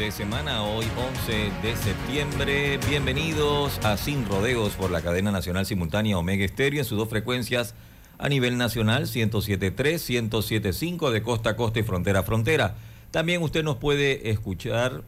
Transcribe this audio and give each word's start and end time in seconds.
De 0.00 0.10
semana, 0.10 0.62
hoy 0.62 0.86
11 0.96 1.52
de 1.62 1.76
septiembre. 1.76 2.80
Bienvenidos 2.88 3.78
a 3.84 3.98
Sin 3.98 4.24
Rodeos 4.24 4.72
por 4.72 4.90
la 4.90 5.02
cadena 5.02 5.30
nacional 5.30 5.66
simultánea 5.66 6.16
Omega 6.16 6.42
Estéreo 6.42 6.80
en 6.80 6.86
sus 6.86 6.96
dos 6.96 7.10
frecuencias 7.10 7.74
a 8.16 8.30
nivel 8.30 8.56
nacional, 8.56 9.02
107.3, 9.02 10.30
107.5 10.30 11.10
de 11.10 11.22
costa 11.22 11.50
a 11.50 11.56
costa 11.56 11.80
y 11.80 11.82
frontera 11.82 12.20
a 12.20 12.22
frontera. 12.22 12.76
También 13.10 13.42
usted 13.42 13.62
nos 13.62 13.76
puede 13.76 14.30
escuchar 14.30 15.02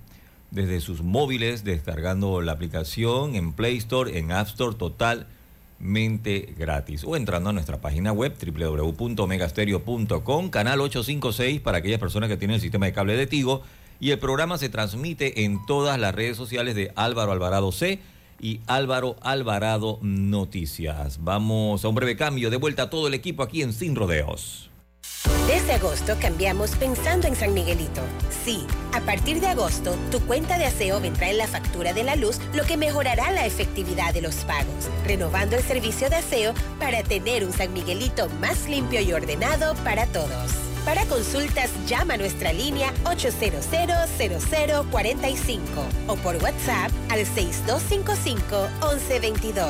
desde 0.50 0.82
sus 0.82 1.02
móviles 1.02 1.64
descargando 1.64 2.42
la 2.42 2.52
aplicación 2.52 3.34
en 3.34 3.54
Play 3.54 3.78
Store, 3.78 4.18
en 4.18 4.30
App 4.30 4.48
Store 4.48 4.76
totalmente 4.76 6.52
gratis 6.58 7.02
o 7.04 7.16
entrando 7.16 7.48
a 7.48 7.54
nuestra 7.54 7.80
página 7.80 8.12
web 8.12 8.34
www.megastereo.com, 8.38 10.50
canal 10.50 10.82
856 10.82 11.62
para 11.62 11.78
aquellas 11.78 11.98
personas 11.98 12.28
que 12.28 12.36
tienen 12.36 12.56
el 12.56 12.60
sistema 12.60 12.84
de 12.84 12.92
cable 12.92 13.16
de 13.16 13.26
Tigo 13.26 13.62
y 14.02 14.10
el 14.10 14.18
programa 14.18 14.58
se 14.58 14.68
transmite 14.68 15.44
en 15.44 15.64
todas 15.64 15.96
las 15.96 16.12
redes 16.12 16.36
sociales 16.36 16.74
de 16.74 16.90
Álvaro 16.96 17.30
Alvarado 17.30 17.70
C 17.70 18.00
y 18.40 18.60
Álvaro 18.66 19.14
Alvarado 19.20 20.00
Noticias. 20.02 21.22
Vamos 21.22 21.84
a 21.84 21.88
un 21.88 21.94
breve 21.94 22.16
cambio, 22.16 22.50
de 22.50 22.56
vuelta 22.56 22.82
a 22.82 22.90
todo 22.90 23.06
el 23.06 23.14
equipo 23.14 23.44
aquí 23.44 23.62
en 23.62 23.72
Sin 23.72 23.94
Rodeos. 23.94 24.70
Desde 25.46 25.74
agosto 25.74 26.16
cambiamos 26.20 26.72
pensando 26.72 27.28
en 27.28 27.36
San 27.36 27.54
Miguelito. 27.54 28.02
Sí, 28.44 28.66
a 28.92 29.00
partir 29.02 29.40
de 29.40 29.46
agosto, 29.46 29.94
tu 30.10 30.18
cuenta 30.22 30.58
de 30.58 30.64
aseo 30.64 31.00
vendrá 31.00 31.30
en 31.30 31.38
la 31.38 31.46
factura 31.46 31.92
de 31.92 32.02
la 32.02 32.16
luz, 32.16 32.40
lo 32.54 32.64
que 32.64 32.76
mejorará 32.76 33.30
la 33.30 33.46
efectividad 33.46 34.12
de 34.12 34.22
los 34.22 34.34
pagos, 34.34 34.90
renovando 35.06 35.54
el 35.54 35.62
servicio 35.62 36.10
de 36.10 36.16
aseo 36.16 36.54
para 36.80 37.04
tener 37.04 37.44
un 37.44 37.52
San 37.52 37.72
Miguelito 37.72 38.28
más 38.40 38.68
limpio 38.68 39.00
y 39.00 39.12
ordenado 39.12 39.76
para 39.84 40.06
todos. 40.06 40.71
Para 40.84 41.06
consultas, 41.06 41.70
llama 41.86 42.14
a 42.14 42.16
nuestra 42.16 42.52
línea 42.52 42.92
800-0045 43.04 45.60
o 46.08 46.16
por 46.16 46.34
WhatsApp 46.42 46.90
al 47.08 47.20
6255-1122. 47.20 49.62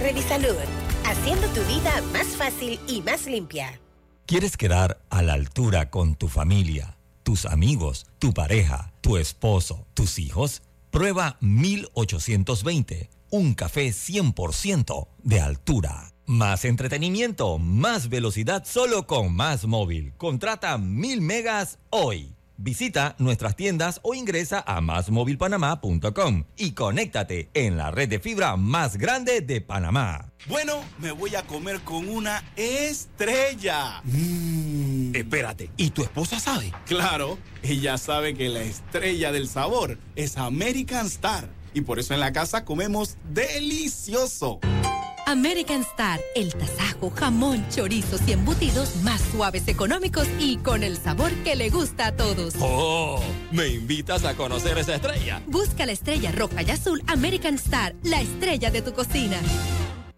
Revisalud, 0.00 0.56
haciendo 1.04 1.46
tu 1.48 1.60
vida 1.64 1.92
más 2.14 2.28
fácil 2.28 2.80
y 2.88 3.02
más 3.02 3.26
limpia. 3.26 3.78
¿Quieres 4.24 4.56
quedar 4.56 5.02
a 5.10 5.20
la 5.20 5.34
altura 5.34 5.90
con 5.90 6.14
tu 6.14 6.28
familia, 6.28 6.96
tus 7.22 7.44
amigos, 7.44 8.06
tu 8.18 8.32
pareja, 8.32 8.94
tu 9.02 9.18
esposo, 9.18 9.86
tus 9.92 10.18
hijos? 10.18 10.62
Prueba 10.90 11.36
1820, 11.40 13.10
un 13.30 13.52
café 13.52 13.90
100% 13.90 15.06
de 15.22 15.40
altura. 15.40 16.09
Más 16.30 16.64
entretenimiento, 16.64 17.58
más 17.58 18.08
velocidad 18.08 18.62
solo 18.64 19.04
con 19.08 19.34
Más 19.34 19.66
Móvil. 19.66 20.12
Contrata 20.16 20.78
mil 20.78 21.20
megas 21.20 21.80
hoy. 21.90 22.36
Visita 22.56 23.16
nuestras 23.18 23.56
tiendas 23.56 23.98
o 24.04 24.14
ingresa 24.14 24.62
a 24.64 24.80
másmóvilpanamá.com 24.80 26.44
y 26.56 26.70
conéctate 26.70 27.50
en 27.52 27.76
la 27.76 27.90
red 27.90 28.08
de 28.08 28.20
fibra 28.20 28.54
más 28.54 28.96
grande 28.96 29.40
de 29.40 29.60
Panamá. 29.60 30.30
Bueno, 30.46 30.74
me 31.00 31.10
voy 31.10 31.34
a 31.34 31.42
comer 31.42 31.80
con 31.80 32.08
una 32.08 32.44
estrella. 32.54 34.00
Mm. 34.04 35.16
Espérate, 35.16 35.72
¿y 35.76 35.90
tu 35.90 36.04
esposa 36.04 36.38
sabe? 36.38 36.72
Claro, 36.86 37.38
ella 37.64 37.98
sabe 37.98 38.34
que 38.34 38.48
la 38.50 38.62
estrella 38.62 39.32
del 39.32 39.48
sabor 39.48 39.98
es 40.14 40.36
American 40.36 41.06
Star 41.06 41.48
y 41.74 41.80
por 41.80 41.98
eso 41.98 42.14
en 42.14 42.20
la 42.20 42.32
casa 42.32 42.64
comemos 42.64 43.16
delicioso. 43.32 44.60
American 45.30 45.82
Star, 45.82 46.20
el 46.34 46.52
tasajo, 46.52 47.08
jamón, 47.10 47.64
chorizos 47.70 48.20
y 48.26 48.32
embutidos 48.32 48.96
más 49.04 49.20
suaves, 49.20 49.68
económicos 49.68 50.26
y 50.40 50.56
con 50.56 50.82
el 50.82 50.96
sabor 50.96 51.30
que 51.44 51.54
le 51.54 51.70
gusta 51.70 52.08
a 52.08 52.16
todos. 52.16 52.54
¡Oh! 52.58 53.22
¿Me 53.52 53.68
invitas 53.68 54.24
a 54.24 54.34
conocer 54.34 54.76
esa 54.78 54.96
estrella? 54.96 55.40
Busca 55.46 55.86
la 55.86 55.92
estrella 55.92 56.32
roja 56.32 56.62
y 56.62 56.70
azul 56.72 57.00
American 57.06 57.54
Star, 57.54 57.94
la 58.02 58.20
estrella 58.20 58.72
de 58.72 58.82
tu 58.82 58.92
cocina. 58.92 59.36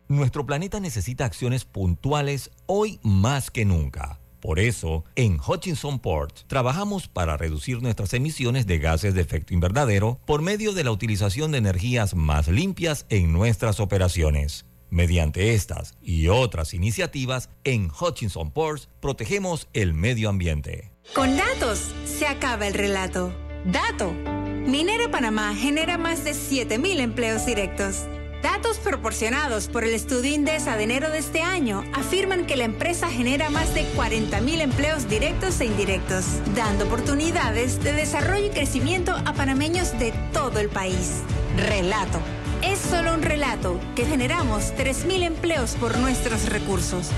Nuestro 0.09 0.47
planeta 0.47 0.81
necesita 0.81 1.27
acciones 1.27 1.67
puntuales 1.67 2.51
hoy 2.65 2.99
más 3.03 3.51
que 3.51 3.67
nunca. 3.67 4.19
Por 4.41 4.59
eso, 4.59 5.05
en 5.15 5.39
Hutchinson 5.47 5.99
Port 5.99 6.41
trabajamos 6.47 7.09
para 7.09 7.37
reducir 7.37 7.83
nuestras 7.83 8.15
emisiones 8.15 8.67
de 8.67 8.79
gases 8.79 9.13
de 9.13 9.21
efecto 9.21 9.53
invernadero 9.53 10.21
por 10.25 10.41
medio 10.41 10.73
de 10.73 10.85
la 10.85 10.91
utilización 10.91 11.53
de 11.53 11.59
energías 11.59 12.15
más 12.15 12.49
limpias 12.49 13.05
en 13.11 13.31
nuestras 13.35 13.79
operaciones. 13.79 14.65
Mediante 14.93 15.55
estas 15.55 15.95
y 16.03 16.29
otras 16.29 16.75
iniciativas, 16.75 17.49
en 17.65 17.91
Hutchinson 17.91 18.51
Ports 18.51 18.91
protegemos 19.01 19.67
el 19.73 19.95
medio 19.95 20.29
ambiente. 20.29 20.93
Con 21.15 21.35
datos 21.35 21.95
se 22.05 22.27
acaba 22.27 22.67
el 22.67 22.75
relato. 22.75 23.35
Dato. 23.65 24.13
Minera 24.13 25.11
Panamá 25.11 25.55
genera 25.55 25.97
más 25.97 26.25
de 26.25 26.33
7.000 26.33 27.01
empleos 27.01 27.47
directos. 27.47 28.03
Datos 28.43 28.77
proporcionados 28.81 29.69
por 29.69 29.85
el 29.85 29.95
estudio 29.95 30.35
Indesa 30.35 30.77
de 30.77 30.85
enero 30.85 31.09
de 31.09 31.21
este 31.21 31.41
año 31.41 31.85
afirman 31.95 32.45
que 32.45 32.57
la 32.57 32.65
empresa 32.65 33.09
genera 33.09 33.49
más 33.49 33.73
de 33.73 33.87
40.000 33.95 34.61
empleos 34.61 35.09
directos 35.09 35.59
e 35.63 35.65
indirectos, 35.65 36.27
dando 36.55 36.85
oportunidades 36.85 37.83
de 37.83 37.95
desarrollo 37.95 38.49
y 38.49 38.51
crecimiento 38.51 39.13
a 39.13 39.33
panameños 39.33 39.99
de 39.99 40.13
todo 40.35 40.59
el 40.59 40.69
país. 40.69 41.23
Relato 41.57 42.21
es 42.63 42.79
solo 42.79 43.15
un 43.15 43.23
relato 43.23 43.79
que 43.95 44.05
generamos 44.05 44.73
3.000 44.75 45.23
empleos 45.25 45.75
por 45.75 45.99
nuestros 45.99 46.49
recursos. 46.49 47.11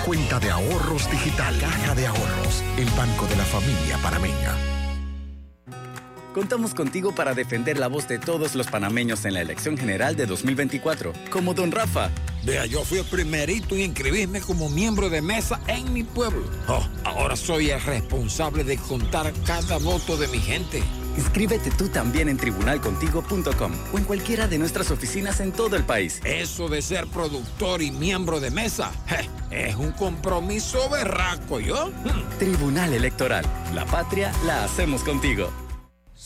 cuenta 0.06 0.40
de 0.40 0.50
ahorros 0.50 1.10
digital. 1.10 1.58
Caja 1.60 1.96
de 1.96 2.08
Ahorros, 2.08 2.64
el 2.78 2.90
banco 2.92 3.26
de 3.28 3.36
la 3.36 3.46
familia 3.46 3.98
panameña. 4.02 4.56
Contamos 6.34 6.74
contigo 6.74 7.14
para 7.14 7.36
defender 7.36 7.78
la 7.78 7.88
voz 7.88 8.08
de 8.08 8.18
todos 8.18 8.56
los 8.56 8.66
panameños 8.68 9.24
en 9.26 9.36
la 9.36 9.42
elección 9.42 9.78
general 9.78 10.16
de 10.16 10.26
2024, 10.26 11.14
como 11.30 11.54
don 11.54 11.72
Rafa. 11.72 12.10
Vea, 12.44 12.66
yo 12.66 12.84
fui 12.84 12.98
el 12.98 13.06
primerito 13.06 13.76
en 13.76 13.82
inscribirme 13.82 14.42
como 14.42 14.68
miembro 14.68 15.10
de 15.10 15.22
mesa 15.22 15.62
en 15.68 15.94
mi 15.94 16.04
pueblo. 16.04 16.44
Oh, 16.68 16.84
ahora 17.04 17.36
soy 17.36 17.70
el 17.70 17.82
responsable 17.82 18.64
de 18.64 18.78
contar 18.78 19.32
cada 19.46 19.78
voto 19.78 20.18
de 20.18 20.28
mi 20.28 20.40
gente. 20.40 20.84
Inscríbete 21.18 21.72
tú 21.72 21.90
también 21.90 22.30
en 22.30 22.38
tribunalcontigo.com 22.38 23.72
o 23.94 23.98
en 23.98 24.04
cualquiera 24.04 24.48
de 24.48 24.58
nuestras 24.58 24.92
oficinas 24.92 25.40
en 25.40 25.52
todo 25.52 25.76
el 25.76 25.84
país. 25.84 26.22
Eso 26.24 26.70
de 26.70 26.82
ser 26.82 27.08
productor 27.08 27.82
y 27.82 27.92
miembro 27.92 28.40
de 28.40 28.52
mesa 28.52 28.92
je, 29.08 29.30
es 29.52 29.76
un 29.76 29.92
compromiso 29.92 30.90
berraco, 30.90 31.60
¿yo? 31.60 31.92
Tribunal 32.40 32.94
Electoral. 32.94 33.46
La 33.74 33.86
patria 33.86 34.32
la 34.46 34.64
hacemos 34.64 35.04
contigo. 35.04 35.63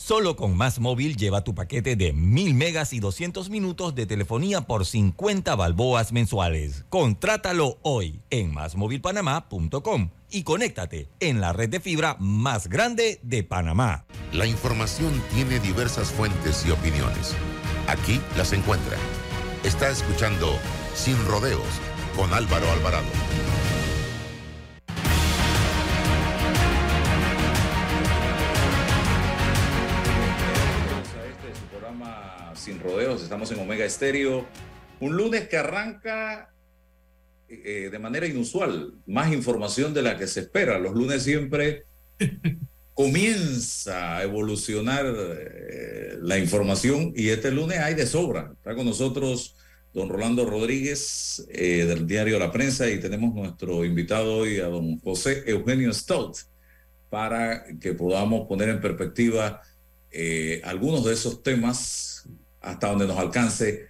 Solo 0.08 0.36
con 0.36 0.56
Más 0.56 0.80
Móvil 0.80 1.18
lleva 1.18 1.44
tu 1.44 1.54
paquete 1.54 1.94
de 1.94 2.14
1000 2.14 2.54
megas 2.54 2.94
y 2.94 2.98
200 2.98 3.50
minutos 3.50 3.94
de 3.94 4.06
telefonía 4.06 4.62
por 4.62 4.86
50 4.86 5.54
balboas 5.54 6.12
mensuales. 6.12 6.86
Contrátalo 6.88 7.76
hoy 7.82 8.22
en 8.30 8.54
másmóvilpanamá.com 8.54 10.08
y 10.30 10.44
conéctate 10.44 11.10
en 11.20 11.42
la 11.42 11.52
red 11.52 11.68
de 11.68 11.80
fibra 11.80 12.16
más 12.20 12.68
grande 12.68 13.20
de 13.22 13.44
Panamá. 13.44 14.06
La 14.32 14.46
información 14.46 15.12
tiene 15.34 15.60
diversas 15.60 16.10
fuentes 16.10 16.64
y 16.64 16.70
opiniones. 16.70 17.36
Aquí 17.86 18.18
las 18.38 18.54
encuentra. 18.54 18.96
Está 19.62 19.90
escuchando 19.90 20.58
Sin 20.94 21.22
Rodeos 21.26 21.60
con 22.16 22.32
Álvaro 22.32 22.70
Alvarado. 22.70 23.08
Sin 32.68 32.80
Rodeos. 32.80 33.22
Estamos 33.22 33.50
en 33.50 33.60
Omega 33.60 33.86
Estéreo. 33.86 34.44
Un 35.00 35.16
lunes 35.16 35.48
que 35.48 35.56
arranca 35.56 36.52
eh, 37.48 37.88
de 37.90 37.98
manera 37.98 38.26
inusual, 38.26 38.92
más 39.06 39.32
información 39.32 39.94
de 39.94 40.02
la 40.02 40.18
que 40.18 40.26
se 40.26 40.40
espera. 40.40 40.78
Los 40.78 40.92
lunes 40.92 41.22
siempre 41.22 41.86
comienza 42.92 44.18
a 44.18 44.22
evolucionar 44.22 45.06
eh, 45.06 46.18
la 46.20 46.36
información 46.36 47.14
y 47.16 47.30
este 47.30 47.50
lunes 47.50 47.78
hay 47.78 47.94
de 47.94 48.06
sobra. 48.06 48.52
Está 48.52 48.74
con 48.74 48.84
nosotros 48.84 49.56
don 49.94 50.10
Rolando 50.10 50.44
Rodríguez 50.44 51.46
eh, 51.48 51.86
del 51.86 52.06
diario 52.06 52.38
La 52.38 52.52
Prensa 52.52 52.90
y 52.90 53.00
tenemos 53.00 53.34
nuestro 53.34 53.82
invitado 53.86 54.40
hoy 54.40 54.60
a 54.60 54.66
don 54.66 54.98
José 54.98 55.42
Eugenio 55.46 55.90
Stout 55.94 56.36
para 57.08 57.64
que 57.80 57.94
podamos 57.94 58.46
poner 58.46 58.68
en 58.68 58.82
perspectiva 58.82 59.62
eh, 60.10 60.60
algunos 60.64 61.06
de 61.06 61.14
esos 61.14 61.42
temas 61.42 62.28
hasta 62.60 62.88
donde 62.88 63.06
nos 63.06 63.18
alcance 63.18 63.86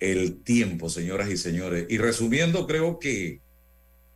el 0.00 0.42
tiempo, 0.42 0.88
señoras 0.88 1.30
y 1.30 1.36
señores. 1.36 1.86
Y 1.88 1.98
resumiendo, 1.98 2.66
creo 2.66 2.98
que 2.98 3.40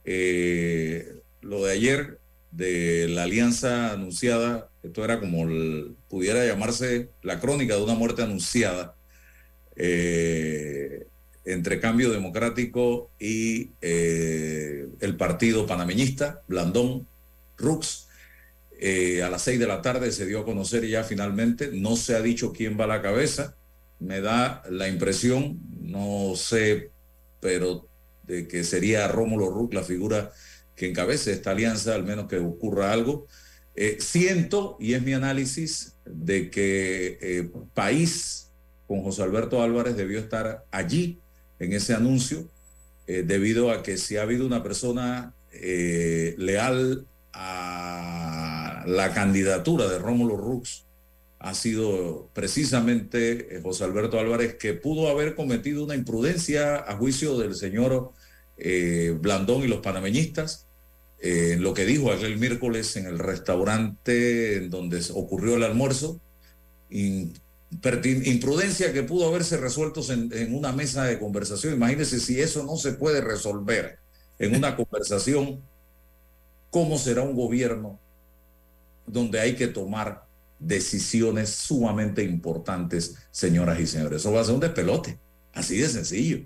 eh, 0.05 1.21
lo 1.43 1.65
de 1.65 1.73
ayer 1.73 2.19
de 2.51 3.09
la 3.09 3.25
alianza 3.25 3.93
anunciada, 3.93 4.71
esto 4.83 5.05
era 5.05 5.21
como 5.21 5.47
pudiera 6.09 6.47
llamarse 6.47 7.11
la 7.23 7.41
crónica 7.41 7.77
de 7.77 7.83
una 7.83 7.95
muerte 7.95 8.23
anunciada 8.23 8.95
eh, 9.77 11.07
entre 11.45 11.81
Cambio 11.81 12.11
Democrático 12.11 13.11
y 13.19 13.71
eh, 13.83 14.87
el 15.01 15.17
partido 15.17 15.67
panameñista, 15.67 16.43
Blandón, 16.49 17.07
Rux. 17.57 18.09
A 19.25 19.31
las 19.31 19.41
seis 19.41 19.59
de 19.59 19.67
la 19.67 19.81
tarde 19.81 20.13
se 20.13 20.27
dio 20.27 20.41
a 20.41 20.45
conocer 20.45 20.87
ya 20.87 21.05
finalmente, 21.05 21.71
no 21.73 21.97
se 21.97 22.17
ha 22.17 22.21
dicho 22.21 22.53
quién 22.53 22.79
va 22.79 22.85
a 22.85 22.89
la 22.89 23.01
cabeza, 23.01 23.57
me 24.05 24.21
da 24.21 24.63
la 24.71 24.89
impresión, 24.89 25.59
no 25.81 26.37
sé, 26.37 26.91
pero 27.41 27.89
de 28.23 28.47
que 28.47 28.65
sería 28.65 29.09
Rómulo 29.09 29.51
Rux 29.51 29.75
la 29.75 29.83
figura 29.83 30.31
que 30.77 30.89
encabece 30.89 31.33
esta 31.33 31.53
alianza, 31.53 31.95
al 31.95 32.05
menos 32.05 32.29
que 32.29 32.39
ocurra 32.39 32.93
algo. 32.93 33.27
Eh, 33.77 33.97
siento, 34.01 34.77
y 34.79 34.95
es 34.95 35.03
mi 35.03 35.15
análisis, 35.15 35.97
de 36.05 36.51
que 36.51 37.19
eh, 37.21 37.51
País 37.73 38.51
con 38.87 39.03
José 39.03 39.23
Alberto 39.23 39.63
Álvarez 39.63 39.97
debió 39.97 40.19
estar 40.19 40.65
allí 40.71 41.19
en 41.59 41.73
ese 41.73 41.95
anuncio, 41.95 42.49
eh, 43.07 43.23
debido 43.27 43.71
a 43.71 43.83
que 43.83 43.97
si 43.97 44.17
ha 44.17 44.23
habido 44.23 44.47
una 44.47 44.63
persona 44.63 45.35
leal 46.37 47.07
a 47.33 48.83
la 48.87 49.15
candidatura 49.15 49.89
de 49.89 49.99
Rómulo 49.99 50.37
Rux, 50.37 50.85
ha 51.39 51.55
sido 51.55 52.31
precisamente 52.33 53.57
eh, 53.57 53.61
José 53.63 53.85
Alberto 53.85 54.19
Álvarez, 54.19 54.55
que 54.55 54.75
pudo 54.75 55.09
haber 55.09 55.35
cometido 55.35 55.85
una 55.85 55.95
imprudencia 55.95 56.77
a 56.77 56.97
juicio 56.97 57.39
del 57.39 57.55
señor 57.55 58.13
eh, 58.57 59.17
Blandón 59.21 59.63
y 59.63 59.69
los 59.69 59.81
panameñistas, 59.81 60.67
eh, 61.21 61.53
en 61.53 61.63
lo 61.63 61.75
que 61.75 61.85
dijo 61.85 62.11
aquel 62.11 62.39
miércoles 62.39 62.97
en 62.97 63.07
el 63.07 63.19
restaurante 63.19 64.57
en 64.57 64.71
donde 64.71 65.03
ocurrió 65.13 65.57
el 65.57 65.65
almuerzo, 65.65 66.21
imprudencia 66.89 68.93
que 68.93 69.03
pudo 69.03 69.29
haberse 69.29 69.57
resuelto 69.57 70.01
en, 70.13 70.33
en 70.33 70.55
una 70.55 70.73
mesa 70.73 71.05
de 71.05 71.19
conversación. 71.19 71.75
Imagínense 71.75 72.21
si 72.21 72.41
eso 72.41 72.63
no 72.63 72.77
se 72.77 72.93
puede 72.93 73.21
resolver 73.21 73.99
en 74.39 74.55
una 74.55 74.77
conversación, 74.77 75.61
¿cómo 76.71 76.99
será 76.99 77.23
un 77.23 77.37
gobierno 77.37 77.99
donde 79.07 79.41
hay 79.41 79.55
que 79.55 79.67
tomar 79.67 80.24
decisiones 80.67 81.51
sumamente 81.51 82.23
importantes, 82.23 83.15
señoras 83.31 83.81
y 83.81 83.87
señores? 83.87 84.21
Eso 84.21 84.33
va 84.33 84.41
a 84.41 84.45
ser 84.45 84.55
un 84.55 84.61
despelote, 84.61 85.19
así 85.53 85.79
de 85.79 85.89
sencillo. 85.89 86.41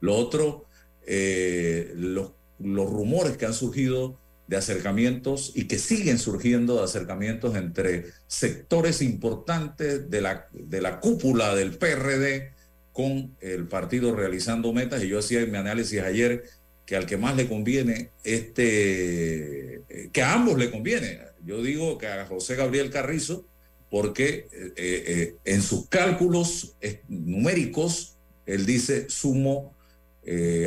Lo 0.00 0.16
otro, 0.16 0.66
eh, 1.06 1.92
los, 1.96 2.32
rumores 2.58 3.36
que 3.36 3.46
han 3.46 3.54
surgido 3.54 4.18
de 4.46 4.56
acercamientos 4.56 5.52
y 5.54 5.64
que 5.66 5.78
siguen 5.78 6.18
surgiendo 6.18 6.76
de 6.76 6.84
acercamientos 6.84 7.56
entre 7.56 8.06
sectores 8.26 9.02
importantes 9.02 10.10
de 10.10 10.20
la, 10.20 10.48
de 10.52 10.80
la 10.80 11.00
cúpula 11.00 11.54
del 11.54 11.76
PRD 11.76 12.52
con 12.92 13.36
el 13.40 13.66
partido 13.66 14.14
realizando 14.14 14.72
metas. 14.72 15.02
Y 15.02 15.08
yo 15.08 15.18
hacía 15.18 15.44
mi 15.46 15.56
análisis 15.56 16.00
ayer 16.00 16.44
que 16.86 16.96
al 16.96 17.06
que 17.06 17.16
más 17.16 17.36
le 17.36 17.48
conviene, 17.48 18.10
este, 18.22 19.76
eh, 19.88 20.10
que 20.12 20.22
a 20.22 20.34
ambos 20.34 20.58
le 20.58 20.70
conviene. 20.70 21.18
Yo 21.44 21.62
digo 21.62 21.98
que 21.98 22.06
a 22.06 22.26
José 22.26 22.56
Gabriel 22.56 22.90
Carrizo, 22.90 23.46
porque 23.94 24.48
eh, 24.50 24.72
eh, 24.76 25.36
en 25.44 25.62
sus 25.62 25.88
cálculos 25.88 26.74
eh, 26.80 27.02
numéricos, 27.06 28.16
él 28.44 28.66
dice, 28.66 29.08
sumo 29.08 29.72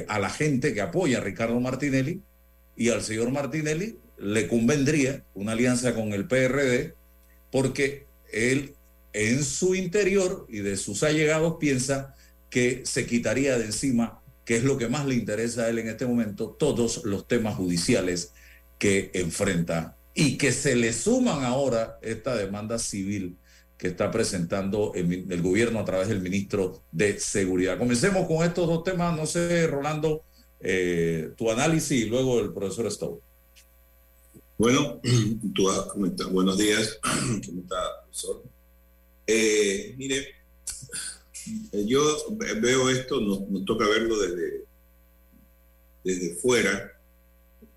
a 0.07 0.19
la 0.19 0.29
gente 0.29 0.73
que 0.73 0.79
apoya 0.79 1.17
a 1.17 1.21
Ricardo 1.21 1.59
Martinelli 1.59 2.21
y 2.77 2.87
al 2.87 3.01
señor 3.01 3.31
Martinelli 3.31 3.97
le 4.17 4.47
convendría 4.47 5.25
una 5.33 5.51
alianza 5.51 5.93
con 5.93 6.13
el 6.13 6.25
PRD 6.25 6.93
porque 7.51 8.05
él 8.31 8.75
en 9.11 9.43
su 9.43 9.75
interior 9.75 10.47
y 10.47 10.59
de 10.59 10.77
sus 10.77 11.03
allegados 11.03 11.57
piensa 11.59 12.15
que 12.49 12.83
se 12.85 13.05
quitaría 13.05 13.57
de 13.57 13.65
encima, 13.65 14.21
que 14.45 14.55
es 14.55 14.63
lo 14.63 14.77
que 14.77 14.87
más 14.87 15.05
le 15.05 15.15
interesa 15.15 15.63
a 15.63 15.69
él 15.69 15.79
en 15.79 15.89
este 15.89 16.05
momento, 16.05 16.55
todos 16.57 17.03
los 17.03 17.27
temas 17.27 17.55
judiciales 17.55 18.31
que 18.79 19.11
enfrenta 19.13 19.96
y 20.19 20.35
que 20.35 20.51
se 20.51 20.75
le 20.75 20.93
suman 20.93 21.43
ahora 21.43 21.99
esta 22.01 22.35
demanda 22.35 22.79
civil 22.79 23.37
que 23.77 23.89
está 23.89 24.09
presentando 24.09 24.93
el, 24.95 25.43
gobierno 25.43 25.79
a 25.79 25.85
través 25.85 26.07
del 26.07 26.21
ministro 26.21 26.81
de 26.91 27.19
Seguridad. 27.19 27.77
Comencemos 27.77 28.25
con 28.25 28.43
estos 28.43 28.67
dos 28.67 28.83
temas. 28.83 29.15
No 29.15 29.27
sé, 29.27 29.67
Rolando, 29.67 30.23
eh, 30.59 31.33
tu 31.37 31.51
análisis 31.51 32.01
y 32.01 32.05
luego 32.05 32.39
el 32.39 32.51
profesor 32.51 32.91
Stowe. 32.91 33.21
Bueno, 34.57 34.99
buenos 36.31 36.57
días, 36.57 36.99
¿cómo 37.45 37.61
está, 37.61 38.01
profesor? 38.01 38.43
Eh, 39.27 39.93
mire, 39.99 40.29
eh, 41.73 41.85
yo 41.85 42.01
veo 42.59 42.89
esto, 42.89 43.21
nos, 43.21 43.47
nos 43.47 43.65
toca 43.65 43.87
verlo 43.87 44.17
desde, 44.19 44.65
desde 46.03 46.35
fuera, 46.37 46.96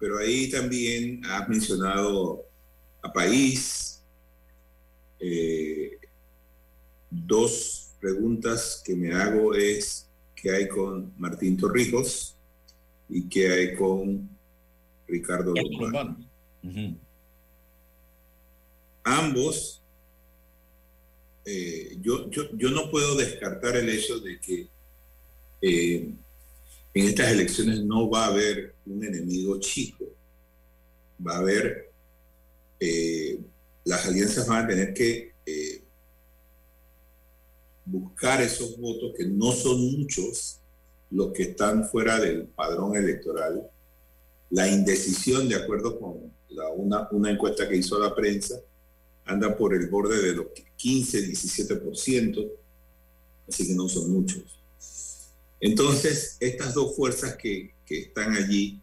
pero 0.01 0.19
ahí 0.19 0.49
también 0.49 1.21
has 1.27 1.47
mencionado 1.47 2.47
a 3.03 3.13
país. 3.13 4.03
Eh, 5.21 5.99
dos 7.11 7.93
preguntas 8.01 8.83
que 8.83 8.97
me 8.97 9.13
hago 9.13 9.55
es 9.55 10.09
qué 10.35 10.51
hay 10.53 10.69
con 10.69 11.13
Martín 11.19 11.59
Torrijos 11.59 12.35
y 13.11 13.29
qué 13.29 13.53
hay 13.53 13.75
con 13.75 14.27
Ricardo 15.07 15.53
Lombard. 15.55 16.17
Ambos, 19.05 19.83
eh, 21.45 21.99
yo, 22.01 22.31
yo, 22.31 22.45
yo 22.57 22.71
no 22.71 22.91
puedo 22.91 23.17
descartar 23.17 23.77
el 23.77 23.89
hecho 23.91 24.19
de 24.21 24.41
que 24.41 24.69
eh, 25.61 26.15
en 26.93 27.07
estas 27.07 27.31
elecciones 27.31 27.85
no 27.85 28.11
va 28.11 28.25
a 28.25 28.29
haber 28.29 28.75
un 28.87 29.05
enemigo 29.05 29.59
chico. 29.61 30.07
Va 31.25 31.37
a 31.37 31.39
haber, 31.39 31.91
eh, 32.81 33.39
las 33.85 34.07
alianzas 34.07 34.47
van 34.47 34.65
a 34.65 34.69
tener 34.69 34.95
que 34.95 35.33
eh, 35.47 35.83
buscar 37.85 38.41
esos 38.41 38.79
votos 38.79 39.13
que 39.17 39.27
no 39.27 39.53
son 39.53 39.99
muchos 39.99 40.59
los 41.11 41.33
que 41.33 41.45
están 41.45 41.89
fuera 41.89 42.19
del 42.19 42.47
padrón 42.47 42.97
electoral. 42.97 43.69
La 44.51 44.69
indecisión, 44.69 45.49
de 45.49 45.57
acuerdo 45.57 45.99
con 45.99 46.33
una 47.13 47.31
encuesta 47.31 47.69
que 47.69 47.77
hizo 47.77 47.99
la 47.99 48.15
prensa, 48.15 48.61
anda 49.25 49.57
por 49.57 49.75
el 49.75 49.89
borde 49.89 50.21
de 50.21 50.35
los 50.35 50.47
15, 50.77 51.29
17%, 51.29 52.51
así 53.49 53.67
que 53.67 53.75
no 53.75 53.89
son 53.89 54.11
muchos. 54.13 54.60
Entonces, 55.61 56.37
estas 56.41 56.75
dos 56.75 56.97
fuerzas 56.97 57.37
que, 57.37 57.75
que 57.87 58.01
están 58.01 58.35
allí 58.35 58.81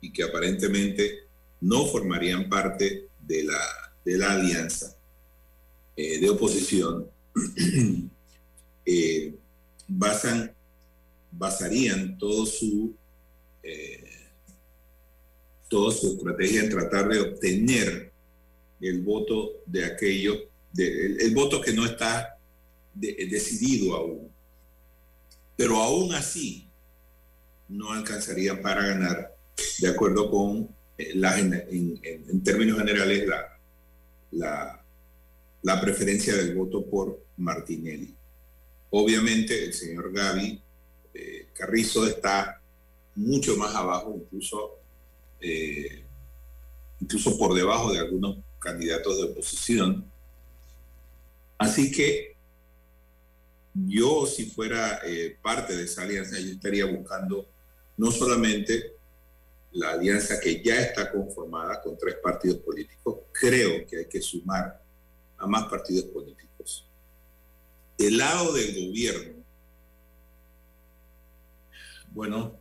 y 0.00 0.12
que 0.12 0.24
aparentemente 0.24 1.20
no 1.60 1.86
formarían 1.86 2.48
parte 2.48 3.08
de 3.26 3.44
la, 3.44 3.60
de 4.04 4.18
la 4.18 4.32
alianza 4.32 4.96
eh, 5.96 6.18
de 6.18 6.30
oposición, 6.30 7.08
eh, 8.86 9.34
basan, 9.86 10.52
basarían 11.30 12.16
todo 12.18 12.46
su, 12.46 12.94
eh, 13.62 14.04
toda 15.68 15.92
su 15.92 16.14
estrategia 16.14 16.62
en 16.62 16.70
tratar 16.70 17.08
de 17.08 17.20
obtener 17.20 18.10
el 18.80 19.02
voto 19.02 19.62
de 19.66 19.84
aquello, 19.84 20.48
de, 20.72 21.16
el, 21.20 21.34
voto 21.34 21.60
que 21.60 21.72
no 21.72 21.84
está 21.84 22.38
de- 22.94 23.28
decidido 23.30 23.94
aún. 23.94 24.29
Pero 25.60 25.76
aún 25.76 26.14
así, 26.14 26.66
no 27.68 27.92
alcanzarían 27.92 28.62
para 28.62 28.82
ganar, 28.82 29.36
de 29.80 29.88
acuerdo 29.88 30.30
con 30.30 30.74
eh, 30.96 31.12
la, 31.16 31.38
en, 31.38 31.52
en- 32.02 32.42
términos 32.42 32.78
generales, 32.78 33.28
la, 33.28 33.58
la, 34.30 34.84
la 35.60 35.80
preferencia 35.82 36.34
del 36.34 36.54
voto 36.54 36.86
por 36.86 37.22
Martinelli. 37.36 38.14
Obviamente, 38.88 39.62
el 39.62 39.74
señor 39.74 40.10
Gaby 40.14 40.62
eh, 41.12 41.48
Carrizo 41.52 42.06
está 42.06 42.58
mucho 43.14 43.54
más 43.58 43.74
abajo, 43.74 44.16
incluso, 44.16 44.78
eh, 45.42 46.06
incluso 47.02 47.36
por 47.36 47.52
debajo 47.52 47.92
de 47.92 47.98
algunos 47.98 48.38
candidatos 48.58 49.14
de 49.18 49.24
oposición. 49.24 50.10
Así 51.58 51.92
que 51.92 52.29
yo, 53.74 54.26
si 54.26 54.46
fuera 54.46 55.00
eh, 55.04 55.36
parte 55.40 55.76
de 55.76 55.84
esa 55.84 56.02
alianza, 56.02 56.38
yo 56.38 56.52
estaría 56.52 56.86
buscando 56.86 57.48
no 57.96 58.10
solamente 58.10 58.94
la 59.72 59.92
alianza 59.92 60.40
que 60.40 60.62
ya 60.62 60.80
está 60.80 61.12
conformada 61.12 61.80
con 61.80 61.96
tres 61.96 62.16
partidos 62.22 62.58
políticos, 62.58 63.20
creo 63.32 63.86
que 63.86 63.98
hay 63.98 64.08
que 64.08 64.20
sumar 64.20 64.82
a 65.38 65.46
más 65.46 65.64
partidos 65.66 66.06
políticos. 66.06 66.88
Del 67.96 68.16
lado 68.16 68.52
del 68.52 68.88
gobierno, 68.88 69.44
bueno, 72.12 72.58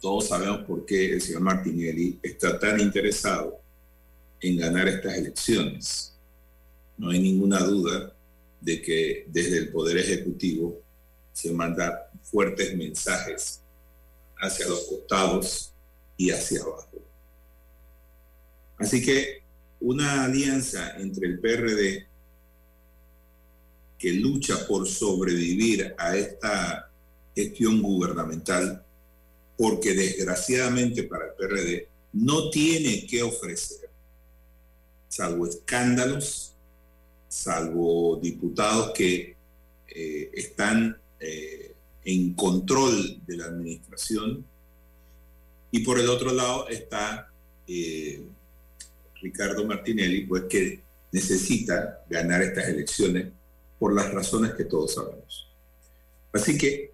todos 0.00 0.28
sabemos 0.28 0.64
por 0.66 0.84
qué 0.84 1.12
el 1.12 1.20
señor 1.20 1.42
Martinelli 1.42 2.18
está 2.22 2.58
tan 2.58 2.80
interesado 2.80 3.60
en 4.40 4.56
ganar 4.56 4.88
estas 4.88 5.14
elecciones. 5.14 6.18
No 6.96 7.10
hay 7.10 7.20
ninguna 7.20 7.60
duda 7.60 8.15
de 8.60 8.82
que 8.82 9.26
desde 9.28 9.58
el 9.58 9.70
Poder 9.70 9.98
Ejecutivo 9.98 10.80
se 11.32 11.52
mandan 11.52 11.92
fuertes 12.22 12.76
mensajes 12.76 13.60
hacia 14.38 14.68
los 14.68 14.84
costados 14.84 15.72
y 16.16 16.30
hacia 16.30 16.62
abajo. 16.62 17.02
Así 18.78 19.04
que 19.04 19.42
una 19.80 20.24
alianza 20.24 20.96
entre 20.98 21.28
el 21.28 21.40
PRD 21.40 22.06
que 23.98 24.12
lucha 24.12 24.66
por 24.66 24.86
sobrevivir 24.86 25.94
a 25.98 26.16
esta 26.16 26.90
gestión 27.34 27.82
gubernamental, 27.82 28.84
porque 29.56 29.94
desgraciadamente 29.94 31.02
para 31.04 31.26
el 31.26 31.32
PRD 31.32 31.88
no 32.12 32.50
tiene 32.50 33.06
que 33.06 33.22
ofrecer, 33.22 33.90
salvo 35.08 35.46
escándalos, 35.46 36.55
salvo 37.36 38.18
diputados 38.22 38.92
que 38.92 39.36
eh, 39.88 40.30
están 40.32 40.96
eh, 41.20 41.74
en 42.04 42.32
control 42.32 43.20
de 43.26 43.36
la 43.36 43.46
administración. 43.46 44.44
Y 45.70 45.80
por 45.80 46.00
el 46.00 46.08
otro 46.08 46.32
lado 46.32 46.66
está 46.68 47.30
eh, 47.68 48.22
Ricardo 49.20 49.66
Martinelli, 49.66 50.24
pues 50.24 50.44
que 50.44 50.80
necesita 51.12 52.04
ganar 52.08 52.40
estas 52.42 52.68
elecciones 52.68 53.26
por 53.78 53.94
las 53.94 54.10
razones 54.12 54.54
que 54.54 54.64
todos 54.64 54.94
sabemos. 54.94 55.46
Así 56.32 56.56
que 56.56 56.92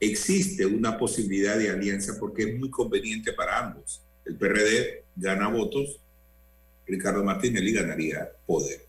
existe 0.00 0.66
una 0.66 0.98
posibilidad 0.98 1.56
de 1.56 1.70
alianza 1.70 2.18
porque 2.18 2.42
es 2.42 2.58
muy 2.58 2.70
conveniente 2.70 3.32
para 3.32 3.60
ambos. 3.60 4.02
El 4.24 4.34
PRD 4.34 5.04
gana 5.14 5.48
votos, 5.48 6.00
Ricardo 6.86 7.22
Martinelli 7.22 7.72
ganaría 7.72 8.28
poder. 8.46 8.86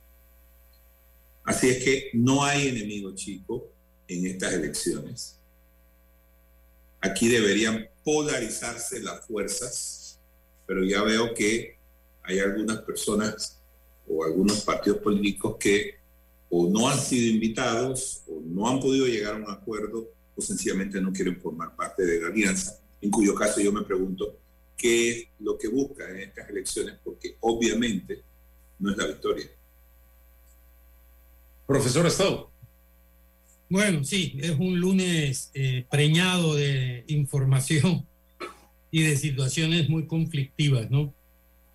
Así 1.47 1.69
es 1.69 1.81
que 1.81 2.09
no 2.11 2.43
hay 2.43 2.67
enemigo 2.67 3.15
chico 3.15 3.71
en 4.05 4.27
estas 4.27 4.51
elecciones. 4.51 5.39
Aquí 6.99 7.29
deberían 7.29 7.87
polarizarse 8.03 8.99
las 8.99 9.25
fuerzas, 9.25 10.19
pero 10.65 10.83
ya 10.83 11.01
veo 11.03 11.33
que 11.33 11.77
hay 12.23 12.39
algunas 12.39 12.79
personas 12.81 13.61
o 14.05 14.25
algunos 14.25 14.59
partidos 14.59 14.99
políticos 14.99 15.55
que 15.57 15.95
o 16.49 16.67
no 16.67 16.89
han 16.89 16.99
sido 16.99 17.33
invitados 17.33 18.23
o 18.27 18.41
no 18.45 18.67
han 18.67 18.81
podido 18.81 19.05
llegar 19.05 19.35
a 19.35 19.37
un 19.37 19.49
acuerdo 19.49 20.05
o 20.35 20.41
sencillamente 20.41 20.99
no 20.99 21.13
quieren 21.13 21.39
formar 21.39 21.77
parte 21.77 22.05
de 22.05 22.19
la 22.19 22.27
alianza, 22.27 22.77
en 22.99 23.09
cuyo 23.09 23.33
caso 23.33 23.61
yo 23.61 23.71
me 23.71 23.83
pregunto 23.83 24.37
qué 24.75 25.11
es 25.11 25.27
lo 25.39 25.57
que 25.57 25.69
busca 25.69 26.09
en 26.09 26.17
estas 26.17 26.49
elecciones, 26.49 26.95
porque 27.01 27.37
obviamente 27.39 28.21
no 28.79 28.91
es 28.91 28.97
la 28.97 29.07
victoria. 29.07 29.49
Profesor 31.67 32.07
Estado. 32.07 32.49
Bueno, 33.69 34.05
sí, 34.05 34.37
es 34.39 34.51
un 34.57 34.79
lunes 34.79 35.51
eh, 35.53 35.85
preñado 35.91 36.55
de 36.55 37.03
información 37.07 38.05
y 38.91 39.01
de 39.01 39.17
situaciones 39.17 39.89
muy 39.89 40.07
conflictivas, 40.07 40.89
¿no? 40.89 41.13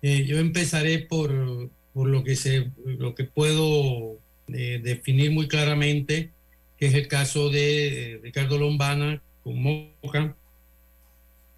Eh, 0.01 0.25
yo 0.25 0.39
empezaré 0.39 0.99
por, 0.99 1.69
por 1.93 2.09
lo, 2.09 2.23
que 2.23 2.35
se, 2.35 2.71
lo 2.83 3.13
que 3.13 3.23
puedo 3.23 4.17
eh, 4.47 4.81
definir 4.83 5.31
muy 5.31 5.47
claramente, 5.47 6.31
que 6.77 6.87
es 6.87 6.95
el 6.95 7.07
caso 7.07 7.49
de 7.49 8.19
Ricardo 8.23 8.57
Lombana 8.57 9.21
con 9.43 9.61
Moja. 9.61 10.35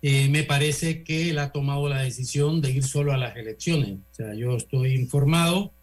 Eh, 0.01 0.29
me 0.29 0.43
parece 0.43 1.03
que 1.03 1.31
él 1.31 1.39
ha 1.39 1.51
tomado 1.51 1.89
la 1.89 2.01
decisión 2.01 2.61
de 2.61 2.71
ir 2.71 2.83
solo 2.83 3.13
a 3.13 3.17
las 3.17 3.35
elecciones. 3.37 3.97
O 4.11 4.13
sea, 4.13 4.35
yo 4.35 4.57
estoy 4.57 4.93
informado 4.93 5.73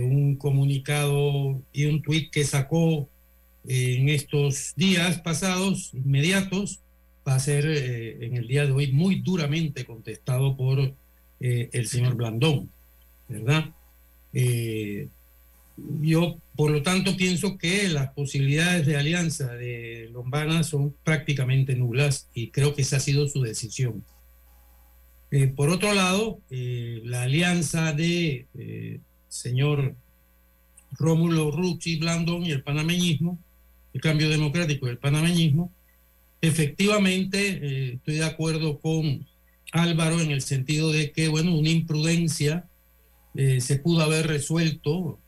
un 0.00 0.36
comunicado 0.36 1.60
y 1.72 1.84
un 1.84 2.02
tuit 2.02 2.30
que 2.30 2.44
sacó 2.44 3.08
eh, 3.68 3.96
en 3.98 4.08
estos 4.08 4.72
días 4.76 5.20
pasados, 5.20 5.92
inmediatos, 5.94 6.80
va 7.26 7.36
a 7.36 7.40
ser 7.40 7.66
eh, 7.66 8.24
en 8.24 8.36
el 8.36 8.48
día 8.48 8.66
de 8.66 8.72
hoy 8.72 8.90
muy 8.92 9.20
duramente 9.20 9.84
contestado 9.84 10.56
por 10.56 10.94
eh, 11.40 11.70
el 11.72 11.86
señor 11.86 12.14
Blandón, 12.14 12.70
¿verdad? 13.28 13.70
Yo, 16.00 16.38
por 16.56 16.70
lo 16.70 16.82
tanto, 16.82 17.16
pienso 17.16 17.56
que 17.58 17.88
las 17.88 18.12
posibilidades 18.12 18.86
de 18.86 18.96
alianza 18.96 19.52
de 19.54 20.08
Lombana 20.12 20.62
son 20.64 20.94
prácticamente 21.04 21.74
nulas 21.74 22.28
y 22.34 22.48
creo 22.48 22.74
que 22.74 22.82
esa 22.82 22.96
ha 22.96 23.00
sido 23.00 23.28
su 23.28 23.42
decisión. 23.42 24.04
Por 25.56 25.70
otro 25.70 25.94
lado, 25.94 26.40
la 26.50 27.22
alianza 27.22 27.92
de 27.92 28.46
señor 29.32 29.96
Rómulo 30.92 31.50
Rucci 31.50 31.96
Blandón 31.96 32.44
y 32.44 32.50
el 32.50 32.62
panameñismo, 32.62 33.38
el 33.94 34.00
cambio 34.00 34.28
democrático 34.28 34.86
y 34.86 34.90
el 34.90 34.98
panameñismo, 34.98 35.72
efectivamente 36.42 37.38
eh, 37.38 37.92
estoy 37.94 38.16
de 38.16 38.24
acuerdo 38.24 38.78
con 38.78 39.26
Álvaro 39.72 40.20
en 40.20 40.32
el 40.32 40.42
sentido 40.42 40.92
de 40.92 41.12
que, 41.12 41.28
bueno, 41.28 41.56
una 41.56 41.70
imprudencia 41.70 42.68
eh, 43.34 43.62
se 43.62 43.78
pudo 43.78 44.02
haber 44.02 44.26
resuelto 44.26 45.18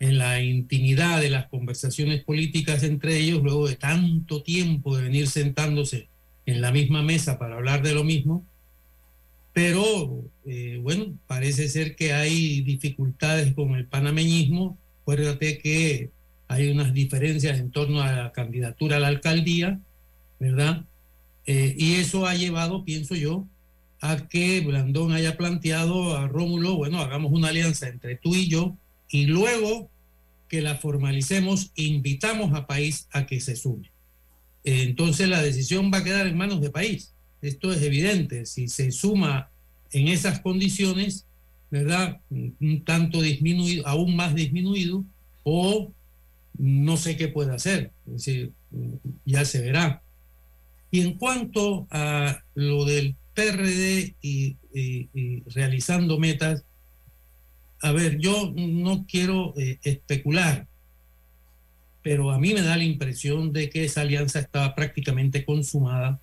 en 0.00 0.18
la 0.18 0.42
intimidad 0.42 1.22
de 1.22 1.30
las 1.30 1.46
conversaciones 1.48 2.22
políticas 2.24 2.82
entre 2.82 3.16
ellos, 3.16 3.42
luego 3.42 3.66
de 3.66 3.76
tanto 3.76 4.42
tiempo 4.42 4.94
de 4.94 5.04
venir 5.04 5.28
sentándose 5.28 6.08
en 6.44 6.60
la 6.60 6.72
misma 6.72 7.02
mesa 7.02 7.38
para 7.38 7.56
hablar 7.56 7.82
de 7.82 7.94
lo 7.94 8.04
mismo. 8.04 8.44
Pero, 9.56 10.22
eh, 10.44 10.78
bueno, 10.82 11.18
parece 11.26 11.70
ser 11.70 11.96
que 11.96 12.12
hay 12.12 12.60
dificultades 12.60 13.54
con 13.54 13.74
el 13.74 13.86
panameñismo. 13.86 14.76
Acuérdate 15.00 15.56
que 15.56 16.10
hay 16.46 16.68
unas 16.68 16.92
diferencias 16.92 17.58
en 17.58 17.70
torno 17.70 18.02
a 18.02 18.12
la 18.12 18.32
candidatura 18.32 18.96
a 18.96 19.00
la 19.00 19.08
alcaldía, 19.08 19.80
¿verdad? 20.38 20.84
Eh, 21.46 21.74
y 21.78 21.94
eso 21.94 22.26
ha 22.26 22.34
llevado, 22.34 22.84
pienso 22.84 23.14
yo, 23.14 23.46
a 24.02 24.28
que 24.28 24.60
Blandón 24.60 25.12
haya 25.12 25.38
planteado 25.38 26.18
a 26.18 26.28
Rómulo, 26.28 26.76
bueno, 26.76 27.00
hagamos 27.00 27.32
una 27.32 27.48
alianza 27.48 27.88
entre 27.88 28.16
tú 28.16 28.34
y 28.34 28.48
yo, 28.48 28.76
y 29.08 29.24
luego 29.24 29.88
que 30.50 30.60
la 30.60 30.74
formalicemos, 30.74 31.72
invitamos 31.76 32.52
a 32.52 32.66
País 32.66 33.08
a 33.10 33.24
que 33.24 33.40
se 33.40 33.56
sume. 33.56 33.90
Eh, 34.64 34.82
entonces 34.82 35.30
la 35.30 35.40
decisión 35.40 35.90
va 35.90 35.98
a 36.00 36.04
quedar 36.04 36.26
en 36.26 36.36
manos 36.36 36.60
de 36.60 36.68
País. 36.68 37.15
Esto 37.42 37.72
es 37.72 37.82
evidente. 37.82 38.46
Si 38.46 38.68
se 38.68 38.90
suma 38.90 39.50
en 39.92 40.08
esas 40.08 40.40
condiciones, 40.40 41.26
¿verdad? 41.70 42.20
Un 42.30 42.82
tanto 42.84 43.20
disminuido, 43.20 43.86
aún 43.86 44.16
más 44.16 44.34
disminuido, 44.34 45.04
o 45.42 45.92
no 46.58 46.96
sé 46.96 47.16
qué 47.16 47.28
puede 47.28 47.54
hacer. 47.54 47.92
Es 48.06 48.12
decir, 48.12 48.52
ya 49.24 49.44
se 49.44 49.60
verá. 49.60 50.02
Y 50.90 51.00
en 51.00 51.14
cuanto 51.14 51.86
a 51.90 52.42
lo 52.54 52.84
del 52.84 53.16
PRD 53.34 54.14
y, 54.22 54.56
realizando 55.54 56.18
metas, 56.18 56.64
a 57.82 57.92
ver, 57.92 58.18
yo 58.18 58.52
no 58.56 59.04
quiero 59.06 59.54
eh, 59.58 59.78
especular, 59.82 60.66
pero 62.02 62.30
a 62.30 62.38
mí 62.38 62.54
me 62.54 62.62
da 62.62 62.76
la 62.76 62.84
impresión 62.84 63.52
de 63.52 63.68
que 63.68 63.84
esa 63.84 64.00
alianza 64.00 64.38
estaba 64.38 64.74
prácticamente 64.74 65.44
consumada 65.44 66.20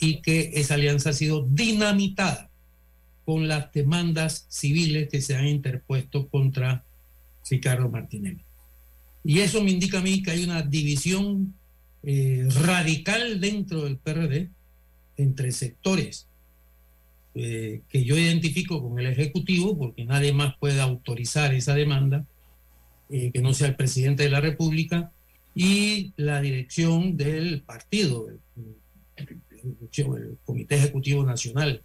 y 0.00 0.22
que 0.22 0.52
esa 0.54 0.74
alianza 0.74 1.10
ha 1.10 1.12
sido 1.12 1.46
dinamitada 1.50 2.50
con 3.24 3.48
las 3.48 3.72
demandas 3.72 4.46
civiles 4.48 5.08
que 5.08 5.20
se 5.20 5.36
han 5.36 5.46
interpuesto 5.46 6.28
contra 6.28 6.84
Ricardo 7.50 7.88
Martinelli. 7.88 8.44
Y 9.24 9.40
eso 9.40 9.62
me 9.62 9.70
indica 9.70 9.98
a 9.98 10.02
mí 10.02 10.22
que 10.22 10.30
hay 10.30 10.44
una 10.44 10.62
división 10.62 11.54
eh, 12.02 12.46
radical 12.62 13.40
dentro 13.40 13.84
del 13.84 13.98
PRD 13.98 14.50
entre 15.16 15.52
sectores 15.52 16.28
eh, 17.40 17.82
que 17.88 18.02
yo 18.04 18.18
identifico 18.18 18.82
con 18.82 18.98
el 18.98 19.06
Ejecutivo, 19.06 19.78
porque 19.78 20.04
nadie 20.04 20.32
más 20.32 20.56
puede 20.56 20.80
autorizar 20.80 21.54
esa 21.54 21.74
demanda, 21.74 22.26
eh, 23.10 23.30
que 23.32 23.40
no 23.40 23.54
sea 23.54 23.68
el 23.68 23.76
presidente 23.76 24.24
de 24.24 24.30
la 24.30 24.40
República, 24.40 25.12
y 25.54 26.12
la 26.16 26.40
dirección 26.40 27.16
del 27.16 27.62
partido, 27.62 28.28
el, 28.28 28.40
el- 29.62 30.38
Comité 30.44 30.76
Ejecutivo 30.76 31.24
Nacional, 31.24 31.82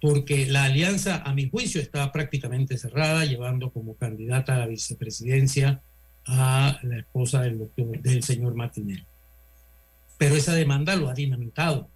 porque 0.00 0.46
la 0.46 0.64
alianza, 0.64 1.22
a 1.22 1.32
mi 1.34 1.48
juicio, 1.48 1.80
está 1.80 2.10
prácticamente 2.12 2.76
cerrada, 2.78 3.24
llevando 3.24 3.70
como 3.70 3.96
candidata 3.96 4.54
a 4.54 4.58
la 4.58 4.66
vicepresidencia 4.66 5.82
a 6.26 6.78
la 6.82 6.98
esposa 6.98 7.42
del, 7.42 7.58
doctor- 7.58 8.00
del 8.02 8.22
señor 8.22 8.54
Martinelli. 8.54 9.04
Pero 10.18 10.36
esa 10.36 10.54
demanda 10.54 10.96
lo 10.96 11.08
ha 11.08 11.14
dinamitado. 11.14 11.88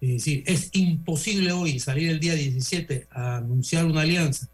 Es 0.00 0.10
decir, 0.10 0.44
es 0.46 0.70
imposible 0.72 1.52
hoy 1.52 1.78
salir 1.80 2.10
el 2.10 2.20
día 2.20 2.34
17 2.34 3.06
a 3.10 3.36
anunciar 3.38 3.86
una 3.86 4.02
alianza 4.02 4.48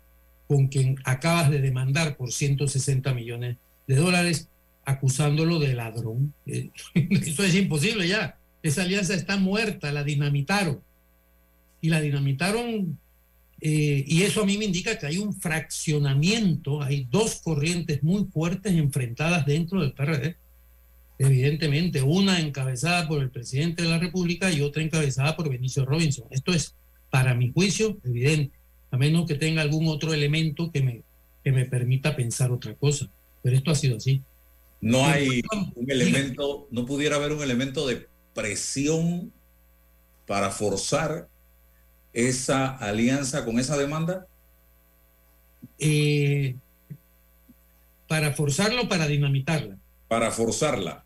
con 0.47 0.69
quien 0.69 0.97
acabas 1.05 1.51
de 1.51 1.61
demandar 1.61 2.17
por 2.17 2.33
160 2.33 3.13
millones 3.15 3.57
de 3.87 3.97
dólares, 3.97 4.49
acusándolo 4.85 5.59
de 5.59 5.75
ladrón. 5.75 6.35
Eso 6.47 7.45
es 7.45 7.55
imposible 7.55 8.09
ya. 8.09 8.39
Esa 8.63 8.83
alianza 8.83 9.15
está 9.15 9.37
muerta, 9.37 9.93
la 9.93 10.05
dinamitaron. 10.05 10.83
Y 11.81 11.89
la 11.89 12.01
dinamitaron, 12.01 12.99
eh, 13.61 14.05
y 14.07 14.23
eso 14.23 14.43
a 14.43 14.47
mí 14.47 14.59
me 14.59 14.67
indica 14.67 14.99
que 14.99 15.07
hay 15.07 15.19
un 15.19 15.35
fraccionamiento, 15.35 16.83
hay 16.83 17.07
dos 17.11 17.41
corrientes 17.43 18.03
muy 18.03 18.25
fuertes 18.25 18.75
enfrentadas 18.75 19.47
dentro 19.47 19.81
del 19.81 19.93
PRD 19.93 20.37
evidentemente, 21.21 22.01
una 22.01 22.41
encabezada 22.41 23.07
por 23.07 23.21
el 23.21 23.31
presidente 23.31 23.83
de 23.83 23.91
la 23.91 23.99
República 23.99 24.51
y 24.51 24.63
otra 24.63 24.83
encabezada 24.83 25.37
por 25.37 25.51
Benicio 25.51 25.85
Robinson. 25.85 26.27
Esto 26.31 26.55
es, 26.55 26.75
para 27.11 27.35
mi 27.35 27.53
juicio, 27.53 27.99
evidente, 28.05 28.57
a 28.91 28.97
menos 28.97 29.27
que 29.27 29.35
tenga 29.35 29.61
algún 29.61 29.87
otro 29.89 30.15
elemento 30.15 30.73
que 30.73 30.81
me, 30.81 31.03
que 31.45 31.53
me 31.53 31.67
permita 31.67 32.17
pensar 32.17 32.51
otra 32.51 32.75
cosa. 32.75 33.11
Pero 33.43 33.55
esto 33.55 33.71
ha 33.71 33.75
sido 33.75 33.99
así. 33.99 34.23
No 34.81 35.05
hay 35.05 35.43
un 35.75 35.91
elemento, 35.91 36.69
no 36.71 36.87
pudiera 36.87 37.17
haber 37.17 37.33
un 37.33 37.43
elemento 37.43 37.87
de 37.87 38.09
presión 38.35 39.33
para 40.27 40.51
forzar 40.51 41.29
esa 42.13 42.77
alianza 42.77 43.45
con 43.45 43.59
esa 43.59 43.77
demanda. 43.77 44.27
Eh, 45.79 46.57
para 48.09 48.33
forzarlo, 48.33 48.89
para 48.89 49.07
dinamitarla. 49.07 49.79
Para 50.09 50.31
forzarla. 50.31 51.05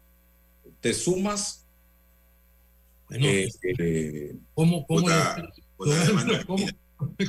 ¿Te 0.81 0.95
sumas? 0.95 1.65
Bueno, 3.09 3.27
Eh, 3.27 3.49
eh, 3.79 4.35
¿Cómo, 4.55 4.87
cómo, 4.87 5.01
Otra- 5.05 5.37
le, 6.27 6.45
cómo- 6.47 6.67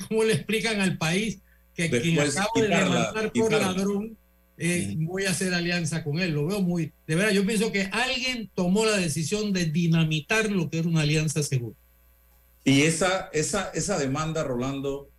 cómo 0.08 0.24
le 0.24 0.34
explican 0.34 0.80
al 0.80 0.98
país 0.98 1.42
que 1.74 1.90
quien 1.90 2.20
acabo 2.20 2.50
de 2.56 2.68
demandar 2.70 3.14
por 3.14 3.32
quitarla. 3.34 3.60
ladrón, 3.74 4.18
eh, 4.58 4.96
voy 5.00 5.26
a 5.26 5.32
hacer 5.32 5.54
alianza 5.54 6.04
con 6.04 6.20
él? 6.20 6.32
Lo 6.32 6.46
veo 6.48 6.62
muy... 6.62 6.92
De 7.08 7.16
verdad, 7.16 7.32
yo 7.32 7.46
pienso 7.46 7.72
que 7.72 7.90
alguien 7.92 8.50
tomó 8.54 8.86
la 8.86 8.98
decisión 8.98 9.52
de 9.54 9.66
dinamitar 9.66 10.50
lo 10.52 10.70
que 10.70 10.80
era 10.80 10.88
una 10.88 11.02
alianza 11.02 11.44
segura. 11.44 11.76
Y 12.64 12.82
esa, 12.84 13.30
esa, 13.34 13.70
esa 13.74 13.98
demanda, 14.00 14.44
Rolando, 14.44 15.10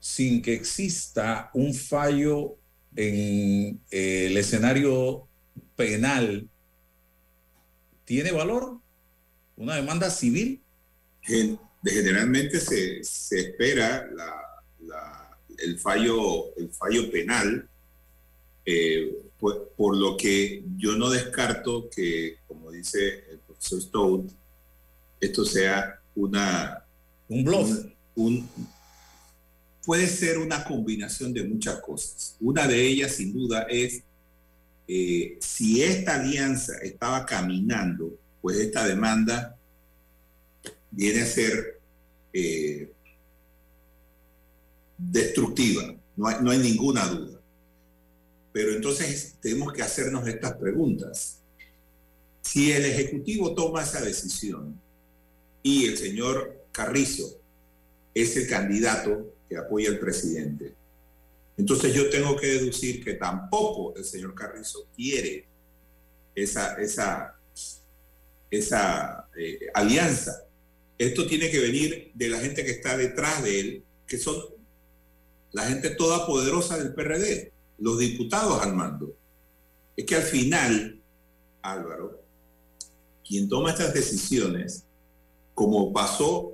sin 0.00 0.42
que 0.42 0.52
exista 0.54 1.50
un 1.54 1.72
fallo 1.74 2.56
en 2.96 3.80
eh, 3.90 4.26
el 4.26 4.36
escenario 4.36 5.26
penal, 5.74 6.48
¿tiene 8.04 8.32
valor? 8.32 8.78
¿Una 9.56 9.76
demanda 9.76 10.10
civil? 10.10 10.60
Generalmente 11.84 12.60
se, 12.60 13.02
se 13.04 13.40
espera 13.40 14.06
la- 14.14 14.42
la- 14.86 15.38
el, 15.58 15.78
fallo, 15.78 16.54
el 16.56 16.70
fallo 16.70 17.10
penal, 17.10 17.68
eh, 18.66 19.16
por, 19.38 19.68
por 19.76 19.96
lo 19.96 20.16
que 20.16 20.64
yo 20.76 20.96
no 20.96 21.08
descarto 21.08 21.88
que, 21.88 22.38
como 22.48 22.70
dice 22.70 23.24
el 23.30 23.38
profesor 23.38 23.80
Stout, 23.80 24.32
esto 25.20 25.44
sea 25.44 26.00
una... 26.14 26.82
Un 27.28 27.44
bluff. 27.44 27.70
un- 27.70 27.94
un- 28.16 28.48
puede 29.84 30.08
ser 30.08 30.38
una 30.38 30.64
combinación 30.64 31.32
de 31.32 31.44
muchas 31.44 31.80
cosas. 31.80 32.36
Una 32.40 32.66
de 32.66 32.84
ellas, 32.84 33.12
sin 33.12 33.32
duda, 33.32 33.62
es 33.70 34.02
eh, 34.88 35.36
si 35.40 35.82
esta 35.82 36.16
alianza 36.16 36.76
estaba 36.82 37.24
caminando, 37.24 38.18
pues 38.42 38.56
esta 38.58 38.84
demanda 38.86 39.56
viene 40.90 41.22
a 41.22 41.26
ser 41.26 41.80
eh, 42.32 42.90
destructiva, 44.98 45.94
no 46.16 46.26
hay, 46.28 46.36
no 46.40 46.50
hay 46.50 46.58
ninguna 46.58 47.06
duda. 47.06 47.35
Pero 48.56 48.72
entonces 48.72 49.34
tenemos 49.42 49.70
que 49.70 49.82
hacernos 49.82 50.26
estas 50.26 50.54
preguntas. 50.54 51.42
Si 52.40 52.72
el 52.72 52.86
Ejecutivo 52.86 53.54
toma 53.54 53.82
esa 53.82 54.00
decisión 54.00 54.80
y 55.62 55.84
el 55.84 55.98
señor 55.98 56.64
Carrizo 56.72 57.38
es 58.14 58.34
el 58.38 58.48
candidato 58.48 59.34
que 59.46 59.58
apoya 59.58 59.90
al 59.90 59.98
presidente, 59.98 60.72
entonces 61.58 61.92
yo 61.92 62.08
tengo 62.08 62.34
que 62.34 62.46
deducir 62.46 63.04
que 63.04 63.12
tampoco 63.12 63.94
el 63.94 64.06
señor 64.06 64.34
Carrizo 64.34 64.88
quiere 64.96 65.44
esa, 66.34 66.76
esa, 66.76 67.38
esa 68.50 69.28
eh, 69.36 69.66
alianza. 69.74 70.46
Esto 70.96 71.26
tiene 71.26 71.50
que 71.50 71.60
venir 71.60 72.10
de 72.14 72.28
la 72.30 72.38
gente 72.40 72.64
que 72.64 72.70
está 72.70 72.96
detrás 72.96 73.42
de 73.42 73.60
él, 73.60 73.84
que 74.06 74.16
son 74.16 74.42
la 75.52 75.66
gente 75.66 75.90
toda 75.90 76.26
poderosa 76.26 76.78
del 76.78 76.94
PRD, 76.94 77.52
los 77.78 77.98
diputados 77.98 78.62
al 78.62 78.74
mando. 78.74 79.14
Es 79.96 80.04
que 80.04 80.16
al 80.16 80.22
final, 80.22 81.00
Álvaro, 81.62 82.22
quien 83.26 83.48
toma 83.48 83.70
estas 83.70 83.92
decisiones, 83.92 84.84
como 85.54 85.92
pasó 85.92 86.52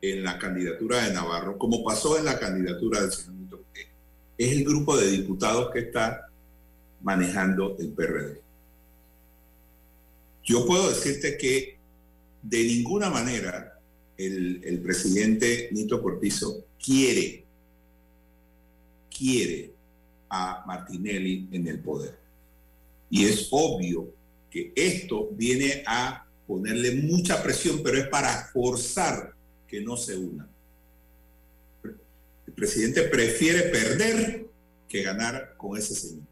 en 0.00 0.22
la 0.22 0.38
candidatura 0.38 1.04
de 1.04 1.14
Navarro, 1.14 1.58
como 1.58 1.82
pasó 1.84 2.18
en 2.18 2.24
la 2.24 2.38
candidatura 2.38 3.00
del 3.00 3.12
señor 3.12 3.50
Cortés, 3.50 3.86
es 4.38 4.52
el 4.52 4.64
grupo 4.64 4.96
de 4.96 5.10
diputados 5.10 5.70
que 5.72 5.80
está 5.80 6.28
manejando 7.02 7.76
el 7.78 7.88
PRD. 7.92 8.40
Yo 10.44 10.64
puedo 10.64 10.88
decirte 10.88 11.36
que 11.36 11.76
de 12.42 12.64
ninguna 12.64 13.10
manera 13.10 13.80
el, 14.16 14.62
el 14.64 14.80
presidente 14.80 15.68
Nito 15.72 16.00
Cortizo 16.00 16.64
quiere, 16.78 17.44
quiere 19.10 19.75
a 20.28 20.64
Martinelli 20.66 21.48
en 21.52 21.66
el 21.66 21.80
poder. 21.80 22.18
Y 23.10 23.24
es 23.24 23.48
obvio 23.50 24.12
que 24.50 24.72
esto 24.74 25.28
viene 25.32 25.82
a 25.86 26.26
ponerle 26.46 26.92
mucha 26.96 27.42
presión, 27.42 27.82
pero 27.82 27.98
es 27.98 28.08
para 28.08 28.48
forzar 28.52 29.34
que 29.66 29.80
no 29.80 29.96
se 29.96 30.16
una. 30.16 30.48
El 31.84 32.52
presidente 32.54 33.02
prefiere 33.02 33.62
perder 33.64 34.46
que 34.88 35.02
ganar 35.02 35.54
con 35.56 35.76
ese 35.76 35.94
señor. 35.94 36.24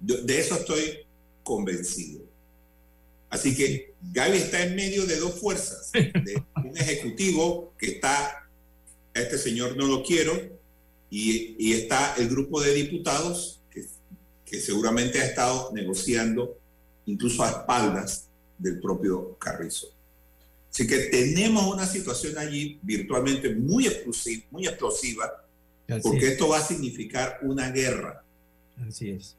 De 0.00 0.38
eso 0.38 0.54
estoy 0.54 1.00
convencido. 1.42 2.22
Así 3.30 3.54
que 3.54 3.94
Gaby 4.12 4.38
está 4.38 4.62
en 4.62 4.76
medio 4.76 5.04
de 5.06 5.16
dos 5.16 5.34
fuerzas, 5.38 5.90
un 5.94 6.76
ejecutivo 6.76 7.74
que 7.78 7.86
está, 7.92 8.48
a 9.14 9.20
este 9.20 9.36
señor 9.36 9.76
no 9.76 9.86
lo 9.86 10.02
quiero, 10.02 10.57
y, 11.10 11.56
y 11.58 11.72
está 11.72 12.14
el 12.16 12.28
grupo 12.28 12.60
de 12.60 12.74
diputados 12.74 13.60
que, 13.70 13.86
que 14.44 14.60
seguramente 14.60 15.20
ha 15.20 15.24
estado 15.24 15.70
negociando 15.72 16.58
incluso 17.06 17.42
a 17.42 17.50
espaldas 17.50 18.28
del 18.58 18.80
propio 18.80 19.36
Carrizo. 19.38 19.88
Así 20.70 20.86
que 20.86 20.98
tenemos 20.98 21.72
una 21.72 21.86
situación 21.86 22.36
allí 22.38 22.78
virtualmente 22.82 23.54
muy 23.54 23.86
explosiva, 23.86 24.44
muy 24.50 24.66
explosiva 24.66 25.44
Así 25.88 26.00
porque 26.02 26.26
es. 26.26 26.32
esto 26.32 26.48
va 26.48 26.58
a 26.58 26.62
significar 26.62 27.38
una 27.42 27.70
guerra. 27.70 28.22
Así 28.86 29.10
es. 29.10 29.34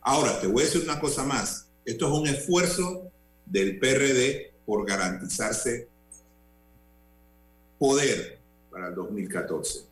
Ahora, 0.00 0.40
te 0.40 0.46
voy 0.46 0.62
a 0.62 0.64
decir 0.64 0.82
una 0.82 0.98
cosa 0.98 1.24
más. 1.24 1.66
Esto 1.84 2.06
es 2.06 2.12
un 2.12 2.26
esfuerzo 2.26 3.10
del 3.44 3.78
PRD 3.78 4.52
por 4.64 4.86
garantizarse 4.86 5.88
poder 7.78 8.38
para 8.70 8.88
el 8.88 8.94
2014. 8.94 9.87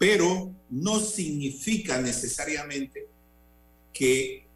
Pero 0.00 0.50
no 0.70 0.98
significa 0.98 2.00
necesariamente 2.00 3.06
que 3.92 4.46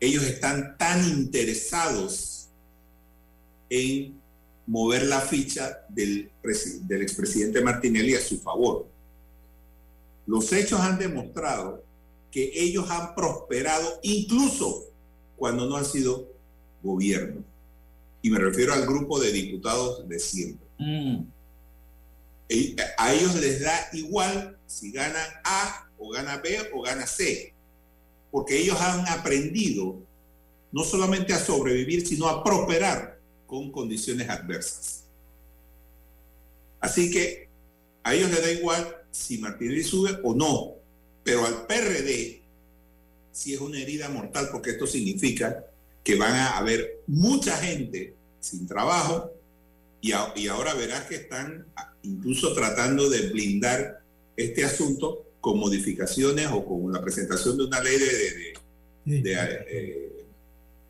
ellos 0.00 0.24
están 0.24 0.78
tan 0.78 1.06
interesados 1.06 2.48
en 3.68 4.18
mover 4.66 5.04
la 5.04 5.20
ficha 5.20 5.84
del, 5.90 6.30
del 6.88 7.02
expresidente 7.02 7.60
Martinelli 7.60 8.14
a 8.14 8.20
su 8.22 8.38
favor. 8.40 8.86
Los 10.26 10.50
hechos 10.54 10.80
han 10.80 10.98
demostrado 10.98 11.84
que 12.30 12.50
ellos 12.54 12.88
han 12.88 13.14
prosperado 13.14 14.00
incluso 14.02 14.86
cuando 15.36 15.66
no 15.68 15.76
han 15.76 15.84
sido 15.84 16.26
gobierno. 16.82 17.44
Y 18.22 18.30
me 18.30 18.38
refiero 18.38 18.72
al 18.72 18.86
grupo 18.86 19.20
de 19.20 19.30
diputados 19.30 20.08
de 20.08 20.18
siempre. 20.18 20.66
E- 22.48 22.74
A 22.96 23.12
ellos 23.12 23.34
les 23.34 23.60
da 23.60 23.88
igual 23.92 24.55
si 24.66 24.90
ganan 24.92 25.26
A 25.44 25.88
o 25.98 26.10
gana 26.10 26.38
B 26.38 26.70
o 26.74 26.82
gana 26.82 27.06
C, 27.06 27.52
porque 28.30 28.58
ellos 28.58 28.80
han 28.80 29.06
aprendido 29.08 29.98
no 30.72 30.84
solamente 30.84 31.32
a 31.32 31.38
sobrevivir, 31.38 32.06
sino 32.06 32.26
a 32.28 32.42
prosperar 32.44 33.18
con 33.46 33.70
condiciones 33.70 34.28
adversas. 34.28 35.04
Así 36.80 37.10
que 37.10 37.48
a 38.02 38.14
ellos 38.14 38.30
les 38.30 38.42
da 38.42 38.50
igual 38.52 38.96
si 39.10 39.38
Martinelli 39.38 39.82
sube 39.82 40.18
o 40.22 40.34
no, 40.34 40.74
pero 41.24 41.44
al 41.46 41.66
PRD 41.66 42.42
sí 43.32 43.54
es 43.54 43.60
una 43.60 43.80
herida 43.80 44.08
mortal 44.08 44.48
porque 44.52 44.70
esto 44.70 44.86
significa 44.86 45.64
que 46.04 46.14
van 46.16 46.34
a 46.34 46.56
haber 46.58 47.00
mucha 47.06 47.56
gente 47.56 48.14
sin 48.40 48.66
trabajo 48.66 49.32
y, 50.00 50.12
a- 50.12 50.32
y 50.36 50.46
ahora 50.48 50.74
verás 50.74 51.06
que 51.06 51.16
están 51.16 51.66
incluso 52.02 52.54
tratando 52.54 53.08
de 53.10 53.28
blindar 53.30 54.00
este 54.36 54.64
asunto 54.64 55.24
con 55.40 55.58
modificaciones 55.58 56.48
o 56.52 56.64
con 56.64 56.92
la 56.92 57.00
presentación 57.00 57.56
de 57.56 57.64
una 57.64 57.80
ley 57.82 57.98
de, 57.98 58.06
de- 58.06 58.54
de- 59.04 59.22
de, 59.22 59.32
eh, 59.32 60.26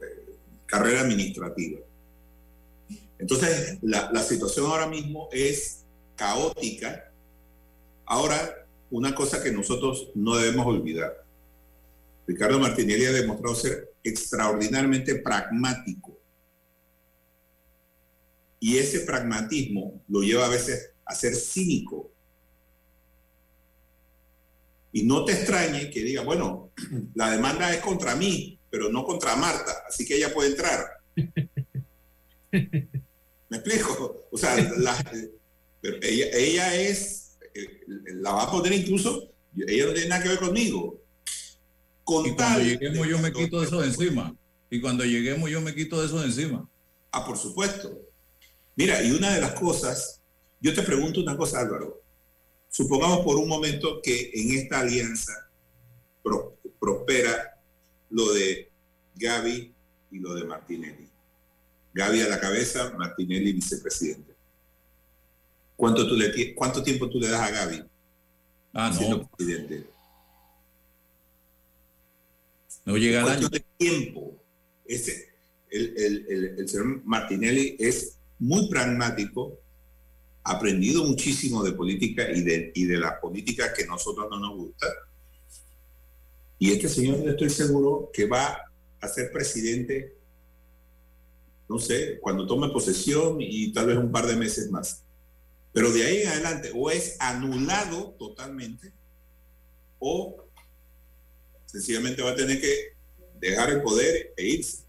eh, 0.00 0.34
carrera 0.66 1.02
administrativa. 1.02 1.80
Entonces, 3.18 3.78
la, 3.82 4.10
la 4.12 4.22
situación 4.22 4.66
ahora 4.66 4.86
mismo 4.88 5.28
es 5.32 5.84
caótica. 6.16 7.12
Ahora, 8.06 8.66
una 8.90 9.14
cosa 9.14 9.42
que 9.42 9.52
nosotros 9.52 10.10
no 10.14 10.36
debemos 10.36 10.66
olvidar. 10.66 11.24
Ricardo 12.26 12.58
Martinelli 12.58 13.04
ha 13.04 13.12
demostrado 13.12 13.54
ser 13.54 13.92
extraordinariamente 14.02 15.16
pragmático. 15.16 16.18
Y 18.58 18.78
ese 18.78 19.00
pragmatismo 19.00 20.02
lo 20.08 20.20
lleva 20.22 20.46
a 20.46 20.50
veces 20.50 20.90
a 21.04 21.14
ser 21.14 21.34
cínico. 21.36 22.10
Y 24.96 25.02
no 25.04 25.26
te 25.26 25.32
extrañe 25.32 25.90
que 25.90 26.02
diga, 26.02 26.22
bueno, 26.22 26.70
la 27.14 27.30
demanda 27.30 27.70
es 27.70 27.80
contra 27.80 28.16
mí, 28.16 28.58
pero 28.70 28.88
no 28.88 29.04
contra 29.04 29.36
Marta, 29.36 29.82
así 29.86 30.06
que 30.06 30.16
ella 30.16 30.32
puede 30.32 30.52
entrar. 30.52 30.86
¿Me 32.50 33.56
explico? 33.58 34.26
O 34.32 34.38
sea, 34.38 34.56
la- 34.78 35.12
pero 35.82 35.98
ella, 36.00 36.26
ella 36.32 36.74
es, 36.74 37.36
eh, 37.54 37.82
la 38.14 38.32
va 38.32 38.44
a 38.44 38.50
poner 38.50 38.72
incluso, 38.72 39.30
ella 39.54 39.84
no 39.86 39.92
tiene 39.92 40.08
nada 40.08 40.22
que 40.22 40.30
ver 40.30 40.38
conmigo. 40.38 40.98
Con 42.02 42.24
Y 42.24 42.34
cuando 42.34 42.60
lleguemos 42.60 43.06
yo 43.06 43.18
me 43.18 43.32
quito 43.32 43.62
eso 43.62 43.82
de 43.82 43.88
encima. 43.88 44.34
Y 44.70 44.80
cuando 44.80 45.04
lleguemos 45.04 45.50
yo 45.50 45.60
me 45.60 45.74
quito 45.74 46.02
eso 46.02 46.20
de 46.20 46.26
encima. 46.26 46.66
Ah, 47.12 47.26
por 47.26 47.36
supuesto. 47.36 48.00
Mira, 48.76 49.02
y 49.02 49.10
una 49.10 49.34
de 49.34 49.42
las 49.42 49.52
cosas, 49.52 50.22
yo 50.62 50.72
te 50.72 50.80
pregunto 50.80 51.20
una 51.20 51.36
cosa, 51.36 51.60
Álvaro. 51.60 52.00
Supongamos 52.80 53.20
por 53.20 53.38
un 53.38 53.48
momento 53.48 54.02
que 54.02 54.30
en 54.34 54.50
esta 54.58 54.80
alianza 54.80 55.32
pro- 56.22 56.58
prospera 56.78 57.58
lo 58.10 58.34
de 58.34 58.70
Gaby 59.14 59.72
y 60.10 60.18
lo 60.18 60.34
de 60.34 60.44
Martinelli. 60.44 61.08
Gaby 61.94 62.20
a 62.20 62.28
la 62.28 62.38
cabeza, 62.38 62.92
Martinelli 62.98 63.54
vicepresidente. 63.54 64.34
¿Cuánto, 65.74 66.06
tú 66.06 66.16
le, 66.16 66.54
¿Cuánto 66.54 66.82
tiempo 66.82 67.08
tú 67.08 67.18
le 67.18 67.28
das 67.28 67.40
a 67.40 67.50
Gaby? 67.50 67.82
Ah, 68.74 68.92
siendo 68.92 69.16
no. 69.22 69.30
presidente? 69.30 69.86
No 72.84 72.98
llega 72.98 73.22
al 73.22 73.30
año. 73.30 73.48
de 73.48 73.64
tiempo. 73.78 74.36
Ese, 74.84 75.30
el, 75.70 75.94
el- 75.96 76.26
el- 76.28 76.58
el 76.60 76.68
señor 76.68 77.00
Martinelli 77.06 77.74
es 77.78 78.18
muy 78.38 78.68
pragmático, 78.68 79.58
aprendido 80.46 81.04
muchísimo 81.04 81.62
de 81.64 81.72
política 81.72 82.30
y 82.30 82.42
de, 82.42 82.72
y 82.74 82.84
de 82.84 82.98
la 82.98 83.20
política 83.20 83.72
que 83.74 83.84
nosotros 83.84 84.28
no 84.30 84.38
nos 84.38 84.56
gusta. 84.56 84.86
Y 86.58 86.70
este 86.70 86.88
señor, 86.88 87.22
yo 87.22 87.30
estoy 87.30 87.50
seguro 87.50 88.10
que 88.12 88.26
va 88.26 88.58
a 89.00 89.08
ser 89.08 89.32
presidente, 89.32 90.16
no 91.68 91.78
sé, 91.78 92.18
cuando 92.20 92.46
tome 92.46 92.68
posesión 92.68 93.38
y 93.40 93.72
tal 93.72 93.86
vez 93.86 93.98
un 93.98 94.12
par 94.12 94.26
de 94.26 94.36
meses 94.36 94.70
más. 94.70 95.02
Pero 95.72 95.90
de 95.92 96.04
ahí 96.04 96.22
en 96.22 96.28
adelante, 96.28 96.70
o 96.74 96.90
es 96.90 97.16
anulado 97.18 98.14
totalmente, 98.18 98.92
o 99.98 100.46
sencillamente 101.66 102.22
va 102.22 102.30
a 102.30 102.36
tener 102.36 102.60
que 102.60 102.94
dejar 103.40 103.70
el 103.70 103.82
poder 103.82 104.32
e 104.36 104.46
irse. 104.46 104.84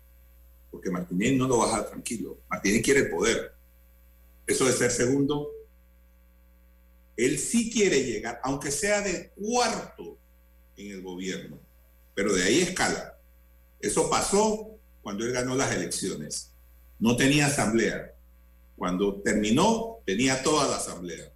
Porque 0.70 0.92
Martínez 0.92 1.36
no 1.36 1.48
lo 1.48 1.58
va 1.58 1.66
a 1.66 1.68
dejar 1.68 1.90
tranquilo. 1.90 2.40
Martínez 2.48 2.84
quiere 2.84 3.00
el 3.02 3.10
poder. 3.10 3.57
Eso 4.48 4.66
de 4.66 4.72
ser 4.72 4.92
segundo, 4.92 5.52
él 7.18 7.38
sí 7.38 7.70
quiere 7.70 8.04
llegar, 8.04 8.40
aunque 8.44 8.72
sea 8.72 9.02
de 9.02 9.30
cuarto 9.32 10.18
en 10.78 10.92
el 10.92 11.02
gobierno, 11.02 11.60
pero 12.16 12.34
de 12.34 12.44
ahí 12.44 12.60
escala. 12.62 13.18
Eso 13.80 14.10
pasó 14.10 14.72
cuando 15.02 15.26
él 15.26 15.32
ganó 15.32 15.56
las 15.56 15.76
elecciones. 15.76 16.52
No 17.00 17.16
tenía 17.16 17.48
asamblea. 17.48 18.14
Cuando 18.76 19.16
terminó, 19.22 20.00
tenía 20.06 20.42
toda 20.44 20.68
la 20.68 20.78
asamblea. 20.78 21.32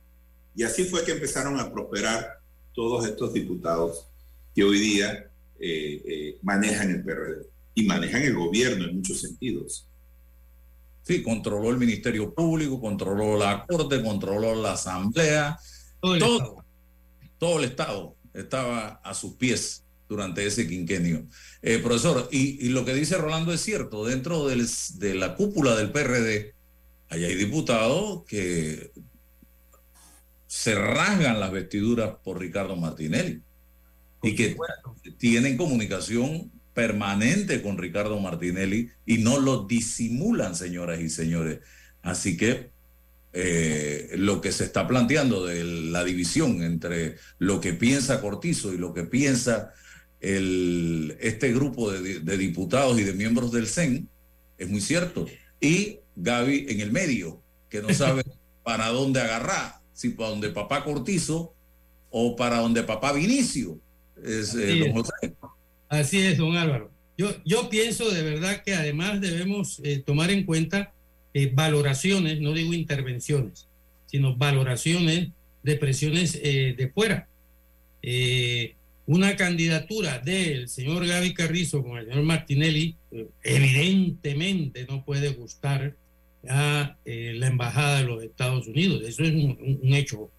Y 0.55 0.63
así 0.63 0.85
fue 0.85 1.03
que 1.03 1.11
empezaron 1.11 1.59
a 1.59 1.71
prosperar 1.71 2.39
todos 2.73 3.05
estos 3.05 3.33
diputados 3.33 4.07
que 4.53 4.63
hoy 4.63 4.79
día 4.79 5.29
eh, 5.59 6.01
eh, 6.05 6.37
manejan 6.41 6.91
el 6.91 7.03
PRD 7.03 7.45
y 7.75 7.83
manejan 7.83 8.23
el 8.23 8.35
gobierno 8.35 8.85
en 8.85 8.97
muchos 8.97 9.21
sentidos. 9.21 9.87
Sí, 11.03 11.23
controló 11.23 11.69
el 11.71 11.77
Ministerio 11.77 12.33
Público, 12.33 12.79
controló 12.79 13.37
la 13.37 13.65
Corte, 13.65 14.01
controló 14.03 14.55
la 14.55 14.73
Asamblea. 14.73 15.57
Todo 15.99 16.13
el 16.15 16.19
todo, 16.19 16.35
Estado. 16.37 16.65
todo 17.37 17.59
el 17.59 17.65
Estado 17.65 18.15
estaba 18.33 18.87
a 19.03 19.13
sus 19.13 19.33
pies 19.33 19.83
durante 20.07 20.45
ese 20.45 20.67
quinquenio. 20.67 21.25
Eh, 21.61 21.79
profesor, 21.79 22.27
y, 22.31 22.65
y 22.65 22.69
lo 22.69 22.85
que 22.85 22.93
dice 22.93 23.17
Rolando 23.17 23.51
es 23.53 23.61
cierto, 23.61 24.05
dentro 24.05 24.47
del- 24.47 24.67
de 24.95 25.15
la 25.15 25.35
cúpula 25.35 25.75
del 25.75 25.91
PRD, 25.91 26.53
ahí 27.09 27.23
hay 27.25 27.35
diputados 27.35 28.23
que 28.25 28.91
se 30.47 30.75
rasgan 30.75 31.39
las 31.39 31.51
vestiduras 31.51 32.17
por 32.23 32.39
Ricardo 32.39 32.75
Martinelli 32.75 33.41
y 34.21 34.35
que 34.35 34.55
tienen 35.17 35.57
comunicación 35.57 36.51
permanente 36.73 37.61
con 37.61 37.77
Ricardo 37.77 38.19
Martinelli 38.19 38.89
y 39.05 39.17
no 39.19 39.39
lo 39.39 39.63
disimulan, 39.63 40.55
señoras 40.55 40.99
y 41.01 41.09
señores. 41.09 41.59
Así 42.01 42.37
que 42.37 42.71
eh, 43.33 44.11
lo 44.15 44.41
que 44.41 44.51
se 44.51 44.65
está 44.65 44.87
planteando 44.87 45.45
de 45.45 45.63
la 45.63 46.03
división 46.03 46.63
entre 46.63 47.15
lo 47.39 47.61
que 47.61 47.73
piensa 47.73 48.21
Cortizo 48.21 48.73
y 48.73 48.77
lo 48.77 48.93
que 48.93 49.03
piensa 49.03 49.73
el, 50.19 51.17
este 51.19 51.51
grupo 51.53 51.91
de, 51.91 52.19
de 52.19 52.37
diputados 52.37 52.99
y 52.99 53.03
de 53.03 53.13
miembros 53.13 53.51
del 53.51 53.67
CEN 53.67 54.07
es 54.57 54.69
muy 54.69 54.81
cierto. 54.81 55.25
Y 55.59 55.99
Gaby 56.15 56.67
en 56.69 56.81
el 56.81 56.91
medio, 56.91 57.41
que 57.69 57.81
no 57.81 57.93
sabe 57.93 58.23
para 58.63 58.89
dónde 58.89 59.21
agarrar, 59.21 59.79
si 59.93 60.09
para 60.09 60.29
donde 60.29 60.49
papá 60.49 60.83
Cortizo 60.83 61.53
o 62.09 62.35
para 62.35 62.59
donde 62.59 62.83
papá 62.83 63.13
Vinicio. 63.13 63.79
Es, 64.23 64.53
eh, 64.55 64.79
don. 64.79 64.93
José. 64.93 65.35
Así 65.91 66.19
es, 66.19 66.37
don 66.37 66.55
Álvaro. 66.55 66.89
Yo, 67.17 67.35
yo 67.43 67.69
pienso 67.69 68.09
de 68.09 68.23
verdad 68.23 68.63
que 68.63 68.73
además 68.73 69.19
debemos 69.19 69.81
eh, 69.83 70.01
tomar 70.03 70.31
en 70.31 70.45
cuenta 70.45 70.93
eh, 71.33 71.51
valoraciones, 71.53 72.39
no 72.39 72.53
digo 72.53 72.73
intervenciones, 72.73 73.67
sino 74.05 74.37
valoraciones 74.37 75.27
de 75.63 75.75
presiones 75.75 76.39
eh, 76.41 76.75
de 76.77 76.87
fuera. 76.87 77.27
Una 79.05 79.35
candidatura 79.35 80.19
del 80.19 80.69
señor 80.69 81.05
Gaby 81.05 81.33
Carrizo 81.33 81.83
con 81.83 81.97
el 81.97 82.05
señor 82.05 82.23
Martinelli 82.23 82.95
evidentemente 83.43 84.85
no 84.87 85.03
puede 85.03 85.29
gustar 85.29 85.93
a 86.47 86.95
la 87.03 87.47
embajada 87.47 87.97
de 87.97 88.05
los 88.05 88.23
Estados 88.23 88.65
Unidos. 88.65 89.03
Eso 89.05 89.23
es 89.23 89.31
un, 89.33 89.93
hecho 89.93 90.31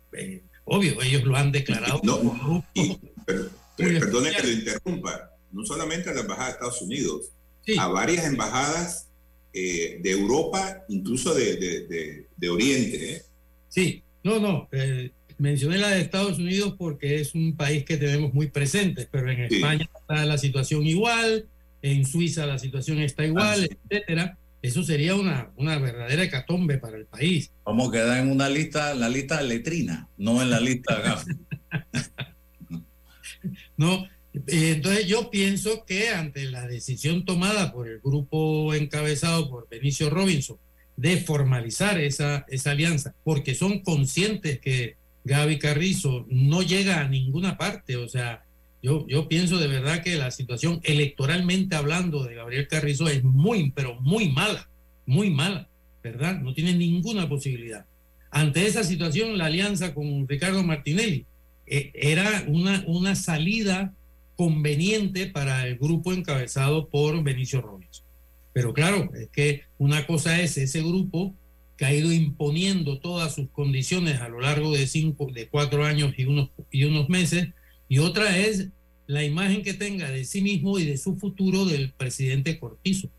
obvio. 0.65 1.03
Ellos 1.03 1.25
lo 1.25 1.37
han 1.37 1.53
declarado. 1.53 2.01
como 2.01 2.65
grupo 2.65 3.01
Pero, 3.27 4.01
perdone 4.01 4.31
que 4.31 4.43
lo 4.43 4.53
interrumpa, 4.53 5.32
no 5.53 5.65
solamente 5.65 6.11
a 6.11 6.15
la 6.15 6.21
Embajada 6.23 6.47
de 6.49 6.53
Estados 6.55 6.83
Unidos, 6.83 7.31
a 7.79 7.89
varias 7.89 8.25
embajadas 8.27 9.09
eh, 9.53 9.99
de 10.03 10.11
Europa, 10.11 10.83
incluso 10.89 11.35
de, 11.35 11.57
de- 11.57 11.87
de- 11.87 12.27
de 12.37 12.49
Oriente. 12.49 13.13
¿eh? 13.17 13.23
Sí, 13.69 14.03
no, 14.25 14.41
no. 14.41 14.69
eh, 14.73 15.11
mencioné 15.39 15.79
la 15.79 15.91
de 15.91 16.01
Estados 16.01 16.39
Unidos 16.39 16.75
porque 16.79 17.21
es 17.21 17.35
un 17.35 17.55
país 17.57 17.85
que 17.85 17.97
tenemos 17.97 18.33
muy 18.33 18.47
presente, 18.49 19.09
pero 19.11 19.31
en 19.31 19.49
Sí. 19.49 19.57
España 19.57 19.89
está 20.01 20.25
la 20.25 20.39
situación 20.39 20.87
igual, 20.87 21.47
en 21.83 22.07
Suiza 22.07 22.47
la 22.47 22.59
situación 22.59 22.99
está 23.01 23.25
igual, 23.27 23.61
Ah, 23.65 23.67
sí. 23.69 23.77
etcétera. 23.91 24.39
Eso 24.63 24.85
sería 24.85 25.17
una, 25.17 25.51
una 25.57 25.77
verdadera 25.79 26.23
hecatombe 26.23 26.79
para 26.79 26.97
el 26.97 27.07
país. 27.07 27.51
Vamos 27.65 27.89
a 27.89 27.93
quedar 27.93 28.19
en 28.23 28.31
una 28.31 28.49
lista, 28.49 28.95
la 28.95 29.09
lista 29.09 29.39
de 29.43 29.49
letrina, 29.49 30.09
no 30.17 30.41
en 30.41 30.51
la 30.51 30.61
lista. 30.61 31.25
¿no? 33.77 34.07
Eh, 34.35 34.73
Entonces 34.77 35.07
yo 35.07 35.31
pienso 35.31 35.85
que 35.85 36.11
ante 36.11 36.45
la 36.51 36.67
decisión 36.67 37.25
tomada 37.25 37.73
por 37.73 37.89
el 37.89 38.01
grupo 38.01 38.75
encabezado 38.75 39.49
por 39.51 39.69
Benicio 39.69 40.11
Robinson 40.11 40.57
de 40.97 41.19
formalizar 41.19 42.01
esa, 42.01 42.45
esa 42.49 42.71
alianza, 42.71 43.15
porque 43.25 43.55
son 43.55 43.81
conscientes 43.81 44.61
que 44.61 44.97
Gaby 45.25 45.59
Carrizo 45.59 46.27
no 46.29 46.63
llega 46.63 47.01
a 47.01 47.09
ninguna 47.09 47.57
parte, 47.57 47.97
o 47.97 48.09
sea, 48.09 48.45
yo, 48.83 49.07
yo 49.07 49.29
pienso 49.29 49.59
de 49.59 49.69
verdad 49.69 50.03
que 50.03 50.17
la 50.17 50.31
situación 50.31 50.81
electoralmente 50.83 51.77
hablando 51.77 52.25
de 52.25 52.35
Gabriel 52.35 52.67
Carrizo 52.69 53.09
es 53.09 53.23
muy, 53.23 53.71
pero 53.71 54.01
muy 54.01 54.29
mala, 54.29 54.69
muy 55.07 55.31
mala, 55.31 55.69
¿verdad? 56.03 56.41
No 56.41 56.53
tiene 56.53 56.75
ninguna 56.75 57.29
posibilidad. 57.29 57.87
Ante 58.31 58.67
esa 58.67 58.83
situación, 58.83 59.39
la 59.39 59.47
alianza 59.47 59.95
con 59.95 60.27
Ricardo 60.27 60.63
Martinelli 60.65 61.27
eh, 61.67 61.93
era 61.95 62.45
una, 62.49 62.83
una 62.87 63.15
salida 63.15 63.93
conveniente 64.43 65.29
para 65.29 65.69
el 65.69 65.79
grupo 65.79 66.13
encabezado 66.13 66.89
por 66.89 67.23
Benicio 67.23 67.61
Robinson. 67.61 68.05
Pero 68.53 68.75
claro, 68.75 69.09
es 69.15 69.29
que 69.29 69.63
una 69.79 70.05
cosa 70.05 70.41
es 70.41 70.59
ese 70.59 70.81
grupo 70.81 71.33
que 71.77 71.85
ha 71.85 71.95
ido 71.95 72.11
imponiendo 72.11 72.99
todas 72.99 73.37
sus 73.37 73.49
condiciones 73.51 74.21
a 74.21 74.29
lo 74.29 74.41
largo 74.41 74.73
de 74.73 74.89
cinco, 74.89 75.31
de 75.33 75.47
cuatro 75.47 75.85
años 75.85 76.15
y 76.17 76.25
unos, 76.25 76.51
y 76.73 76.83
unos 76.83 77.09
meses, 77.09 77.51
y 77.89 77.99
otra 77.99 78.37
es 78.37 78.67
la 79.07 79.23
imagen 79.23 79.63
que 79.63 79.75
tenga 79.75 80.11
de 80.11 80.25
sí 80.25 80.41
mismo 80.43 80.77
y 80.81 80.87
de 80.87 80.97
su 80.97 81.17
futuro 81.17 81.65
del 81.65 81.93
presidente 81.93 82.59
Cortizo. 82.59 83.11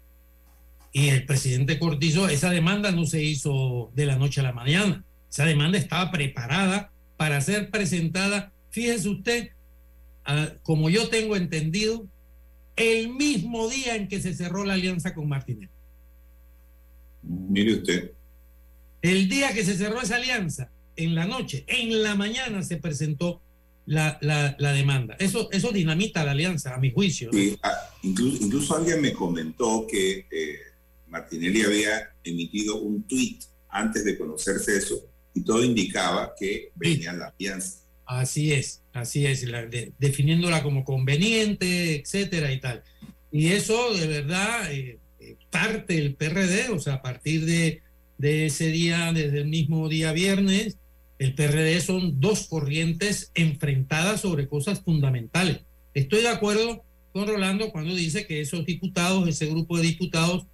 Y 0.91 1.07
el 1.07 1.25
presidente 1.25 1.79
Cortizo, 1.79 2.27
esa 2.27 2.49
demanda 2.49 2.91
no 2.91 3.05
se 3.05 3.23
hizo 3.23 3.93
de 3.95 4.07
la 4.07 4.17
noche 4.17 4.41
a 4.41 4.43
la 4.43 4.51
mañana. 4.51 5.05
Esa 5.31 5.45
demanda 5.45 5.77
estaba 5.77 6.11
preparada 6.11 6.91
para 7.15 7.39
ser 7.39 7.69
presentada, 7.69 8.51
fíjese 8.71 9.07
usted, 9.07 9.51
como 10.63 10.89
yo 10.89 11.09
tengo 11.09 11.35
entendido, 11.35 12.07
el 12.75 13.09
mismo 13.13 13.67
día 13.69 13.95
en 13.95 14.07
que 14.07 14.21
se 14.21 14.33
cerró 14.33 14.63
la 14.65 14.73
alianza 14.73 15.13
con 15.13 15.27
Martínez. 15.29 15.69
Mire 17.21 17.73
usted. 17.75 18.11
El 19.01 19.29
día 19.29 19.53
que 19.53 19.63
se 19.65 19.75
cerró 19.75 20.01
esa 20.01 20.15
alianza, 20.15 20.71
en 20.95 21.15
la 21.15 21.25
noche, 21.25 21.65
en 21.67 22.03
la 22.03 22.15
mañana 22.15 22.63
se 22.63 22.77
presentó 22.77 23.41
la, 23.85 24.17
la- 24.21 24.55
la 24.59 24.71
demanda. 24.71 25.15
Eso, 25.19 25.49
eso 25.51 25.71
dinamita 25.71 26.23
la 26.23 26.31
alianza, 26.31 26.73
a 26.73 26.77
mi 26.79 26.91
juicio. 26.91 27.29
¿no? 27.31 27.37
Sí, 27.37 27.57
ah, 27.63 27.73
incluso, 28.03 28.43
incluso 28.43 28.75
alguien 28.77 29.01
me 29.01 29.13
comentó 29.13 29.85
que 29.89 30.25
eh, 30.31 30.59
Martinelli 31.07 31.61
había 31.63 32.11
emitido 32.23 32.77
un 32.81 33.03
tuit 33.03 33.43
antes 33.69 34.05
de 34.05 34.17
conocerse 34.17 34.77
eso 34.77 35.01
y 35.33 35.41
todo 35.41 35.63
indicaba 35.63 36.33
que 36.39 36.71
venía 36.75 37.11
la 37.13 37.27
alianza. 37.37 37.79
Así 38.05 38.53
es, 38.53 38.81
así 38.93 39.25
es, 39.25 39.43
la- 39.43 39.65
de- 39.65 39.91
definiéndola 39.99 40.63
como 40.63 40.83
conveniente, 40.83 41.95
etcétera 41.95 42.51
y 42.53 42.59
tal. 42.59 42.83
Y 43.31 43.47
eso 43.47 43.93
de 43.93 44.07
verdad 44.07 44.71
eh, 44.71 44.99
eh, 45.19 45.35
parte 45.49 45.97
el 45.97 46.15
PRD, 46.15 46.69
o 46.69 46.79
sea, 46.79 46.95
a 46.95 47.01
partir 47.01 47.45
de, 47.45 47.81
de 48.17 48.45
ese 48.45 48.67
día, 48.69 49.11
desde 49.13 49.39
el 49.39 49.47
mismo 49.47 49.89
día 49.89 50.11
viernes, 50.13 50.77
el 51.19 51.33
PRD 51.35 51.79
son 51.81 52.19
dos 52.19 52.47
corrientes 52.47 53.31
enfrentadas 53.33 54.21
sobre 54.21 54.47
cosas 54.47 54.81
fundamentales. 54.81 55.61
Estoy 55.93 56.21
de 56.21 56.29
acuerdo 56.29 56.83
con 57.11 57.27
Rolando 57.27 57.71
cuando 57.71 57.93
dice 57.95 58.25
que 58.25 58.41
esos 58.41 58.65
diputados, 58.65 59.27
ese 59.29 59.45
grupo 59.47 59.77
de 59.77 59.83
diputados, 59.83 60.45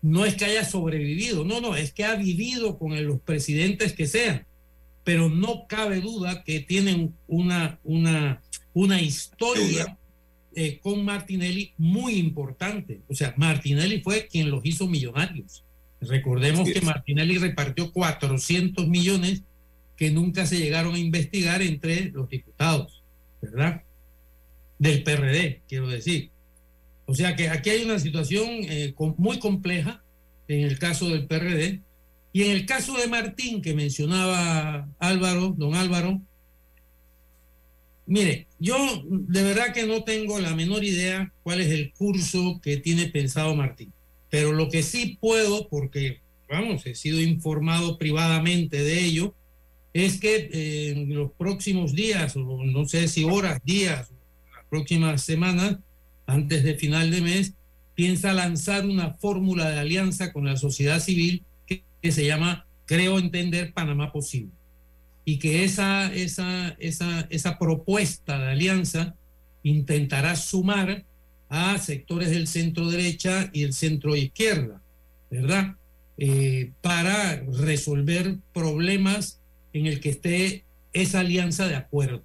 no 0.00 0.24
es 0.24 0.34
que 0.36 0.44
haya 0.44 0.64
sobrevivido, 0.64 1.44
no, 1.44 1.60
no, 1.60 1.74
es 1.76 1.92
que 1.92 2.04
ha 2.04 2.14
vivido 2.14 2.78
con 2.78 3.04
los 3.04 3.20
presidentes 3.20 3.92
que 3.92 4.06
sean 4.06 4.46
pero 5.08 5.30
no 5.30 5.66
cabe 5.66 6.02
duda 6.02 6.44
que 6.44 6.60
tienen 6.60 7.14
una, 7.26 7.80
una, 7.82 8.42
una 8.74 9.00
historia 9.00 9.96
eh, 10.54 10.80
con 10.82 11.02
Martinelli 11.02 11.72
muy 11.78 12.16
importante. 12.16 13.00
O 13.08 13.14
sea, 13.14 13.32
Martinelli 13.38 14.02
fue 14.02 14.28
quien 14.30 14.50
los 14.50 14.60
hizo 14.66 14.86
millonarios. 14.86 15.64
Recordemos 16.02 16.68
que 16.70 16.82
Martinelli 16.82 17.38
repartió 17.38 17.90
400 17.90 18.86
millones 18.86 19.44
que 19.96 20.10
nunca 20.10 20.44
se 20.44 20.58
llegaron 20.58 20.94
a 20.94 20.98
investigar 20.98 21.62
entre 21.62 22.10
los 22.10 22.28
diputados, 22.28 23.02
¿verdad? 23.40 23.84
Del 24.78 25.04
PRD, 25.04 25.62
quiero 25.66 25.88
decir. 25.88 26.32
O 27.06 27.14
sea 27.14 27.34
que 27.34 27.48
aquí 27.48 27.70
hay 27.70 27.82
una 27.82 27.98
situación 27.98 28.46
eh, 28.46 28.94
muy 29.16 29.38
compleja 29.38 30.02
en 30.48 30.66
el 30.66 30.78
caso 30.78 31.08
del 31.08 31.26
PRD. 31.26 31.80
Y 32.32 32.42
en 32.44 32.50
el 32.50 32.66
caso 32.66 32.96
de 32.96 33.06
Martín, 33.06 33.62
que 33.62 33.74
mencionaba 33.74 34.88
Álvaro, 34.98 35.54
don 35.56 35.74
Álvaro, 35.74 36.20
mire, 38.06 38.46
yo 38.58 38.76
de 39.06 39.42
verdad 39.42 39.72
que 39.72 39.86
no 39.86 40.04
tengo 40.04 40.38
la 40.38 40.54
menor 40.54 40.84
idea 40.84 41.32
cuál 41.42 41.60
es 41.60 41.68
el 41.68 41.92
curso 41.92 42.60
que 42.62 42.76
tiene 42.76 43.06
pensado 43.06 43.54
Martín. 43.54 43.92
Pero 44.30 44.52
lo 44.52 44.68
que 44.68 44.82
sí 44.82 45.16
puedo, 45.20 45.68
porque, 45.68 46.20
vamos, 46.48 46.84
he 46.86 46.94
sido 46.94 47.20
informado 47.20 47.98
privadamente 47.98 48.82
de 48.82 49.04
ello, 49.04 49.34
es 49.94 50.20
que 50.20 50.50
eh, 50.52 50.90
en 50.90 51.14
los 51.14 51.32
próximos 51.32 51.94
días, 51.94 52.36
o 52.36 52.64
no 52.64 52.86
sé 52.86 53.08
si 53.08 53.24
horas, 53.24 53.60
días, 53.64 54.10
las 54.54 54.64
próximas 54.68 55.22
semanas, 55.22 55.78
antes 56.26 56.62
de 56.62 56.74
final 56.74 57.10
de 57.10 57.22
mes, 57.22 57.54
piensa 57.94 58.32
lanzar 58.32 58.84
una 58.84 59.14
fórmula 59.14 59.70
de 59.70 59.80
alianza 59.80 60.32
con 60.32 60.44
la 60.44 60.56
sociedad 60.56 61.00
civil 61.00 61.42
que, 62.02 62.12
se 62.12 62.26
llama 62.26 62.66
Creo 62.86 63.18
Entender 63.18 63.72
Panamá 63.72 64.12
Posible. 64.12 64.52
Y 65.24 65.38
que 65.38 65.64
esa, 65.64 66.12
esa, 66.12 66.70
esa, 66.78 67.26
esa 67.30 67.58
propuesta 67.58 68.38
de 68.38 68.50
alianza 68.50 69.14
intentará 69.62 70.36
sumar 70.36 71.04
a 71.48 71.78
sectores 71.78 72.30
del 72.30 72.46
centro 72.46 72.90
derecha 72.90 73.50
y 73.52 73.62
el 73.62 73.72
centro 73.72 74.16
izquierda, 74.16 74.80
¿verdad? 75.30 75.76
Eh, 76.18 76.72
para 76.80 77.36
resolver 77.42 78.38
problemas 78.52 79.40
en 79.72 79.86
el 79.86 80.00
que 80.00 80.10
esté 80.10 80.64
esa 80.92 81.20
alianza 81.20 81.68
de 81.68 81.76
acuerdo, 81.76 82.22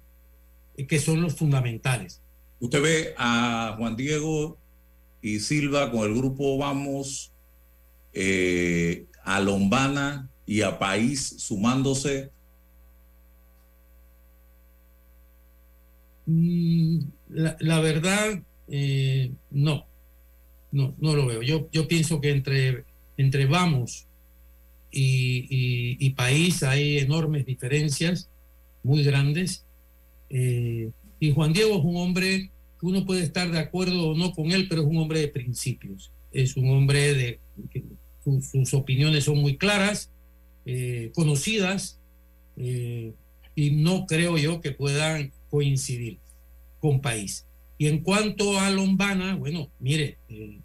eh, 0.76 0.86
que 0.86 0.98
son 0.98 1.22
los 1.22 1.34
fundamentales. 1.34 2.20
Usted 2.60 2.82
ve 2.82 3.14
a 3.16 3.74
Juan 3.78 3.96
Diego 3.96 4.58
y 5.22 5.40
Silva 5.40 5.90
con 5.90 6.10
el 6.10 6.14
grupo 6.16 6.58
Vamos, 6.58 7.32
eh, 8.12 9.06
a 9.24 9.40
Lombana 9.40 10.28
y 10.46 10.60
a 10.62 10.78
País 10.78 11.34
sumándose. 11.38 12.30
Mm, 16.26 16.98
La, 17.28 17.56
la 17.60 17.80
verdad, 17.80 18.42
eh, 18.68 19.32
no, 19.50 19.86
no, 20.72 20.94
no 20.98 21.14
lo 21.16 21.26
veo. 21.26 21.42
Yo, 21.42 21.68
yo 21.72 21.88
pienso 21.88 22.20
que 22.20 22.30
entre, 22.30 22.84
entre 23.16 23.46
Vamos 23.46 24.06
y, 24.90 25.46
y- 25.98 26.10
País 26.10 26.62
hay 26.62 26.98
enormes 26.98 27.44
diferencias, 27.46 28.28
muy 28.82 29.02
grandes. 29.02 29.64
Eh, 30.30 30.90
y 31.20 31.32
Juan 31.32 31.52
Diego 31.52 31.78
es 31.78 31.84
un 31.84 31.96
hombre 31.96 32.50
que 32.80 32.86
uno 32.86 33.04
puede 33.04 33.22
estar 33.22 33.50
de 33.50 33.58
acuerdo 33.58 34.10
o 34.10 34.16
no 34.16 34.32
con 34.32 34.52
él, 34.52 34.66
pero 34.68 34.82
es 34.82 34.86
un 34.88 34.98
hombre 34.98 35.20
de 35.20 35.28
principios. 35.28 36.12
Es 36.32 36.56
un 36.56 36.70
hombre 36.70 37.14
de 37.14 37.40
sus 38.24 38.74
opiniones 38.74 39.24
son 39.24 39.38
muy 39.38 39.56
claras, 39.56 40.10
eh, 40.66 41.12
conocidas, 41.14 42.00
eh, 42.56 43.12
y 43.54 43.70
no 43.70 44.06
creo 44.06 44.38
yo 44.38 44.60
que 44.60 44.72
puedan 44.72 45.32
coincidir 45.50 46.18
con 46.80 47.00
país. 47.00 47.46
Y 47.78 47.88
en 47.88 48.00
cuanto 48.00 48.58
a 48.58 48.70
Lombana, 48.70 49.34
bueno, 49.34 49.70
mire, 49.78 50.18
eh, 50.28 50.58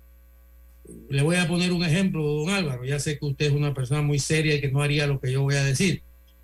le 1.10 1.22
voy 1.22 1.36
a 1.38 1.48
poner 1.48 1.72
un 1.72 1.84
ejemplo, 1.84 2.24
don 2.24 2.50
Álvaro. 2.50 2.86
Ya 2.86 3.00
sé 3.00 3.18
que 3.18 3.26
usted 3.26 3.48
es 3.48 3.52
una 3.52 3.74
persona 3.74 4.02
muy 4.02 4.20
seria 4.20 4.56
y 4.56 4.62
que 4.62 4.72
no 4.72 4.82
haría 4.82 5.08
lo 5.08 5.20
que 5.20 5.32
yo 5.32 5.42
voy 5.42 5.56
a 5.56 5.64
decir. 5.64 6.04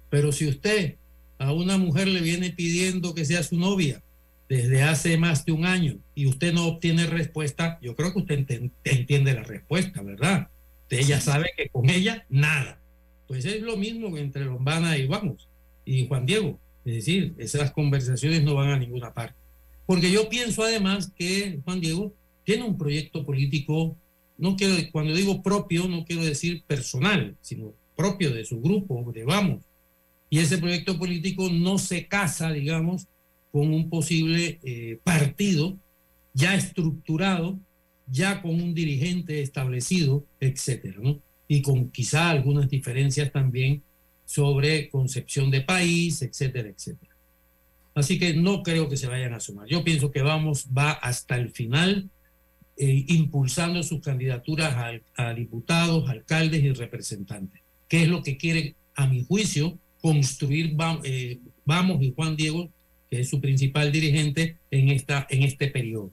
Pero 0.10 0.32
si 0.32 0.48
usted 0.48 0.96
a 1.38 1.52
una 1.52 1.78
mujer 1.78 2.08
le 2.08 2.22
viene 2.22 2.52
pidiendo 2.52 3.14
que 3.14 3.26
sea 3.26 3.44
su 3.44 3.58
novia 3.58 4.02
desde 4.48 4.84
hace 4.84 5.18
más 5.18 5.46
de 5.46 5.52
un 5.52 5.66
año 5.66 5.98
y 6.14 6.28
usted 6.28 6.54
no 6.54 6.68
obtiene 6.68 7.08
respuesta, 7.08 7.80
yo 7.82 7.96
creo 7.96 8.14
que 8.14 8.20
usted 8.20 8.72
entiende 8.84 9.34
la 9.34 9.44
respuesta, 9.44 10.02
¿verdad? 10.02 10.50
Ya 10.90 11.20
sabe 11.20 11.52
que 11.58 11.70
con 11.70 11.90
ella 11.90 12.26
nada. 12.30 12.80
Pues 13.28 13.46
es 13.46 13.62
lo 13.62 13.76
mismo 13.76 14.16
entre 14.18 14.46
Lombana 14.46 14.98
y 14.98 15.08
Vamos 15.08 15.50
y 15.84 16.08
Juan 16.08 16.26
Diego. 16.26 16.60
Es 16.84 16.96
decir, 16.96 17.34
esas 17.38 17.72
conversaciones 17.72 18.44
no 18.44 18.56
van 18.56 18.70
a 18.70 18.78
ninguna 18.78 19.14
parte. 19.14 19.38
Porque 19.86 20.12
yo 20.12 20.30
pienso 20.30 20.64
además 20.64 21.12
que 21.16 21.60
Juan 21.64 21.82
Diego 21.82 22.14
tiene 22.44 22.64
un 22.64 22.78
proyecto 22.78 23.26
político, 23.26 23.98
no 24.38 24.56
quiero, 24.56 24.76
cuando 24.92 25.14
digo 25.14 25.42
propio, 25.42 25.88
no 25.88 26.06
quiero 26.06 26.24
decir 26.24 26.64
personal, 26.68 27.36
sino 27.42 27.74
propio 27.96 28.34
de 28.34 28.46
su 28.46 28.62
grupo, 28.62 29.12
de 29.12 29.24
Vamos. 29.24 29.64
Y 30.30 30.40
ese 30.40 30.58
proyecto 30.58 30.98
político 30.98 31.50
no 31.50 31.78
se 31.78 32.08
casa, 32.08 32.52
digamos, 32.52 33.08
con 33.52 33.74
un 33.74 33.90
posible 33.90 34.60
eh, 34.64 35.00
partido 35.04 35.78
ya 36.34 36.54
estructurado, 36.54 37.58
ya 38.08 38.42
con 38.42 38.62
un 38.62 38.74
dirigente 38.74 39.42
establecido, 39.42 40.26
etcétera. 40.40 41.00
Y 41.48 41.62
con 41.62 41.90
quizá 41.90 42.30
algunas 42.30 42.70
diferencias 42.70 43.32
también 43.32 43.84
sobre 44.26 44.90
concepción 44.90 45.52
de 45.52 45.62
país, 45.62 46.22
etcétera, 46.22 46.70
etcétera. 46.70 47.16
Así 47.94 48.20
que 48.20 48.34
no 48.34 48.62
creo 48.62 48.90
que 48.90 48.98
se 48.98 49.08
vayan 49.08 49.34
a 49.34 49.40
sumar. 49.40 49.68
Yo 49.68 49.84
pienso 49.84 50.12
que 50.12 50.22
vamos, 50.22 50.68
va 50.78 50.92
hasta 50.92 51.38
el 51.38 51.52
final, 51.52 52.10
eh, 52.78 53.06
impulsando 53.08 53.82
sus 53.84 54.02
candidaturas 54.02 55.02
a, 55.16 55.34
diputados, 55.34 56.10
alcaldes 56.10 56.62
y 56.62 56.74
representantes, 56.74 57.62
que 57.88 58.04
es 58.04 58.10
lo 58.10 58.22
que 58.22 58.36
quiere, 58.36 58.76
a 58.96 59.08
mi 59.08 59.24
juicio, 59.24 59.78
construir 60.02 60.76
eh, 61.04 61.40
Vamos 61.64 62.02
y 62.02 62.14
Juan 62.14 62.36
Diego, 62.36 62.70
que 63.10 63.22
es 63.22 63.30
su 63.30 63.40
principal 63.40 63.92
dirigente 63.92 64.58
en, 64.72 64.90
esta, 64.90 65.26
en 65.30 65.44
este 65.44 65.68
periodo. 65.68 66.12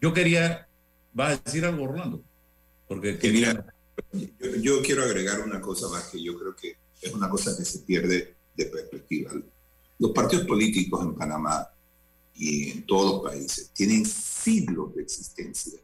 Yo 0.00 0.12
quería, 0.14 0.66
¿vas 1.12 1.38
a 1.38 1.42
decir 1.42 1.64
algo, 1.64 1.84
Orlando? 1.84 2.22
Porque 2.88 3.18
Que 3.18 3.30
mira, 3.30 3.74
yo, 4.12 4.56
yo 4.56 4.82
quiero 4.82 5.04
agregar 5.04 5.40
una 5.40 5.60
cosa 5.60 5.88
más 5.88 6.04
que 6.08 6.22
yo 6.22 6.38
creo 6.38 6.54
que 6.54 6.76
es 7.00 7.12
una 7.12 7.28
cosa 7.28 7.56
que 7.56 7.64
se 7.64 7.80
pierde 7.80 8.36
de 8.54 8.66
perspectiva. 8.66 9.32
Los 9.98 10.12
partidos 10.12 10.46
políticos 10.46 11.02
en 11.02 11.14
Panamá 11.14 11.68
y 12.34 12.70
en 12.70 12.86
todos 12.86 13.12
los 13.12 13.32
países 13.32 13.70
tienen 13.72 14.06
siglos 14.06 14.94
de 14.94 15.02
existencia. 15.02 15.80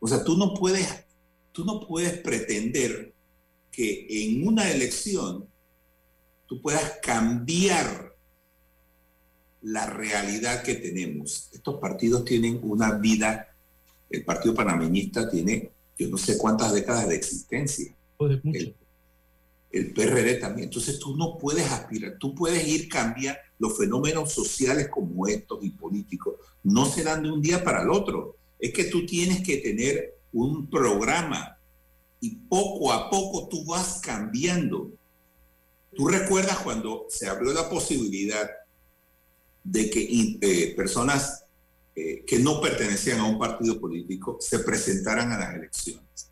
O 0.00 0.06
sea, 0.06 0.22
tú 0.22 0.36
no 0.36 0.54
puedes, 0.54 0.86
tú 1.52 1.64
no 1.64 1.80
puedes 1.80 2.18
pretender 2.18 3.14
que 3.70 4.06
en 4.08 4.46
una 4.46 4.70
elección 4.70 5.48
tú 6.46 6.60
puedas 6.60 6.98
cambiar 7.02 8.13
la 9.64 9.86
realidad 9.86 10.62
que 10.62 10.74
tenemos. 10.74 11.48
Estos 11.52 11.80
partidos 11.80 12.24
tienen 12.24 12.60
una 12.62 12.92
vida, 12.92 13.48
el 14.10 14.24
Partido 14.24 14.54
Panameñista 14.54 15.28
tiene 15.28 15.70
yo 15.98 16.08
no 16.08 16.18
sé 16.18 16.36
cuántas 16.36 16.72
décadas 16.72 17.08
de 17.08 17.14
existencia. 17.14 17.94
El, 18.18 18.74
el 19.70 19.92
PRD 19.92 20.34
también. 20.36 20.68
Entonces 20.68 20.98
tú 20.98 21.16
no 21.16 21.38
puedes 21.38 21.70
aspirar, 21.70 22.16
tú 22.18 22.34
puedes 22.34 22.66
ir 22.66 22.88
cambiar 22.88 23.38
los 23.58 23.76
fenómenos 23.76 24.32
sociales 24.32 24.88
como 24.88 25.26
estos 25.26 25.64
y 25.64 25.70
políticos. 25.70 26.34
No 26.62 26.86
se 26.86 27.04
dan 27.04 27.22
de 27.22 27.30
un 27.30 27.40
día 27.40 27.62
para 27.62 27.82
el 27.82 27.90
otro. 27.90 28.36
Es 28.58 28.72
que 28.72 28.84
tú 28.84 29.06
tienes 29.06 29.42
que 29.42 29.58
tener 29.58 30.14
un 30.32 30.68
programa 30.68 31.58
y 32.20 32.30
poco 32.30 32.92
a 32.92 33.08
poco 33.08 33.48
tú 33.48 33.64
vas 33.64 34.00
cambiando. 34.02 34.90
Tú 35.94 36.08
recuerdas 36.08 36.58
cuando 36.58 37.06
se 37.08 37.28
abrió 37.28 37.52
la 37.52 37.68
posibilidad 37.68 38.50
de 39.64 39.90
que 39.90 40.38
eh, 40.40 40.74
personas 40.76 41.44
eh, 41.96 42.24
que 42.26 42.38
no 42.38 42.60
pertenecían 42.60 43.20
a 43.20 43.24
un 43.24 43.38
partido 43.38 43.80
político 43.80 44.36
se 44.40 44.58
presentaran 44.58 45.32
a 45.32 45.38
las 45.38 45.54
elecciones. 45.54 46.30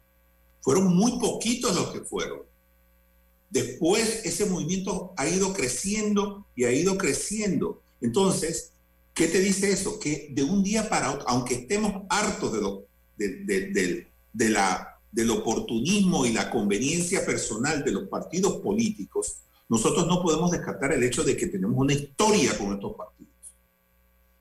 Fueron 0.61 0.95
muy 0.95 1.19
poquitos 1.19 1.75
los 1.75 1.93
que 1.93 2.01
fueron. 2.01 2.43
Después 3.49 4.23
ese 4.25 4.47
movimiento 4.47 5.13
ha 5.17 5.29
ido 5.29 5.53
creciendo 5.53 6.47
y 6.55 6.65
ha 6.65 6.73
ido 6.73 6.99
creciendo. 6.99 7.83
Entonces, 8.01 8.73
¿qué 9.15 9.29
te 9.29 9.41
dice 9.41 9.71
eso? 9.71 9.99
Que 9.99 10.31
de 10.33 10.43
un 10.43 10.63
día 10.63 10.89
para 10.89 11.13
otro, 11.13 11.29
aunque 11.29 11.55
estemos 11.55 12.05
hartos 12.09 12.53
de 12.53 12.61
lo, 12.61 12.87
de, 13.17 13.45
de, 13.45 14.11
de, 14.33 14.51
la, 14.51 15.01
del 15.11 15.31
oportunismo 15.31 16.27
y 16.27 16.33
la 16.33 16.51
conveniencia 16.51 17.25
personal 17.25 17.85
de 17.85 17.93
los 17.93 18.09
partidos 18.09 18.57
políticos, 18.63 19.43
nosotros 19.69 20.07
no 20.07 20.23
podemos 20.23 20.51
descartar 20.51 20.93
el 20.93 21.03
hecho 21.03 21.25
de 21.25 21.37
que 21.37 21.47
tenemos 21.47 21.77
una 21.79 21.95
historia 21.95 22.57
con 22.59 22.75
estos 22.75 22.95
partidos. 22.95 23.33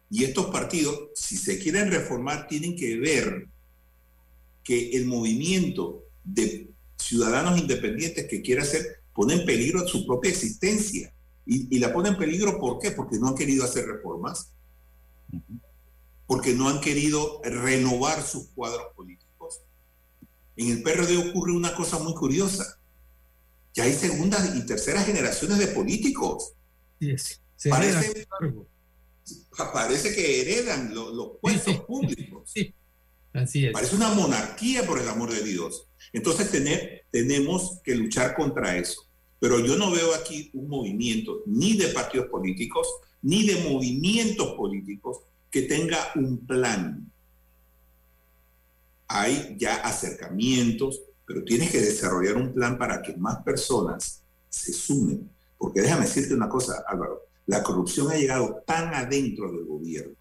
Y 0.09 0.25
estos 0.25 0.47
partidos, 0.47 1.09
si 1.15 1.37
se 1.37 1.57
quieren 1.57 1.89
reformar, 1.89 2.47
tienen 2.47 2.75
que 2.75 2.97
ver 2.97 3.47
que 4.63 4.91
el 4.91 5.05
movimiento 5.05 6.03
de 6.23 6.69
ciudadanos 6.97 7.57
independientes 7.57 8.27
que 8.27 8.41
quiere 8.41 8.61
hacer 8.61 9.01
pone 9.13 9.35
en 9.35 9.45
peligro 9.45 9.87
su 9.87 10.05
propia 10.05 10.31
existencia. 10.31 11.13
Y, 11.45 11.75
y, 11.75 11.79
la 11.79 11.91
pone 11.93 12.09
en 12.09 12.17
peligro, 12.17 12.59
¿por 12.59 12.79
qué? 12.79 12.91
Porque 12.91 13.17
no 13.17 13.29
han 13.29 13.35
querido 13.35 13.63
hacer 13.63 13.85
reformas, 13.85 14.51
porque 16.27 16.53
no 16.53 16.69
han 16.69 16.81
querido 16.81 17.41
renovar 17.43 18.21
sus 18.21 18.47
cuadros 18.49 18.93
políticos. 18.95 19.61
En 20.55 20.71
el 20.71 20.83
PRD 20.83 21.17
ocurre 21.29 21.53
una 21.53 21.73
cosa 21.73 21.99
muy 21.99 22.13
curiosa. 22.13 22.80
Ya 23.73 23.83
hay 23.83 23.93
segundas 23.93 24.55
y 24.55 24.65
terceras 24.65 25.05
generaciones 25.05 25.57
de 25.57 25.67
políticos. 25.67 26.53
Yes. 26.99 27.41
Parece, 27.69 28.27
parece 29.73 30.15
que 30.15 30.41
heredan 30.41 30.93
los, 30.93 31.13
los 31.13 31.37
puestos 31.41 31.73
sí, 31.73 31.81
públicos. 31.87 32.51
Sí. 32.51 32.73
Así 33.33 33.65
es. 33.65 33.71
Parece 33.71 33.95
una 33.95 34.09
monarquía, 34.09 34.85
por 34.85 34.99
el 34.99 35.07
amor 35.07 35.31
de 35.31 35.43
Dios. 35.43 35.87
Entonces 36.11 36.51
tener, 36.51 37.05
tenemos 37.11 37.79
que 37.83 37.95
luchar 37.95 38.35
contra 38.35 38.77
eso. 38.77 39.07
Pero 39.39 39.59
yo 39.59 39.75
no 39.75 39.91
veo 39.91 40.13
aquí 40.13 40.51
un 40.53 40.67
movimiento 40.67 41.41
ni 41.45 41.77
de 41.77 41.87
partidos 41.87 42.27
políticos, 42.27 42.87
ni 43.21 43.45
de 43.45 43.63
movimientos 43.69 44.53
políticos 44.55 45.21
que 45.49 45.63
tenga 45.63 46.11
un 46.15 46.45
plan. 46.45 47.11
Hay 49.07 49.55
ya 49.57 49.75
acercamientos, 49.75 51.01
pero 51.25 51.43
tienes 51.43 51.71
que 51.71 51.81
desarrollar 51.81 52.37
un 52.37 52.53
plan 52.53 52.77
para 52.77 53.01
que 53.01 53.15
más 53.17 53.41
personas 53.43 54.23
se 54.49 54.73
sumen. 54.73 55.29
Porque 55.57 55.81
déjame 55.81 56.05
decirte 56.05 56.33
una 56.33 56.49
cosa, 56.49 56.83
Álvaro, 56.87 57.27
la 57.45 57.63
corrupción 57.63 58.11
ha 58.11 58.15
llegado 58.15 58.63
tan 58.65 58.93
adentro 58.93 59.51
del 59.51 59.65
gobierno 59.65 60.15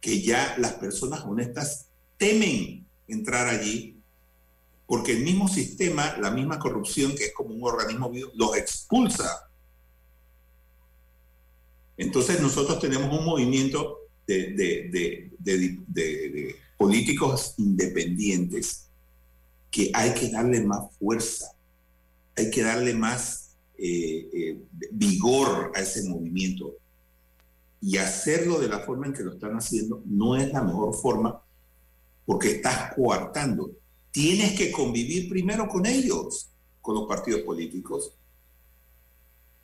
que 0.00 0.20
ya 0.20 0.56
las 0.58 0.72
personas 0.72 1.24
honestas 1.24 1.86
temen 2.18 2.84
entrar 3.06 3.46
allí 3.46 3.96
porque 4.86 5.12
el 5.12 5.24
mismo 5.24 5.48
sistema, 5.48 6.16
la 6.18 6.30
misma 6.30 6.58
corrupción, 6.58 7.14
que 7.14 7.26
es 7.26 7.32
como 7.32 7.54
un 7.54 7.64
organismo 7.64 8.10
vivo, 8.10 8.30
los 8.34 8.56
expulsa. 8.56 9.48
Entonces 11.96 12.40
nosotros 12.40 12.78
tenemos 12.78 13.16
un 13.16 13.24
movimiento 13.24 14.00
de, 14.26 14.52
de, 14.52 16.60
políticos 16.76 17.54
independientes 17.56 18.90
que 19.72 19.90
hay 19.92 20.14
que 20.14 20.28
darle 20.28 20.60
más 20.60 20.96
fuerza, 20.96 21.52
hay 22.36 22.48
que 22.48 22.62
darle 22.62 22.94
más 22.94 23.56
eh, 23.76 24.30
eh, 24.32 24.58
vigor 24.92 25.72
a 25.74 25.80
ese 25.80 26.08
movimiento. 26.08 26.76
Y 27.80 27.96
hacerlo 27.96 28.60
de 28.60 28.68
la 28.68 28.78
forma 28.78 29.06
en 29.06 29.12
que 29.12 29.24
lo 29.24 29.32
están 29.32 29.56
haciendo 29.56 30.00
no 30.06 30.36
es 30.36 30.52
la 30.52 30.62
mejor 30.62 30.94
forma 30.94 31.42
porque 32.24 32.52
estás 32.52 32.94
coartando 32.94 33.72
tienes 34.12 34.56
que 34.56 34.70
convivir 34.70 35.28
primero 35.28 35.66
con 35.66 35.86
ellos, 35.86 36.50
con 36.80 36.94
los 36.94 37.08
partidos 37.08 37.40
políticos. 37.40 38.12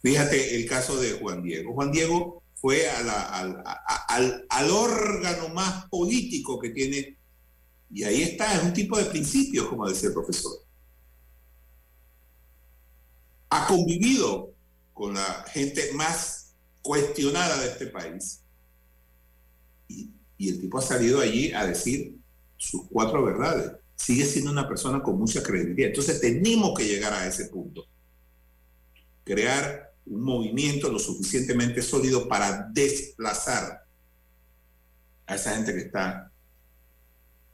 Fíjate 0.02 0.56
el 0.56 0.66
caso 0.66 0.98
de 0.98 1.12
Juan 1.12 1.42
Diego. 1.42 1.74
Juan 1.74 1.92
Diego 1.92 2.42
fue 2.54 2.88
al, 2.88 3.62
al, 4.48 4.70
órgano 4.70 5.50
más 5.50 5.86
político 5.88 6.58
que 6.58 6.70
tiene, 6.70 7.17
y 7.90 8.04
ahí 8.04 8.22
está, 8.22 8.54
es 8.54 8.62
un 8.62 8.72
tipo 8.72 8.98
de 8.98 9.04
principios, 9.06 9.66
como 9.66 9.88
decía 9.88 10.08
el 10.08 10.14
profesor. 10.14 10.52
Ha 13.50 13.66
convivido 13.66 14.52
con 14.92 15.14
la 15.14 15.44
gente 15.48 15.92
más 15.94 16.52
cuestionada 16.82 17.60
de 17.60 17.68
este 17.68 17.86
país. 17.86 18.40
Y, 19.88 20.10
y 20.36 20.50
el 20.50 20.60
tipo 20.60 20.78
ha 20.78 20.82
salido 20.82 21.20
allí 21.20 21.52
a 21.52 21.64
decir 21.64 22.18
sus 22.56 22.82
cuatro 22.90 23.24
verdades 23.24 23.72
sigue 23.98 24.24
siendo 24.24 24.52
una 24.52 24.66
persona 24.66 25.02
con 25.02 25.18
mucha 25.18 25.42
credibilidad. 25.42 25.88
Entonces 25.88 26.20
tenemos 26.20 26.78
que 26.78 26.84
llegar 26.84 27.12
a 27.12 27.26
ese 27.26 27.46
punto. 27.46 27.84
Crear 29.24 29.92
un 30.06 30.22
movimiento 30.22 30.90
lo 30.90 30.98
suficientemente 30.98 31.82
sólido 31.82 32.28
para 32.28 32.68
desplazar 32.72 33.84
a 35.26 35.34
esa 35.34 35.54
gente 35.56 35.74
que 35.74 35.80
está 35.80 36.27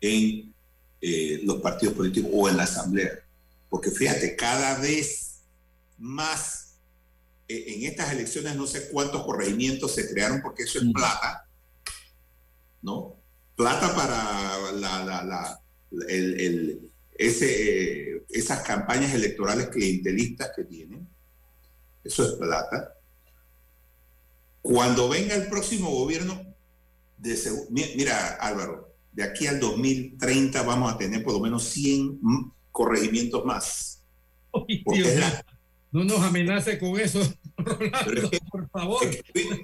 en 0.05 0.55
eh, 1.01 1.41
los 1.45 1.61
partidos 1.63 1.95
políticos 1.95 2.31
o 2.33 2.49
en 2.49 2.57
la 2.57 2.65
asamblea. 2.65 3.11
Porque 3.71 3.91
fíjate, 3.91 4.37
cada 4.37 4.79
vez 4.79 5.41
más 5.99 6.75
eh, 7.49 7.65
en 7.69 7.85
estas 7.85 8.13
elecciones 8.13 8.55
no 8.57 8.67
sé 8.67 8.89
cuántos 8.91 9.25
corregimientos 9.25 9.95
se 9.95 10.09
crearon 10.11 10.41
porque 10.43 10.65
eso 10.65 10.79
es 10.79 10.85
plata, 10.93 11.47
¿no? 12.83 13.17
Plata 13.57 13.95
para 13.95 14.73
la, 14.73 15.05
la- 15.05 15.25
la- 15.25 15.61
el- 16.09 16.41
el- 16.41 16.91
ese, 17.17 18.17
eh, 18.17 18.25
esas 18.31 18.63
campañas 18.63 19.15
electorales 19.15 19.69
clientelistas 19.69 20.51
que 20.57 20.65
tienen. 20.65 21.07
Eso 22.03 22.25
es 22.27 22.33
plata. 22.35 22.95
Cuando 24.61 25.09
venga 25.09 25.35
el 25.35 25.49
próximo 25.49 25.91
gobierno, 25.91 26.43
de 27.19 27.39
mira 27.71 28.35
Álvaro, 28.41 28.94
de 29.15 29.23
aquí 29.23 29.47
al 29.47 29.61
2030 29.61 30.63
vamos 30.63 30.93
a 30.93 30.99
tener 30.99 31.23
por 31.23 31.33
lo 31.35 31.41
menos 31.41 31.65
100 31.65 32.19
mm, 32.21 32.53
corregimientos 32.73 33.45
más. 33.45 34.03
Porque 34.51 34.83
Dios 34.87 35.09
es 35.09 35.21
la- 35.21 35.45
no 35.93 36.03
nos 36.05 36.21
amenace 36.23 36.77
con 36.79 36.99
eso, 36.99 37.21
Rolando, 37.57 38.31
por 38.51 38.69
favor. 38.71 39.01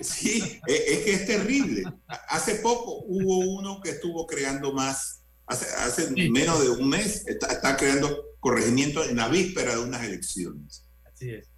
Sí, 0.01 0.61
es, 0.67 0.81
es 0.89 0.99
que 1.05 1.13
es 1.15 1.27
terrible. 1.27 1.83
Hace 2.29 2.57
poco 2.57 3.03
hubo 3.09 3.39
uno 3.59 3.81
que 3.81 3.91
estuvo 3.91 4.27
creando 4.29 4.73
más, 4.73 5.23
hace, 5.47 5.67
hace 5.75 6.31
menos 6.31 6.63
de 6.63 6.69
un 6.71 6.89
mes, 6.89 7.27
está, 7.27 7.49
está 7.49 7.77
creando 7.77 8.27
corregimientos 8.39 9.09
en 9.09 9.17
la 9.17 9.29
víspera 9.29 9.75
de 9.75 9.83
unas 9.83 10.05
elecciones. 10.05 10.85
Así 11.13 11.31
es. 11.31 11.49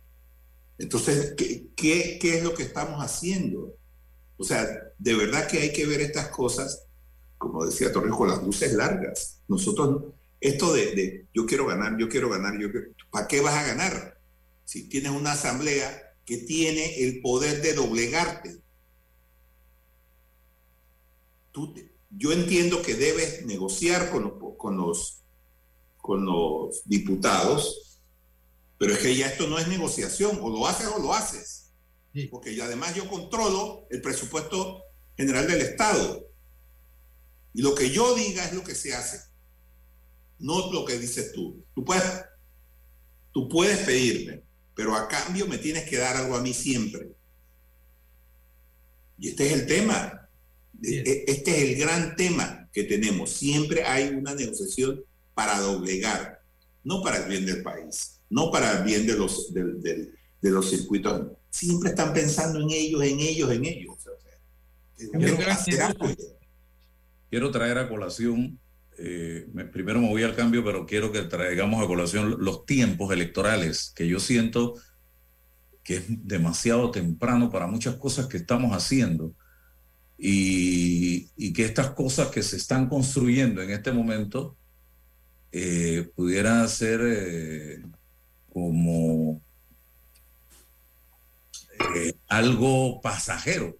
Entonces, 0.78 1.34
¿qué, 1.36 1.66
qué, 1.76 2.18
qué 2.18 2.38
es 2.38 2.42
lo 2.42 2.54
que 2.54 2.62
estamos 2.62 3.04
haciendo? 3.04 3.76
O 4.38 4.44
sea, 4.44 4.66
de 4.98 5.14
verdad 5.14 5.46
que 5.48 5.58
hay 5.58 5.72
que 5.74 5.84
ver 5.86 6.00
estas 6.00 6.28
cosas, 6.28 6.86
como 7.42 7.64
decía 7.66 7.92
Torres, 7.92 8.12
con 8.12 8.28
las 8.28 8.40
luces 8.42 8.72
largas. 8.74 9.40
Nosotros, 9.48 10.04
esto 10.40 10.72
de, 10.72 10.94
de 10.94 11.26
yo 11.34 11.44
quiero 11.44 11.66
ganar, 11.66 11.96
yo 11.98 12.08
quiero 12.08 12.28
ganar, 12.30 12.56
yo 12.58 12.70
quiero, 12.70 12.86
¿para 13.10 13.26
qué 13.26 13.40
vas 13.40 13.54
a 13.54 13.66
ganar? 13.66 14.20
Si 14.64 14.88
tienes 14.88 15.10
una 15.10 15.32
asamblea 15.32 16.14
que 16.24 16.36
tiene 16.38 17.02
el 17.02 17.20
poder 17.20 17.60
de 17.62 17.74
doblegarte. 17.74 18.60
Tú 21.50 21.74
te- 21.74 21.90
yo 22.10 22.32
entiendo 22.32 22.80
que 22.82 22.94
debes 22.94 23.44
negociar 23.44 24.10
con 24.10 24.22
los, 24.22 24.32
con 24.56 24.76
los, 24.76 25.22
con 25.96 26.24
los 26.24 26.82
diputados, 26.84 27.98
pero 28.78 28.92
es 28.94 29.00
que 29.00 29.16
ya 29.16 29.26
esto 29.28 29.48
no 29.48 29.58
es 29.58 29.66
negociación, 29.66 30.38
o 30.42 30.48
lo 30.50 30.66
haces 30.68 30.86
o 30.86 30.98
lo 31.00 31.12
haces. 31.12 31.70
Porque 32.30 32.60
además 32.62 32.94
yo 32.94 33.08
controlo 33.08 33.86
el 33.90 34.00
presupuesto 34.00 34.82
general 35.16 35.46
del 35.48 35.62
Estado. 35.62 36.26
Y 37.54 37.62
lo 37.62 37.74
que 37.74 37.90
yo 37.90 38.14
diga 38.14 38.44
es 38.46 38.52
lo 38.54 38.64
que 38.64 38.74
se 38.74 38.94
hace, 38.94 39.20
no 40.38 40.70
lo 40.72 40.84
que 40.84 40.98
dices 40.98 41.32
tú. 41.32 41.62
Tú 41.74 41.84
puedes, 41.84 42.04
tú 43.32 43.48
puedes 43.48 43.78
pedirme, 43.80 44.42
pero 44.74 44.94
a 44.96 45.06
cambio 45.08 45.46
me 45.46 45.58
tienes 45.58 45.84
que 45.88 45.98
dar 45.98 46.16
algo 46.16 46.36
a 46.36 46.40
mí 46.42 46.54
siempre. 46.54 47.10
Y 49.18 49.28
este 49.28 49.46
es 49.46 49.52
el 49.52 49.66
tema. 49.66 50.28
E- 50.82 51.24
Este 51.28 51.50
es 51.56 51.62
el 51.70 51.76
gran 51.78 52.16
tema 52.16 52.68
que 52.72 52.84
tenemos. 52.84 53.30
Siempre 53.30 53.84
hay 53.84 54.08
una 54.08 54.34
negociación 54.34 55.04
para 55.34 55.58
doblegar, 55.60 56.42
no 56.84 57.02
para 57.02 57.18
el 57.18 57.28
bien 57.28 57.46
del 57.46 57.62
país, 57.62 58.18
no 58.30 58.50
para 58.50 58.78
el 58.78 58.84
bien 58.84 59.06
de 59.06 59.14
los, 59.14 59.52
de 59.54 60.10
los 60.50 60.70
circuitos. 60.70 61.28
Siempre 61.50 61.90
están 61.90 62.12
pensando 62.14 62.60
en 62.60 62.70
ellos, 62.70 63.02
en 63.04 63.20
ellos, 63.20 63.50
en 63.52 63.64
ellos. 63.66 63.94
O 63.96 64.00
sea, 64.00 64.12
que. 64.96 66.41
Quiero 67.32 67.50
traer 67.50 67.78
a 67.78 67.88
colación, 67.88 68.60
eh, 68.98 69.48
me- 69.54 69.64
primero 69.64 70.02
me 70.02 70.10
voy 70.10 70.22
al 70.22 70.36
cambio, 70.36 70.62
pero 70.62 70.84
quiero 70.84 71.10
que 71.12 71.22
traigamos 71.22 71.82
a 71.82 71.86
colación 71.86 72.36
los 72.40 72.66
tiempos 72.66 73.10
electorales, 73.10 73.90
que 73.96 74.06
yo 74.06 74.20
siento 74.20 74.74
que 75.82 75.96
es 75.96 76.04
demasiado 76.08 76.90
temprano 76.90 77.48
para 77.48 77.66
muchas 77.66 77.96
cosas 77.96 78.26
que 78.26 78.36
estamos 78.36 78.76
haciendo 78.76 79.34
y, 80.18 81.52
que 81.54 81.64
estas 81.64 81.92
cosas 81.92 82.28
que 82.28 82.42
se 82.42 82.58
están 82.58 82.86
construyendo 82.90 83.62
en 83.62 83.70
este 83.70 83.92
momento 83.92 84.54
eh, 85.52 86.10
pudieran 86.14 86.68
ser 86.68 87.00
eh, 87.02 87.82
como 88.52 89.40
algo 92.28 93.00
pasajero, 93.00 93.78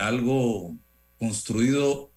algo 0.00 0.74
construido 1.18 2.13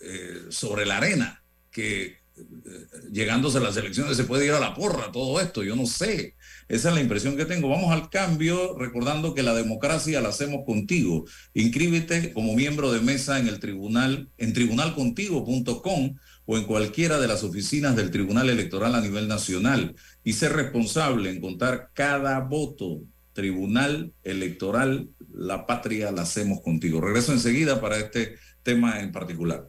eh, 0.00 0.46
sobre 0.50 0.86
la 0.86 0.98
arena, 0.98 1.42
que 1.70 2.20
eh, 2.40 2.86
llegándose 3.12 3.58
a 3.58 3.60
las 3.60 3.76
elecciones 3.76 4.16
se 4.16 4.24
puede 4.24 4.46
ir 4.46 4.52
a 4.52 4.60
la 4.60 4.74
porra, 4.74 5.12
todo 5.12 5.40
esto, 5.40 5.62
yo 5.62 5.76
no 5.76 5.86
sé. 5.86 6.34
Esa 6.68 6.88
es 6.88 6.94
la 6.94 7.00
impresión 7.00 7.36
que 7.36 7.44
tengo. 7.44 7.68
Vamos 7.68 7.92
al 7.92 8.10
cambio, 8.10 8.78
recordando 8.78 9.34
que 9.34 9.42
la 9.42 9.54
democracia 9.54 10.20
la 10.20 10.28
hacemos 10.28 10.64
contigo. 10.64 11.24
Inscríbete 11.52 12.32
como 12.32 12.54
miembro 12.54 12.92
de 12.92 13.00
mesa 13.00 13.38
en 13.38 13.48
el 13.48 13.58
tribunal, 13.60 14.28
en 14.38 14.52
tribunalcontigo.com 14.52 16.16
o 16.46 16.58
en 16.58 16.64
cualquiera 16.64 17.18
de 17.18 17.28
las 17.28 17.44
oficinas 17.44 17.96
del 17.96 18.10
Tribunal 18.10 18.50
Electoral 18.50 18.94
a 18.94 19.00
nivel 19.00 19.28
nacional 19.28 19.94
y 20.24 20.32
ser 20.32 20.52
responsable 20.52 21.30
en 21.30 21.40
contar 21.40 21.90
cada 21.92 22.38
voto. 22.40 23.02
Tribunal 23.32 24.12
Electoral, 24.24 25.08
la 25.32 25.66
patria 25.66 26.10
la 26.10 26.22
hacemos 26.22 26.60
contigo. 26.60 27.00
Regreso 27.00 27.32
enseguida 27.32 27.80
para 27.80 27.98
este 27.98 28.36
tema 28.62 29.00
en 29.00 29.12
particular. 29.12 29.68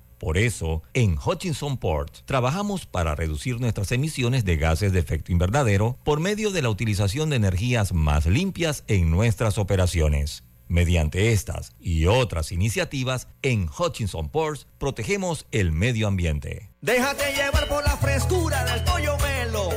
Por 0.21 0.37
eso, 0.37 0.83
en 0.93 1.17
Hutchinson 1.17 1.77
Port 1.77 2.15
trabajamos 2.25 2.85
para 2.85 3.15
reducir 3.15 3.59
nuestras 3.59 3.91
emisiones 3.91 4.45
de 4.45 4.55
gases 4.55 4.93
de 4.93 4.99
efecto 4.99 5.31
invernadero 5.31 5.97
por 6.03 6.19
medio 6.19 6.51
de 6.51 6.61
la 6.61 6.69
utilización 6.69 7.31
de 7.31 7.37
energías 7.37 7.91
más 7.91 8.27
limpias 8.27 8.83
en 8.85 9.09
nuestras 9.09 9.57
operaciones. 9.57 10.43
Mediante 10.67 11.31
estas 11.31 11.71
y 11.79 12.05
otras 12.05 12.51
iniciativas, 12.51 13.29
en 13.41 13.67
Hutchinson 13.67 14.29
Ports 14.29 14.67
protegemos 14.77 15.47
el 15.51 15.71
medio 15.71 16.07
ambiente. 16.07 16.69
Déjate 16.81 17.33
llevar 17.33 17.67
por 17.67 17.83
la 17.83 17.97
frescura 17.97 18.63
del 18.65 18.83
pollo 18.83 19.17
melo. 19.17 19.69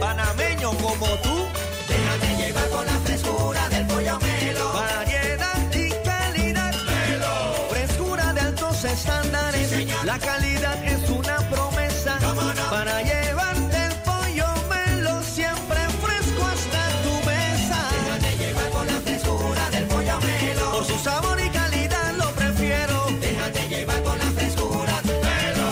Panameño 0.00 0.70
como 0.78 1.06
tú. 1.22 1.71
La 10.12 10.18
calidad 10.18 10.84
es 10.84 11.08
una 11.08 11.38
promesa. 11.48 12.18
Para 12.70 13.02
llevarte 13.02 13.78
el 13.88 13.94
pollo 14.04 14.46
melo 14.68 15.22
siempre 15.22 15.80
fresco 16.04 16.42
hasta 16.44 16.82
tu 17.04 17.14
mesa. 17.26 17.78
Déjate 17.96 18.36
llevar 18.36 18.70
por 18.72 18.86
la 18.86 19.00
frescura 19.00 19.70
del 19.70 19.86
pollo 19.86 20.20
melo. 20.20 20.70
Por 20.72 20.84
su 20.84 20.98
sabor 20.98 21.38
y 21.40 21.48
calidad 21.48 22.14
lo 22.18 22.30
prefiero. 22.32 23.06
Déjate 23.20 23.68
llevar 23.68 24.02
por 24.02 24.18
la 24.18 24.30
frescura 24.32 25.00
del 25.02 25.20
melo. 25.30 25.68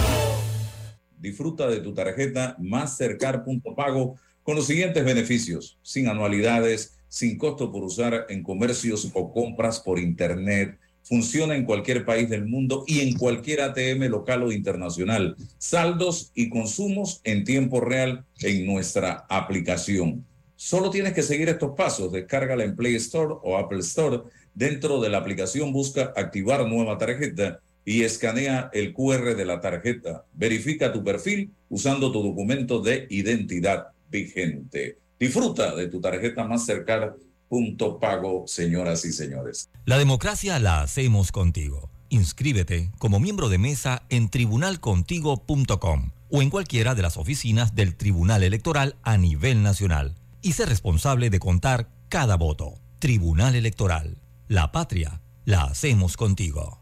Disfruta 1.19 1.69
de 1.69 1.81
tu 1.81 1.93
tarjeta 1.93 2.57
Mastercard 2.59 3.45
Punto 3.45 3.75
Pago 3.75 4.17
con 4.43 4.57
los 4.57 4.67
siguientes 4.67 5.05
beneficios, 5.05 5.79
sin 5.83 6.09
anualidades, 6.09 6.99
sin 7.09 7.37
costo 7.37 7.71
por 7.71 7.85
usar 7.85 8.25
en 8.31 8.43
comercios 8.43 9.11
o 9.13 9.33
compras 9.35 9.81
por 9.81 9.99
internet. 9.99 10.79
Funciona 11.11 11.57
en 11.57 11.65
cualquier 11.65 12.05
país 12.05 12.31
del 12.31 12.47
mundo 12.47 12.85
y 12.87 13.01
en 13.01 13.19
cualquier 13.19 13.63
ATM 13.63 14.05
local 14.05 14.45
o 14.45 14.53
internacional. 14.53 15.35
Saldos 15.59 16.31
y 16.37 16.49
consumos 16.49 17.21
en 17.25 17.43
tiempo 17.43 17.81
real 17.81 18.25
en 18.43 18.65
nuestra 18.65 19.27
aplicación. 19.29 20.25
Solo 20.55 20.89
tienes 20.89 21.13
que 21.13 21.25
seguir 21.25 21.49
estos 21.49 21.73
pasos. 21.77 22.13
Descárgala 22.13 22.63
en 22.63 22.77
Play 22.77 22.95
Store 22.95 23.35
o 23.43 23.57
Apple 23.57 23.81
Store. 23.81 24.21
Dentro 24.55 25.01
de 25.01 25.09
la 25.09 25.19
aplicación 25.19 25.73
busca 25.73 26.13
activar 26.15 26.65
nueva 26.69 26.97
tarjeta 26.97 27.59
y 27.85 28.05
escanea 28.05 28.71
el 28.73 28.93
QR 28.93 29.35
de 29.35 29.45
la 29.45 29.61
tarjeta. 29.61 30.25
Verifica 30.33 30.93
tu 30.93 31.03
perfil 31.03 31.51
usando 31.69 32.13
tu 32.13 32.23
documento 32.23 32.81
de 32.81 33.09
identidad 33.11 33.89
vigente. 34.09 34.99
Disfruta 35.19 35.75
de 35.75 35.89
tu 35.89 36.01
tarjeta 36.01 36.45
Mastercard 36.45 37.15
punto 37.51 37.99
pago, 37.99 38.45
señoras 38.47 39.05
y 39.05 39.13
señores. 39.13 39.69
La 39.85 39.99
democracia 39.99 40.61
la 40.61 40.83
hacemos 40.83 41.33
contigo. 41.33 41.91
Inscríbete 42.09 42.93
como 42.99 43.19
miembro 43.19 43.49
de 43.49 43.59
mesa 43.59 44.05
en 44.09 44.31
tribunalcontigo.com 44.31 46.13
o 46.31 46.43
en 46.43 46.49
cualquiera 46.49 46.95
de 46.95 47.03
las 47.03 47.17
oficinas 47.17 47.75
del 47.75 47.97
Tribunal 47.97 48.45
Electoral 48.45 48.95
a 49.03 49.19
nivel 49.19 49.65
nacional 49.65 50.15
y 50.43 50.53
sé 50.53 50.65
responsable 50.65 51.29
de 51.29 51.41
contar 51.41 51.91
cada 52.09 52.37
voto. 52.37 52.79
Tribunal 53.01 53.57
Electoral. 53.57 54.19
La 54.47 54.71
patria 54.71 55.21
la 55.45 55.65
hacemos 55.65 56.17
contigo. 56.17 56.81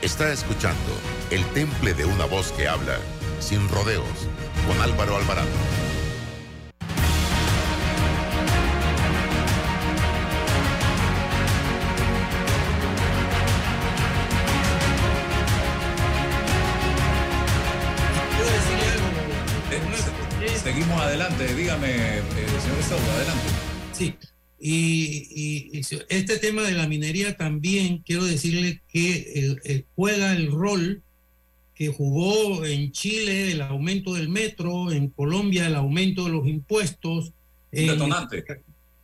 Está 0.00 0.32
escuchando 0.32 0.92
El 1.32 1.44
Temple 1.46 1.94
de 1.94 2.04
una 2.04 2.24
voz 2.24 2.52
que 2.52 2.68
habla 2.68 2.98
sin 3.40 3.68
rodeos 3.68 4.28
con 4.68 4.80
Álvaro 4.80 5.16
Alvarado. 5.16 5.89
Seguimos 20.80 21.02
adelante, 21.02 21.54
dígame, 21.56 21.88
eh, 21.90 22.22
señor 22.62 22.82
Sauda, 22.88 23.14
adelante. 23.16 23.48
Sí, 23.92 24.14
y, 24.58 25.28
y- 25.74 25.78
y 25.78 25.80
este 26.08 26.38
tema 26.38 26.62
de 26.62 26.72
la 26.72 26.88
minería 26.88 27.36
también 27.36 27.98
quiero 27.98 28.24
decirle 28.24 28.80
que 28.88 29.12
eh, 29.12 29.56
eh, 29.64 29.84
juega 29.94 30.32
el 30.34 30.50
rol 30.50 31.02
que 31.74 31.88
jugó 31.88 32.64
en 32.64 32.92
Chile 32.92 33.52
el 33.52 33.60
aumento 33.60 34.14
del 34.14 34.30
metro, 34.30 34.90
en 34.90 35.08
Colombia 35.10 35.66
el 35.66 35.74
aumento 35.74 36.24
de 36.24 36.30
los 36.30 36.46
impuestos. 36.48 37.26
Un 37.72 37.78
en- 37.78 37.86
detonante. 37.88 38.44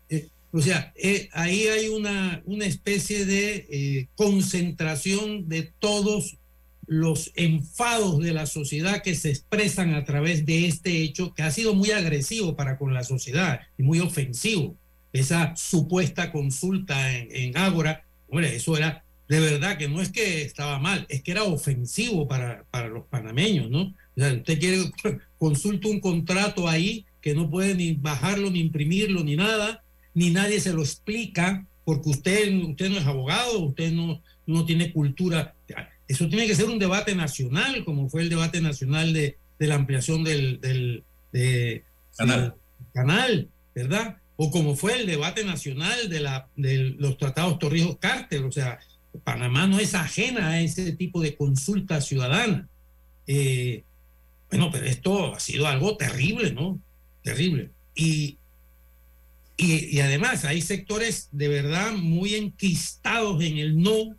eh, 0.09 0.29
o 0.53 0.63
sea, 0.63 0.95
eh, 0.97 1.29
ahí 1.35 1.67
hay 1.67 1.89
una, 1.89 2.41
una 2.47 2.65
especie 2.65 3.27
de 3.27 3.67
eh, 3.69 4.07
concentración 4.17 5.47
de 5.51 5.71
todos 5.79 6.39
los 6.87 7.33
enfados 7.35 8.21
de 8.21 8.33
la 8.33 8.47
sociedad 8.47 9.03
que 9.03 9.15
se 9.15 9.31
expresan 9.31 9.95
a 9.95 10.05
través 10.05 10.47
de 10.47 10.67
este 10.67 11.03
hecho 11.03 11.35
que 11.35 11.43
ha 11.43 11.51
sido 11.51 11.75
muy 11.75 11.91
agresivo 11.91 12.57
para 12.57 12.79
con 12.79 12.95
la 12.95 13.05
sociedad 13.05 13.61
y 13.77 13.83
muy 13.83 14.01
ofensivo. 14.01 14.77
Esa 15.13 15.55
supuesta 15.57 16.31
consulta 16.33 17.17
en, 17.17 17.29
en 17.31 17.57
Ágora, 17.57 18.05
hombre, 18.29 18.55
eso 18.55 18.77
era 18.77 19.05
de 19.29 19.41
verdad 19.41 19.77
que 19.77 19.89
no 19.89 20.01
es 20.01 20.11
que 20.11 20.43
estaba 20.43 20.79
mal, 20.79 21.05
es 21.09 21.23
que 21.23 21.33
era 21.33 21.43
ofensivo 21.43 22.29
para, 22.29 22.65
para 22.71 22.89
los 22.89 23.07
panameños, 23.07 23.71
¿no? 23.71 23.83
O 23.83 24.21
sea, 24.21 24.33
usted 24.33 24.59
quiere 24.59 24.79
consulta 25.39 25.89
un 25.89 26.01
contrato 26.01 26.69
ahí 26.69 27.07
que 27.21 27.35
no 27.35 27.51
puede 27.51 27.75
ni 27.75 27.95
bajarlo, 27.95 28.51
ni 28.51 28.61
imprimirlo, 28.61 29.25
ni 29.25 29.35
nada, 29.35 29.83
ni 30.15 30.31
nadie 30.31 30.61
se 30.61 30.73
lo 30.73 30.83
explica, 30.83 31.67
porque 31.85 32.11
usted, 32.11 32.53
usted 32.65 32.91
no 32.91 32.99
es 32.99 33.07
abogado, 33.07 33.59
usted 33.61 33.93
no, 33.93 34.23
no 34.47 34.65
tiene 34.65 34.93
cultura. 34.93 35.55
Eso 36.09 36.29
tiene 36.29 36.47
que 36.47 36.55
ser 36.55 36.67
un 36.67 36.79
debate 36.79 37.15
nacional, 37.15 37.85
como 37.85 38.09
fue 38.09 38.23
el 38.23 38.29
debate 38.29 38.61
nacional 38.61 39.13
de, 39.13 39.37
de 39.59 39.67
la 39.67 39.75
ampliación 39.75 40.23
del, 40.25 40.61
del 40.61 41.05
de- 41.33 41.85
Canal. 42.17 42.41
del 42.41 42.53
canal, 42.93 43.49
¿verdad? 43.75 44.17
O 44.37 44.51
como 44.51 44.77
fue 44.77 45.01
el 45.01 45.07
debate 45.07 45.45
nacional 45.45 46.09
de, 46.09 46.21
la, 46.21 46.49
de 46.57 46.95
los 46.99 47.17
tratados 47.19 47.59
Torrijos-Carter, 47.59 48.45
o 48.45 48.53
sea, 48.53 48.79
Panamá 49.25 49.67
no 49.67 49.79
es 49.79 49.95
ajena 49.95 50.49
a 50.51 50.61
ese 50.61 50.93
tipo 50.93 51.21
de 51.21 51.35
consulta 51.37 52.01
ciudadana. 52.01 52.69
Eh, 53.27 53.83
bueno, 54.51 54.71
pero 54.71 54.87
esto 54.87 55.35
ha 55.35 55.41
sido 55.41 55.67
algo 55.67 55.97
terrible, 55.97 56.53
¿no? 56.53 56.79
Terrible. 57.23 57.71
Y, 57.95 58.37
y, 59.57 59.97
y 59.97 60.01
además 60.01 60.45
hay 60.45 60.61
sectores 60.63 61.29
de 61.33 61.49
verdad 61.49 61.93
muy 61.95 62.35
enquistados 62.35 63.43
en 63.43 63.57
el 63.59 63.81
no 63.81 64.15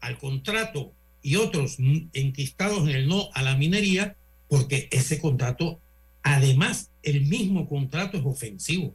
al 0.00 0.18
contrato 0.18 0.92
y 1.26 1.34
otros 1.36 1.76
enquistados 2.12 2.88
en 2.88 2.94
el 2.94 3.08
no 3.08 3.28
a 3.34 3.42
la 3.42 3.56
minería, 3.56 4.16
porque 4.48 4.88
ese 4.92 5.18
contrato, 5.18 5.80
además, 6.22 6.90
el 7.02 7.22
mismo 7.26 7.68
contrato 7.68 8.16
es 8.16 8.24
ofensivo. 8.24 8.94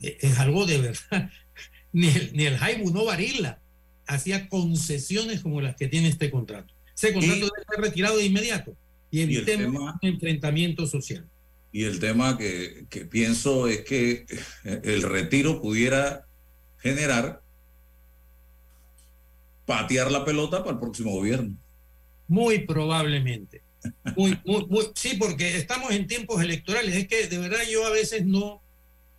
E- 0.00 0.16
Es 0.20 0.38
algo 0.38 0.64
de 0.64 0.78
verdad. 0.78 1.30
Ni 1.92 2.08
el, 2.08 2.30
ni 2.34 2.44
el 2.44 2.56
Jaibu 2.58 2.90
no 2.92 3.06
Varila 3.06 3.58
hacía 4.06 4.48
concesiones 4.48 5.40
como 5.40 5.60
las 5.60 5.74
que 5.76 5.88
tiene 5.88 6.08
este 6.08 6.30
contrato. 6.30 6.72
Ese 6.94 7.12
contrato 7.14 7.46
debe 7.46 7.64
ser 7.68 7.80
retirado 7.84 8.16
de 8.18 8.26
inmediato 8.26 8.76
y 9.10 9.22
el 9.22 9.30
evitemos 9.34 9.72
tema- 9.72 9.98
un 10.02 10.08
enfrentamiento 10.08 10.86
social. 10.86 11.26
Y 11.72 11.84
el 11.84 11.98
tema 11.98 12.38
que, 12.38 12.84
que 12.90 13.06
pienso 13.06 13.66
es 13.66 13.80
que 13.84 14.24
el 14.64 15.02
retiro 15.02 15.60
pudiera 15.60 16.26
generar 16.78 17.40
patear 19.66 20.10
la 20.10 20.24
pelota 20.24 20.60
para 20.60 20.72
el 20.74 20.80
próximo 20.80 21.10
gobierno. 21.10 21.54
Muy 22.28 22.60
probablemente. 22.60 23.62
Muy, 24.16 24.38
muy, 24.44 24.66
muy- 24.66 24.88
sí, 24.94 25.16
porque 25.18 25.56
estamos 25.56 25.92
en 25.92 26.06
tiempos 26.06 26.42
electorales. 26.42 26.94
Es 26.94 27.06
que 27.08 27.26
de 27.28 27.38
verdad 27.38 27.60
yo 27.70 27.86
a 27.86 27.90
veces 27.90 28.24
no, 28.24 28.62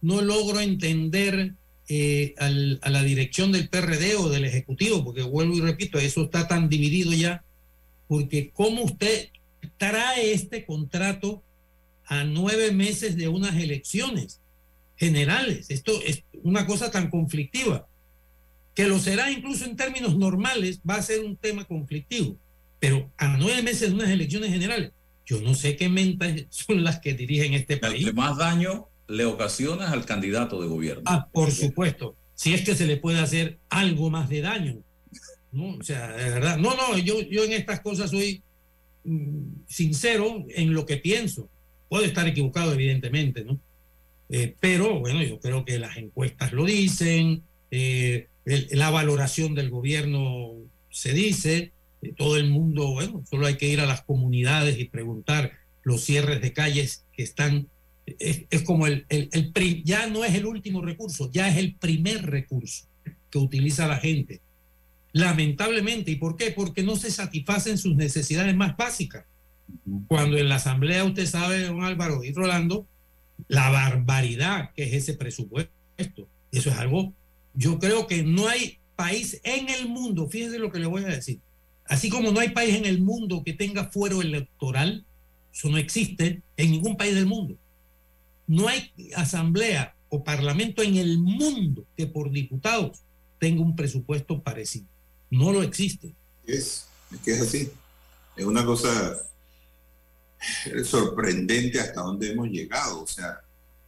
no 0.02 0.22
logro 0.22 0.60
entender 0.60 1.54
eh, 1.90 2.36
a 2.40 2.50
la 2.90 3.04
dirección 3.04 3.52
del 3.52 3.70
PRD 3.70 4.16
o 4.18 4.30
del 4.30 4.44
Ejecutivo, 4.46 5.04
porque 5.06 5.22
vuelvo 5.22 5.56
y 5.56 5.62
repito, 5.62 6.00
eso 6.00 6.24
está 6.24 6.48
tan 6.48 6.68
dividido 6.68 7.14
ya, 7.14 7.44
porque 8.10 8.52
cómo 8.54 8.84
usted 8.84 9.30
trae 9.78 10.34
este 10.34 10.66
contrato 10.66 11.42
a 12.06 12.24
nueve 12.24 12.72
meses 12.72 13.16
de 13.16 13.28
unas 13.30 13.56
elecciones 13.56 14.40
generales. 14.98 15.70
Esto 15.70 15.92
es 16.06 16.24
una 16.44 16.66
cosa 16.66 16.92
tan 16.92 17.10
conflictiva, 17.10 17.88
que 18.78 18.88
lo 18.88 19.00
será 19.00 19.32
incluso 19.32 19.66
en 19.66 19.76
términos 19.76 20.16
normales, 20.16 20.82
va 20.88 20.98
a 20.98 21.02
ser 21.02 21.22
un 21.22 21.36
tema 21.36 21.66
conflictivo. 21.66 22.38
Pero 22.80 23.10
a 23.18 23.36
nueve 23.36 23.64
meses 23.64 23.90
de 23.90 23.96
unas 23.96 24.12
elecciones 24.12 24.52
generales, 24.52 24.92
yo 25.26 25.42
no 25.42 25.56
sé 25.56 25.76
qué 25.76 25.90
mentas 25.90 26.46
son 26.52 26.84
las 26.84 27.00
que 27.00 27.16
dirigen 27.16 27.56
este 27.56 27.74
El 27.74 27.80
país. 27.80 28.06
que 28.06 28.14
más 28.14 28.38
daño 28.38 28.88
le 29.08 29.26
ocasiona 29.26 29.86
es 29.86 29.92
al 29.92 30.06
candidato 30.06 30.62
de 30.62 30.68
gobierno. 30.68 31.02
Ah, 31.08 31.28
por 31.34 31.50
supuesto. 31.50 32.16
Si 32.36 32.54
es 32.54 32.62
que 32.62 32.76
se 32.76 32.86
le 32.86 32.98
puede 32.98 33.18
hacer 33.18 33.58
algo 33.70 34.12
más 34.12 34.30
de 34.30 34.42
daño. 34.42 34.78
¿no? 35.52 35.70
O 35.78 35.84
sea, 35.84 36.12
de 36.12 36.30
verdad. 36.30 36.58
No, 36.58 36.76
no, 36.76 36.96
yo, 37.00 37.20
yo 37.22 37.46
en 37.46 37.54
estas 37.54 37.80
cosas 37.80 38.12
soy 38.12 38.44
mm, 39.06 39.64
sincero 39.68 40.46
en 40.50 40.76
lo 40.76 40.86
que 40.86 40.98
pienso. 40.98 41.50
Puedo 41.90 42.06
estar 42.06 42.28
equivocado, 42.28 42.74
evidentemente, 42.74 43.44
¿no? 43.44 43.60
Eh, 44.30 44.56
pero 44.60 45.00
bueno, 45.00 45.24
yo 45.24 45.40
creo 45.40 45.66
que 45.66 45.80
las 45.80 45.98
encuestas 45.98 46.54
lo 46.54 46.64
dicen, 46.66 47.42
eh, 47.72 48.28
el- 48.48 48.68
la 48.72 48.90
valoración 48.90 49.54
del 49.56 49.70
gobierno 49.70 50.54
se 50.90 51.14
dice, 51.14 51.72
eh, 52.02 52.14
todo 52.18 52.38
el 52.38 52.50
mundo, 52.50 52.92
bueno, 52.94 53.24
solo 53.30 53.46
hay 53.46 53.56
que 53.58 53.68
ir 53.70 53.80
a 53.82 53.86
las 53.86 54.02
comunidades 54.02 54.80
y 54.80 54.86
preguntar 54.86 55.52
los 55.84 56.04
cierres 56.04 56.42
de 56.42 56.54
calles 56.54 57.06
que 57.14 57.24
están, 57.24 57.68
es, 58.20 58.46
es 58.50 58.64
como 58.64 58.88
el, 58.88 59.06
el, 59.10 59.30
el 59.32 59.52
pri- 59.52 59.84
ya 59.86 60.08
no 60.08 60.24
es 60.26 60.34
el 60.34 60.46
último 60.46 60.82
recurso, 60.82 61.30
ya 61.32 61.50
es 61.50 61.58
el 61.58 61.76
primer 61.76 62.26
recurso 62.26 62.86
que 63.30 63.38
utiliza 63.38 63.88
la 63.88 63.98
gente. 63.98 64.42
Lamentablemente, 65.14 66.12
¿y 66.12 66.16
por 66.16 66.36
qué? 66.38 66.52
Porque 66.52 66.84
no 66.84 66.96
se 66.96 67.10
satisfacen 67.12 67.78
sus 67.78 67.96
necesidades 67.96 68.56
más 68.56 68.76
básicas. 68.78 69.26
Cuando 70.08 70.38
en 70.38 70.48
la 70.48 70.56
asamblea 70.56 71.04
usted 71.04 71.26
sabe, 71.26 71.64
don 71.64 71.84
Álvaro 71.84 72.24
y 72.24 72.32
Rolando, 72.34 72.86
la 73.48 73.70
barbaridad 73.70 74.72
que 74.76 74.84
es 74.84 74.94
ese 74.94 75.14
presupuesto. 75.14 75.72
Eso 76.52 76.70
es 76.70 76.78
algo, 76.78 77.14
yo 77.58 77.80
creo 77.80 78.08
que 78.08 78.24
no 78.24 78.48
hay 78.48 78.78
país 78.96 79.42
en 79.44 79.70
el 79.70 79.90
mundo, 79.90 80.30
fíjense 80.30 80.60
lo 80.60 80.72
que 80.72 80.80
le 80.80 80.86
voy 80.86 81.04
a 81.04 81.08
decir, 81.08 81.40
así 81.86 82.10
como 82.10 82.32
no 82.32 82.40
hay 82.40 82.50
país 82.50 82.76
en 82.76 82.86
el 82.86 83.02
mundo 83.02 83.44
que 83.44 83.54
tenga 83.54 83.90
fuero 83.90 84.22
electoral, 84.22 85.04
eso 85.54 85.70
no 85.70 85.78
existe 85.78 86.44
en 86.56 86.72
ningún 86.72 86.96
país 86.98 87.16
del 87.16 87.26
mundo. 87.26 87.58
No 88.46 88.68
hay 88.68 88.92
asamblea 89.16 89.96
o 90.10 90.24
parlamento 90.24 90.84
en 90.84 90.98
el 90.98 91.18
mundo 91.18 91.84
que 91.98 92.06
por 92.06 92.32
diputados 92.32 93.02
tenga 93.40 93.62
un 93.62 93.76
presupuesto 93.76 94.42
parecido. 94.42 94.86
No 95.32 95.52
lo 95.52 95.64
existe. 95.64 96.14
Es, 96.46 96.88
que 97.26 97.32
es 97.32 97.42
así. 97.42 97.72
Es 98.36 98.46
una 98.46 98.66
cosa 98.66 99.18
sorprendente 100.86 101.80
hasta 101.80 102.02
dónde 102.02 102.32
hemos 102.32 102.50
llegado. 102.50 103.02
O 103.02 103.08
sea, 103.08 103.42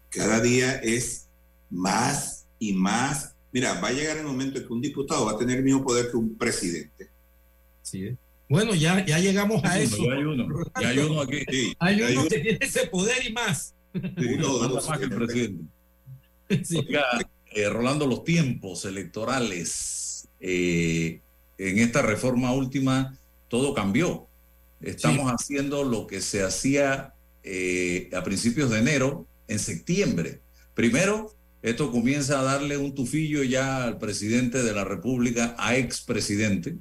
cada 0.09 0.41
día 0.41 0.73
es 0.77 1.27
más 1.69 2.45
y 2.57 2.73
más. 2.73 3.35
Mira, 3.51 3.79
va 3.81 3.87
a 3.89 3.91
llegar 3.91 4.17
el 4.17 4.23
momento 4.25 4.59
en 4.59 4.67
que 4.67 4.73
un 4.73 4.81
diputado 4.81 5.25
va 5.25 5.31
a 5.33 5.37
tener 5.37 5.57
el 5.57 5.63
mismo 5.63 5.83
poder 5.83 6.09
que 6.11 6.17
un 6.17 6.37
presidente. 6.37 7.09
Sí, 7.81 8.15
Bueno, 8.47 8.73
ya, 8.75 9.05
ya 9.05 9.19
llegamos 9.19 9.63
a 9.63 9.75
Sí, 9.77 9.83
eso. 9.83 9.97
ya 10.05 10.13
hay 10.13 10.23
uno, 10.23 10.47
ya 10.79 10.89
hay 10.89 10.97
uno 10.99 11.21
aquí. 11.21 11.39
Sí, 11.49 11.73
Hay 11.79 12.01
hay 12.01 12.15
uno 12.17 12.27
que 12.27 12.39
tiene 12.39 12.57
ese 12.61 12.87
poder 12.87 13.25
y 13.27 13.33
más. 13.33 13.73
Uno 13.93 14.59
manda 14.59 14.81
más 14.81 14.97
que 14.99 15.05
el 15.05 15.09
presidente. 15.11 15.63
Oiga, 16.77 17.03
eh, 17.53 17.69
Rolando, 17.69 18.05
los 18.07 18.23
tiempos 18.23 18.85
electorales 18.85 20.27
eh, 20.39 21.21
en 21.57 21.79
esta 21.79 22.01
reforma 22.01 22.53
última, 22.53 23.17
todo 23.47 23.73
cambió. 23.73 24.27
Estamos 24.81 25.31
haciendo 25.31 25.83
lo 25.83 26.07
que 26.07 26.21
se 26.21 26.41
hacía 26.43 27.13
eh, 27.43 28.09
a 28.13 28.23
principios 28.23 28.69
de 28.69 28.79
enero, 28.79 29.27
en 29.47 29.59
septiembre. 29.59 30.39
Primero, 30.73 31.33
esto 31.61 31.91
comienza 31.91 32.39
a 32.39 32.43
darle 32.43 32.77
un 32.77 32.95
tufillo 32.95 33.43
ya 33.43 33.83
al 33.83 33.97
presidente 33.97 34.63
de 34.63 34.73
la 34.73 34.83
República, 34.83 35.55
a 35.57 35.75
expresidente, 35.77 36.77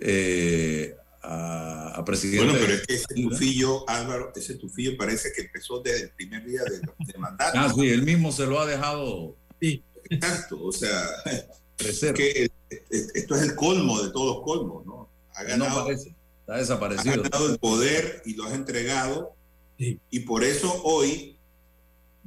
eh, 0.00 0.94
a, 1.22 1.94
a 1.96 2.04
presidente. 2.04 2.44
Bueno, 2.44 2.58
pero 2.60 2.74
es 2.74 2.86
que 2.86 2.94
ese 2.94 3.14
tufillo, 3.14 3.88
Álvaro, 3.88 4.32
ese 4.34 4.54
tufillo 4.54 4.96
parece 4.96 5.30
que 5.34 5.42
empezó 5.42 5.80
desde 5.80 6.04
el 6.04 6.10
primer 6.10 6.44
día 6.46 6.62
de, 6.64 6.80
de 7.12 7.18
mandato. 7.18 7.58
Ah, 7.58 7.72
sí, 7.74 7.88
él 7.88 8.02
mismo 8.02 8.32
se 8.32 8.46
lo 8.46 8.60
ha 8.60 8.66
dejado. 8.66 9.36
Sí. 9.60 9.82
Exacto, 10.10 10.62
o 10.62 10.72
sea, 10.72 11.02
que 12.14 12.48
esto 12.88 13.34
es 13.34 13.42
el 13.42 13.54
colmo 13.54 14.00
de 14.02 14.10
todos 14.10 14.36
los 14.36 14.44
colmos, 14.44 14.86
¿no? 14.86 15.10
Ha 15.34 15.42
No 15.42 15.48
ganado, 15.50 15.80
aparece, 15.80 16.14
está 16.40 16.54
ha 16.54 16.58
desaparecido. 16.58 17.22
ganado 17.22 17.52
el 17.52 17.58
poder 17.58 18.22
y 18.24 18.34
lo 18.34 18.44
has 18.44 18.54
entregado, 18.54 19.34
y 19.76 20.20
por 20.20 20.44
eso 20.44 20.80
hoy 20.82 21.37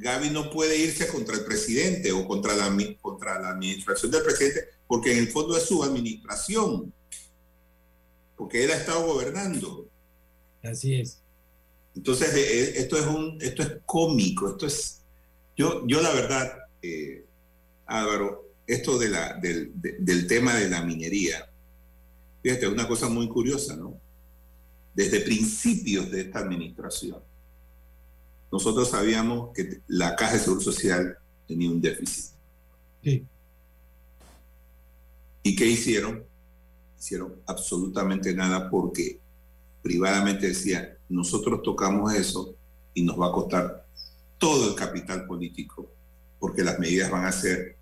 Gaby 0.01 0.31
no 0.31 0.49
puede 0.49 0.77
irse 0.77 1.07
contra 1.07 1.35
el 1.35 1.45
presidente 1.45 2.11
o 2.11 2.27
contra 2.27 2.55
la, 2.55 2.75
contra 3.01 3.39
la 3.39 3.49
administración 3.51 4.11
del 4.11 4.23
presidente, 4.23 4.65
porque 4.87 5.11
en 5.13 5.19
el 5.19 5.27
fondo 5.29 5.55
es 5.55 5.63
su 5.63 5.83
administración, 5.83 6.91
porque 8.35 8.63
él 8.63 8.71
ha 8.71 8.77
estado 8.77 9.05
gobernando. 9.05 9.87
Así 10.63 10.95
es. 10.95 11.19
Entonces, 11.95 12.33
eh, 12.35 12.39
eh, 12.59 12.73
esto 12.77 12.97
es 12.97 13.05
un, 13.05 13.37
esto 13.41 13.61
es 13.63 13.73
cómico, 13.85 14.49
esto 14.49 14.65
es, 14.65 15.01
yo, 15.55 15.85
yo 15.85 16.01
la 16.01 16.11
verdad, 16.13 16.57
eh, 16.81 17.25
Álvaro, 17.85 18.49
esto 18.65 18.97
de 18.97 19.09
la, 19.09 19.33
del, 19.35 19.71
de- 19.75 19.97
del 19.99 20.25
tema 20.27 20.55
de 20.55 20.69
la 20.69 20.81
minería, 20.83 21.47
fíjate, 22.41 22.65
es 22.65 22.71
una 22.71 22.87
cosa 22.87 23.07
muy 23.09 23.27
curiosa, 23.27 23.75
¿no? 23.75 23.99
Desde 24.95 25.19
principios 25.21 26.09
de 26.09 26.21
esta 26.21 26.39
administración, 26.39 27.19
nosotros 28.51 28.89
sabíamos 28.89 29.51
que 29.53 29.81
la 29.87 30.15
Caja 30.15 30.33
de 30.33 30.39
Seguro 30.39 30.61
Social 30.61 31.17
tenía 31.47 31.69
un 31.69 31.81
déficit. 31.81 32.31
Sí. 33.03 33.25
¿Y 35.43 35.55
qué 35.55 35.65
hicieron? 35.67 36.23
Hicieron 36.99 37.35
absolutamente 37.47 38.33
nada 38.33 38.69
porque 38.69 39.19
privadamente 39.81 40.47
decían, 40.49 40.89
nosotros 41.09 41.61
tocamos 41.63 42.13
eso 42.13 42.55
y 42.93 43.03
nos 43.03 43.19
va 43.19 43.29
a 43.29 43.31
costar 43.31 43.85
todo 44.37 44.69
el 44.69 44.75
capital 44.75 45.25
político, 45.25 45.91
porque 46.39 46.63
las 46.63 46.77
medidas 46.79 47.09
van 47.09 47.25
a 47.25 47.31
ser, 47.31 47.77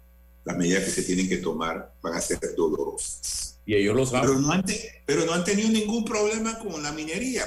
las 0.46 0.58
medidas 0.58 0.84
que 0.86 0.92
se 0.92 1.04
tienen 1.04 1.28
que 1.28 1.38
tomar 1.38 1.94
van 2.02 2.14
a 2.14 2.22
ser 2.22 2.40
dolorosas. 2.56 3.60
Y 3.66 3.76
ellos 3.76 3.96
lo 3.96 4.06
saben. 4.06 4.30
Pero 4.30 4.40
no 4.40 4.52
han, 4.52 4.66
te- 4.66 5.04
pero 5.06 5.26
no 5.26 5.34
han 5.34 5.44
tenido 5.44 5.70
ningún 5.70 6.06
problema 6.06 6.58
con 6.60 6.82
la 6.82 6.92
minería. 6.92 7.46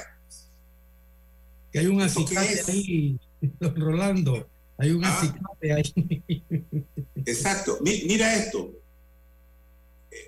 Que 1.73 1.79
hay 1.79 1.87
un 1.87 2.01
¿Eso 2.01 2.23
qué 2.25 2.37
acicate 2.37 2.71
ahí, 2.71 3.19
don 3.59 3.75
Rolando. 3.75 4.47
Hay 4.77 4.91
un 4.91 5.03
Ah. 5.03 5.17
acicate 5.19 5.73
ahí. 5.73 6.43
Exacto. 7.25 7.79
Mi- 7.81 8.03
mira 8.07 8.35
esto. 8.35 8.71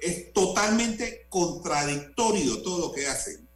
Es 0.02 0.34
totalmente 0.34 1.28
contradictorio 1.30 2.62
todo 2.64 2.88
lo 2.88 2.94
que 2.94 3.06
hacen. 3.08 3.48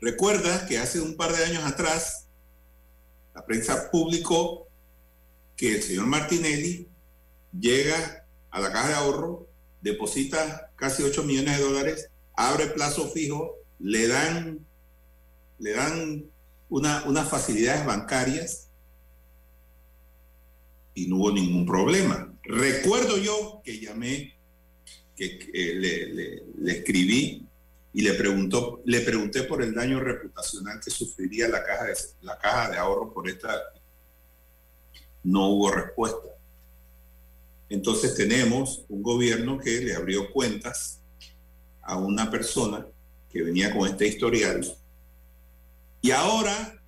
Recuerda 0.00 0.66
que 0.66 0.78
hace 0.78 1.00
un 1.00 1.16
par 1.16 1.36
de 1.36 1.44
años 1.44 1.64
atrás 1.64 2.26
la 3.34 3.44
prensa 3.44 3.90
publicó 3.90 4.66
que 5.56 5.76
el 5.76 5.82
señor 5.82 6.06
Martinelli 6.06 6.88
llega 7.58 8.24
a 8.50 8.60
la 8.60 8.72
caja 8.72 8.88
de 8.88 8.94
ahorro, 8.94 9.46
deposita 9.82 10.70
casi 10.76 11.02
8 11.02 11.24
millones 11.24 11.58
de 11.58 11.64
dólares, 11.64 12.08
abre 12.34 12.68
plazo 12.68 13.10
fijo, 13.10 13.56
le 13.80 14.06
dan, 14.08 14.64
le 15.58 15.72
dan 15.72 16.24
una, 16.68 17.04
unas 17.04 17.28
facilidades 17.28 17.84
bancarias 17.84 18.68
y 20.94 21.06
no 21.06 21.16
hubo 21.16 21.32
ningún 21.32 21.66
problema. 21.66 22.32
Recuerdo 22.42 23.16
yo 23.18 23.60
que 23.64 23.78
llamé, 23.80 24.34
que, 25.16 25.26
eh, 25.52 25.74
le, 25.74 26.06
le- 26.14 26.42
le 26.58 26.72
escribí 26.72 27.46
y 27.92 28.02
le, 28.02 28.14
preguntó, 28.14 28.82
le 28.84 29.00
pregunté 29.00 29.42
por 29.44 29.62
el 29.62 29.74
daño 29.74 30.00
reputacional 30.00 30.80
que 30.84 30.90
sufriría 30.90 31.48
la 31.48 31.64
caja 31.64 31.84
de, 31.84 31.94
la 32.22 32.38
caja 32.38 32.70
de 32.70 32.78
ahorro 32.78 33.12
por 33.12 33.28
esta. 33.28 33.50
No 35.24 35.48
hubo 35.48 35.70
respuesta. 35.72 36.28
Entonces 37.68 38.14
tenemos 38.14 38.84
un 38.88 39.02
gobierno 39.02 39.58
que 39.58 39.80
le 39.80 39.94
abrió 39.94 40.30
cuentas 40.32 41.00
a 41.82 41.96
una 41.98 42.30
persona 42.30 42.86
que 43.30 43.42
venía 43.42 43.74
con 43.74 43.88
este 43.88 44.06
historial 44.06 44.64
y 46.00 46.10
ahora 46.10 46.82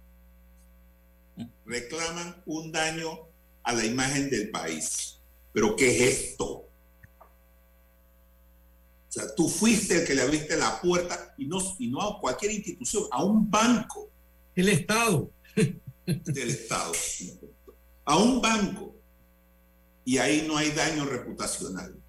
reclaman 1.64 2.42
un 2.46 2.72
daño 2.72 3.28
a 3.62 3.72
la 3.72 3.84
imagen 3.84 4.30
del 4.30 4.50
país. 4.50 5.20
Pero 5.52 5.76
¿qué 5.76 5.90
es 5.90 6.18
esto? 6.18 6.46
O 9.10 9.12
sea, 9.12 9.34
tú 9.34 9.48
fuiste 9.48 9.96
el 10.00 10.06
que 10.06 10.14
le 10.14 10.22
abriste 10.22 10.56
la 10.56 10.80
puerta 10.80 11.34
y 11.36 11.46
no, 11.46 11.58
y 11.78 11.88
no 11.88 12.00
a 12.00 12.20
cualquier 12.20 12.52
institución, 12.52 13.04
a 13.10 13.24
un 13.24 13.50
banco 13.50 14.10
El 14.54 14.68
Estado. 14.68 15.32
del 16.06 16.50
Estado. 16.50 16.92
A 18.04 18.16
un 18.16 18.40
banco. 18.40 18.94
Y 20.04 20.18
ahí 20.18 20.44
no 20.46 20.56
hay 20.56 20.70
daño 20.70 21.04
reputacional. 21.04 21.99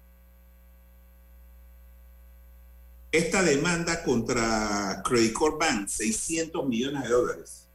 Esta 3.12 3.42
demanda 3.42 4.02
contra 4.02 5.02
Credit 5.04 5.32
Corp 5.34 5.60
Bank, 5.60 5.86
600 5.88 6.66
millones 6.66 7.02
de 7.02 7.08
dólares. 7.10 7.68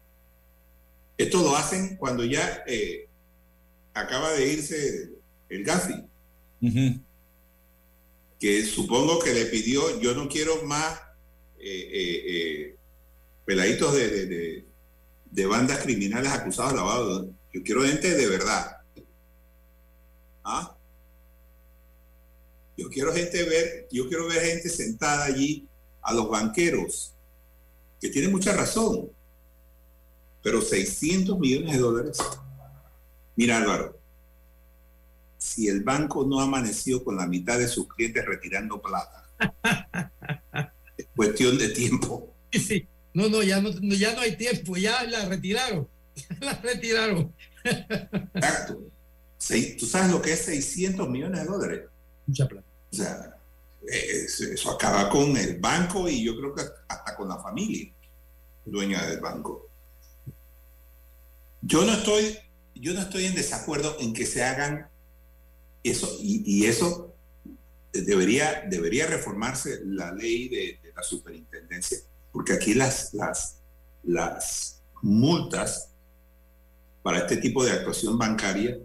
Esto 1.17 1.41
lo 1.43 1.55
hacen 1.55 1.95
cuando 1.97 2.25
ya 2.25 2.63
eh, 2.67 3.07
acaba 3.93 4.31
de 4.33 4.51
irse 4.51 5.11
el 5.49 5.63
Gafi, 5.63 5.93
que 8.39 8.65
supongo 8.65 9.19
que 9.19 9.33
le 9.33 9.45
pidió, 9.45 9.99
yo 9.99 10.13
no 10.15 10.27
quiero 10.27 10.63
más 10.63 10.99
eh, 11.59 11.89
eh, 11.91 12.23
eh, 12.27 12.75
peladitos 13.45 13.93
de, 13.95 14.09
de- 14.09 14.25
de- 14.25 14.65
de 15.29 15.45
bandas 15.45 15.79
criminales 15.79 16.31
acusados 16.31 16.71
de 16.71 16.77
lavado. 16.77 17.29
Yo 17.53 17.61
quiero 17.63 17.83
gente 17.83 18.13
de 18.15 18.27
verdad. 18.27 18.77
¿Ah? 20.43 20.76
Yo 22.77 22.89
quiero 22.89 23.11
gente 23.11 23.43
ver, 23.43 23.87
yo 23.91 24.07
quiero 24.07 24.27
ver 24.27 24.41
gente 24.43 24.69
sentada 24.69 25.25
allí 25.25 25.67
a 26.01 26.13
los 26.13 26.29
banqueros, 26.29 27.15
que 27.99 28.09
tienen 28.09 28.31
mucha 28.31 28.53
razón. 28.53 29.09
Pero 30.43 30.61
600 30.61 31.37
millones 31.39 31.73
de 31.73 31.79
dólares. 31.79 32.17
Mira, 33.35 33.57
Álvaro, 33.57 33.99
si 35.37 35.67
el 35.67 35.83
banco 35.83 36.25
no 36.25 36.39
ha 36.39 36.43
amanecido 36.43 37.03
con 37.03 37.17
la 37.17 37.27
mitad 37.27 37.57
de 37.57 37.67
sus 37.67 37.87
clientes 37.87 38.23
retirando 38.25 38.81
plata, 38.81 39.27
es 40.97 41.07
cuestión 41.15 41.57
de 41.57 41.69
tiempo. 41.69 42.33
Sí. 42.51 42.87
No, 43.13 43.29
no, 43.29 43.41
ya 43.41 43.59
no, 43.59 43.71
ya 43.71 44.13
no 44.13 44.21
hay 44.21 44.37
tiempo, 44.37 44.77
ya 44.77 45.03
la 45.03 45.25
retiraron. 45.25 45.87
Ya 46.15 46.37
la 46.41 46.53
retiraron. 46.53 47.33
Exacto. 47.63 48.79
¿Tú 49.79 49.85
sabes 49.85 50.11
lo 50.11 50.21
que 50.21 50.33
es 50.33 50.45
600 50.45 51.07
millones 51.09 51.41
de 51.41 51.47
dólares? 51.47 51.81
Mucha 52.25 52.47
plata. 52.47 52.66
O 52.91 52.95
sea, 52.95 53.37
es- 53.87 54.39
eso 54.41 54.71
acaba 54.71 55.09
con 55.09 55.35
el 55.37 55.59
banco 55.59 56.07
y 56.09 56.23
yo 56.23 56.35
creo 56.37 56.53
que 56.53 56.63
hasta 56.87 57.15
con 57.15 57.29
la 57.29 57.37
familia 57.39 57.91
dueña 58.65 59.05
del 59.05 59.19
banco. 59.19 59.69
Yo 61.61 61.85
no 61.85 61.93
estoy, 61.93 62.37
yo 62.75 62.93
no 62.93 63.01
estoy 63.01 63.25
en 63.25 63.35
desacuerdo 63.35 63.97
en 63.99 64.13
que 64.13 64.25
se 64.25 64.43
hagan 64.43 64.89
eso 65.83 66.09
y, 66.19 66.65
eso 66.65 67.13
debería, 67.93 68.63
debería 68.69 69.07
reformarse 69.07 69.81
la 69.85 70.11
ley 70.11 70.49
de, 70.49 70.79
de 70.83 70.93
la 70.93 71.01
superintendencia, 71.01 71.99
porque 72.31 72.53
aquí 72.53 72.73
las, 72.73 73.13
las, 73.13 73.57
las 74.03 74.81
multas 75.01 75.89
para 77.01 77.19
este 77.19 77.37
tipo 77.37 77.63
de 77.63 77.71
actuación 77.71 78.17
bancaria 78.17 78.77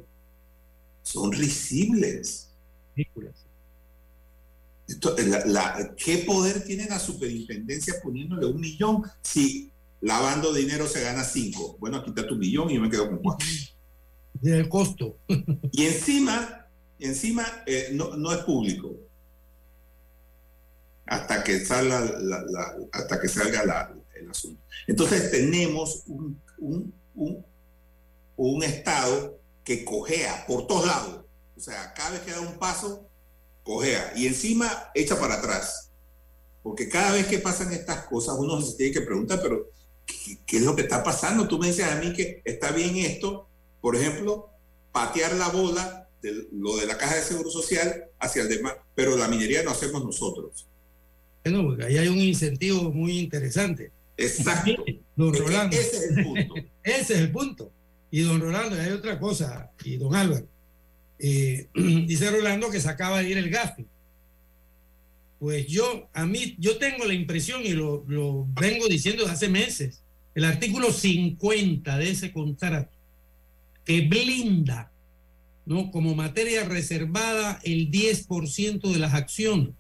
son 1.02 1.32
risibles. 1.32 2.48
Esto, 4.92 5.14
la- 5.18 5.44
la- 5.46 5.94
¿Qué 5.96 6.18
poder 6.18 6.64
tiene 6.64 6.86
la 6.86 6.98
superintendencia 6.98 7.94
poniéndole 8.02 8.46
un 8.46 8.60
millón 8.60 9.02
si 9.22 9.70
lavando 10.00 10.52
dinero 10.52 10.86
se 10.86 11.02
gana 11.02 11.24
cinco? 11.24 11.76
Bueno, 11.80 11.98
aquí 11.98 12.10
está 12.10 12.26
tu 12.26 12.36
millón 12.36 12.70
y 12.70 12.74
yo 12.74 12.80
me 12.80 12.90
quedo 12.90 13.08
con 13.08 13.18
cuatro. 13.18 13.46
El 14.42 14.68
costo. 14.68 15.18
Y 15.72 15.84
encima, 15.86 16.66
encima 16.98 17.46
eh, 17.66 17.90
no, 17.92 18.16
no 18.16 18.32
es 18.32 18.38
público. 18.38 18.96
Hasta 21.06 21.42
que 21.44 21.64
salga, 21.64 22.00
la- 22.00 22.44
la- 22.48 22.76
hasta 22.92 23.20
que 23.20 23.28
salga 23.28 23.92
el 24.14 24.30
asunto. 24.30 24.62
Entonces 24.86 25.30
tenemos 25.30 26.02
un, 26.06 26.40
un, 26.58 26.94
un, 27.14 27.44
un 28.36 28.62
Estado 28.62 29.38
que 29.64 29.84
cojea 29.84 30.44
por 30.46 30.66
todos 30.66 30.86
lados. 30.86 31.24
O 31.56 31.60
sea, 31.60 31.92
cada 31.94 32.10
vez 32.10 32.20
que 32.20 32.30
da 32.32 32.40
un 32.40 32.58
paso, 32.58 33.08
cojea. 33.62 34.12
Y 34.16 34.26
encima 34.26 34.90
echa 34.94 35.18
para 35.18 35.34
atrás. 35.34 35.90
Porque 36.62 36.88
cada 36.88 37.12
vez 37.12 37.26
que 37.26 37.38
pasan 37.38 37.72
estas 37.72 38.04
cosas, 38.06 38.36
uno 38.38 38.60
se 38.60 38.76
tiene 38.76 38.92
que 38.92 39.00
preguntar, 39.00 39.40
pero 39.42 39.70
¿qué, 40.06 40.38
qué 40.46 40.56
es 40.58 40.62
lo 40.62 40.76
que 40.76 40.82
está 40.82 41.02
pasando? 41.02 41.48
Tú 41.48 41.58
me 41.58 41.66
dices 41.66 41.86
a 41.86 41.96
mí 41.96 42.12
que 42.12 42.40
está 42.44 42.70
bien 42.70 42.96
esto, 42.96 43.48
por 43.80 43.96
ejemplo, 43.96 44.50
patear 44.92 45.34
la 45.34 45.48
bola 45.48 46.08
de 46.22 46.46
lo 46.52 46.76
de 46.76 46.86
la 46.86 46.96
caja 46.96 47.16
de 47.16 47.22
seguro 47.22 47.50
social 47.50 48.04
hacia 48.20 48.42
el 48.42 48.48
demás, 48.48 48.74
pero 48.94 49.16
la 49.16 49.26
minería 49.26 49.62
no 49.64 49.72
hacemos 49.72 50.04
nosotros. 50.04 50.68
Bueno, 51.44 51.64
porque 51.64 51.84
ahí 51.84 51.98
hay 51.98 52.08
un 52.08 52.18
incentivo 52.18 52.92
muy 52.92 53.18
interesante. 53.18 53.90
Exacto. 54.16 54.84
Don 55.16 55.34
Rolando. 55.34 55.76
Ese 55.76 55.96
es 55.96 56.02
el 56.10 56.24
punto. 56.24 56.54
Ese 56.84 57.14
es 57.14 57.20
el 57.20 57.32
punto. 57.32 57.72
Y 58.10 58.20
don 58.20 58.40
Rolando, 58.40 58.76
hay 58.80 58.90
otra 58.90 59.18
cosa, 59.18 59.70
y 59.84 59.96
don 59.96 60.14
Álvaro. 60.14 60.46
Eh, 61.24 61.68
dice 61.74 62.30
Rolando 62.30 62.68
que 62.68 62.80
se 62.80 62.88
acaba 62.88 63.22
de 63.22 63.30
ir 63.30 63.38
el 63.38 63.48
GAFI. 63.48 63.86
Pues 65.38 65.66
yo, 65.68 66.08
a 66.12 66.26
mí, 66.26 66.56
yo 66.58 66.78
tengo 66.78 67.04
la 67.04 67.14
impresión, 67.14 67.62
y 67.64 67.70
lo, 67.70 68.04
lo 68.06 68.46
vengo 68.54 68.88
diciendo 68.88 69.22
desde 69.22 69.34
hace 69.34 69.48
meses, 69.48 70.02
el 70.34 70.44
artículo 70.44 70.92
50 70.92 71.96
de 71.98 72.10
ese 72.10 72.32
contrato, 72.32 72.90
que 73.84 74.02
blinda, 74.02 74.92
¿no? 75.64 75.90
Como 75.90 76.14
materia 76.14 76.64
reservada 76.64 77.60
el 77.64 77.90
10% 77.90 78.92
de 78.92 78.98
las 78.98 79.14
acciones. 79.14 79.70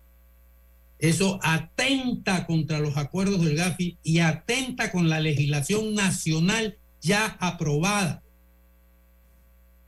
Eso 0.98 1.40
atenta 1.42 2.46
contra 2.46 2.78
los 2.78 2.96
acuerdos 2.96 3.44
del 3.44 3.56
GAFI 3.56 3.98
y 4.04 4.18
atenta 4.20 4.92
con 4.92 5.08
la 5.08 5.18
legislación 5.18 5.94
nacional 5.94 6.76
ya 7.00 7.36
aprobada. 7.40 8.22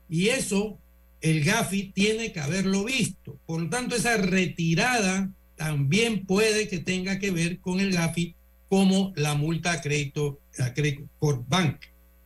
Y 0.09 0.27
eso 0.29 0.77
el 1.25 1.43
GAFI 1.43 1.91
tiene 1.91 2.31
que 2.31 2.39
haberlo 2.39 2.83
visto. 2.83 3.39
Por 3.47 3.59
lo 3.59 3.69
tanto, 3.69 3.95
esa 3.95 4.15
retirada 4.15 5.31
también 5.55 6.27
puede 6.27 6.67
que 6.67 6.77
tenga 6.77 7.17
que 7.17 7.31
ver 7.31 7.59
con 7.59 7.79
el 7.79 7.91
GAFI 7.91 8.35
como 8.69 9.11
la 9.15 9.33
multa 9.33 9.71
a 9.71 9.81
crédito, 9.81 10.39
a 10.59 10.71
crédito 10.75 11.09
por 11.17 11.43
bank, 11.47 11.77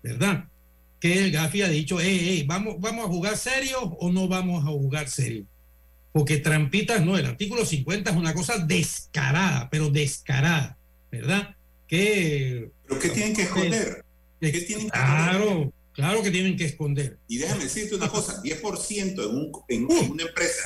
¿verdad? 0.04 0.50
Que 1.00 1.18
el 1.18 1.32
GAFI 1.32 1.62
ha 1.62 1.70
dicho, 1.70 1.98
hey, 2.02 2.20
hey, 2.22 2.44
¿vamos, 2.46 2.76
¿vamos 2.80 3.06
a 3.06 3.08
jugar 3.08 3.38
serio 3.38 3.82
o 3.82 4.12
no 4.12 4.28
vamos 4.28 4.66
a 4.66 4.68
jugar 4.68 5.08
serio? 5.08 5.46
Porque 6.12 6.36
trampitas 6.36 7.06
no, 7.06 7.18
el 7.18 7.26
artículo 7.26 7.66
50 7.66 8.12
es 8.12 8.18
una 8.18 8.34
cosa 8.34 8.58
descarada, 8.58 9.70
pero 9.70 9.90
descarada, 9.90 10.78
¿verdad? 11.10 11.56
Que... 11.88 12.70
¿Pero 12.86 13.00
qué 13.00 13.10
tienen 13.12 13.34
que 13.34 13.44
esconder? 13.44 14.04
¿Qué 14.42 14.52
tienen 14.52 14.88
que 14.88 14.92
claro, 14.92 15.72
claro 16.00 16.24
que 16.24 16.32
tienen 16.32 16.56
que 16.56 16.66
esconder. 16.66 17.20
Y 17.28 17.38
déjame 17.38 17.66
decirte 17.66 17.96
una 17.96 18.10
cosa, 18.10 18.42
10% 18.44 19.24
en, 19.24 19.36
un, 19.36 19.52
en, 19.68 20.12
una 20.12 20.24
empresa 20.24 20.64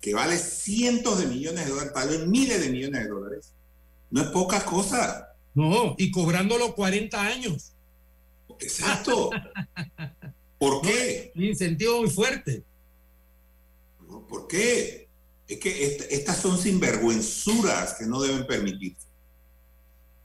que 0.00 0.14
vale 0.14 0.36
cientos 0.36 1.18
de 1.20 1.26
millones 1.26 1.64
de 1.64 1.70
dólares, 1.70 1.92
vale 1.94 2.26
miles 2.26 2.60
de 2.60 2.70
millones 2.70 3.04
de 3.04 3.08
dólares, 3.08 3.52
no 4.10 4.22
es 4.22 4.28
poca 4.28 4.64
cosa. 4.64 5.28
No, 5.54 5.94
y 5.98 6.10
cobrándolo 6.10 6.74
40 6.74 7.22
años. 7.22 7.72
Exacto. 8.58 9.30
¿Por 10.58 10.80
qué? 10.82 11.32
Un 11.34 11.44
incentivo 11.44 12.00
muy 12.00 12.10
fuerte. 12.10 12.64
¿Por 14.28 14.46
qué? 14.46 15.08
Es 15.46 15.58
que 15.58 15.84
est 15.84 16.12
estas 16.12 16.38
son 16.38 16.56
sinvergüenzuras 16.56 17.94
que 17.94 18.06
no 18.06 18.22
deben 18.22 18.46
permitirse. 18.46 19.06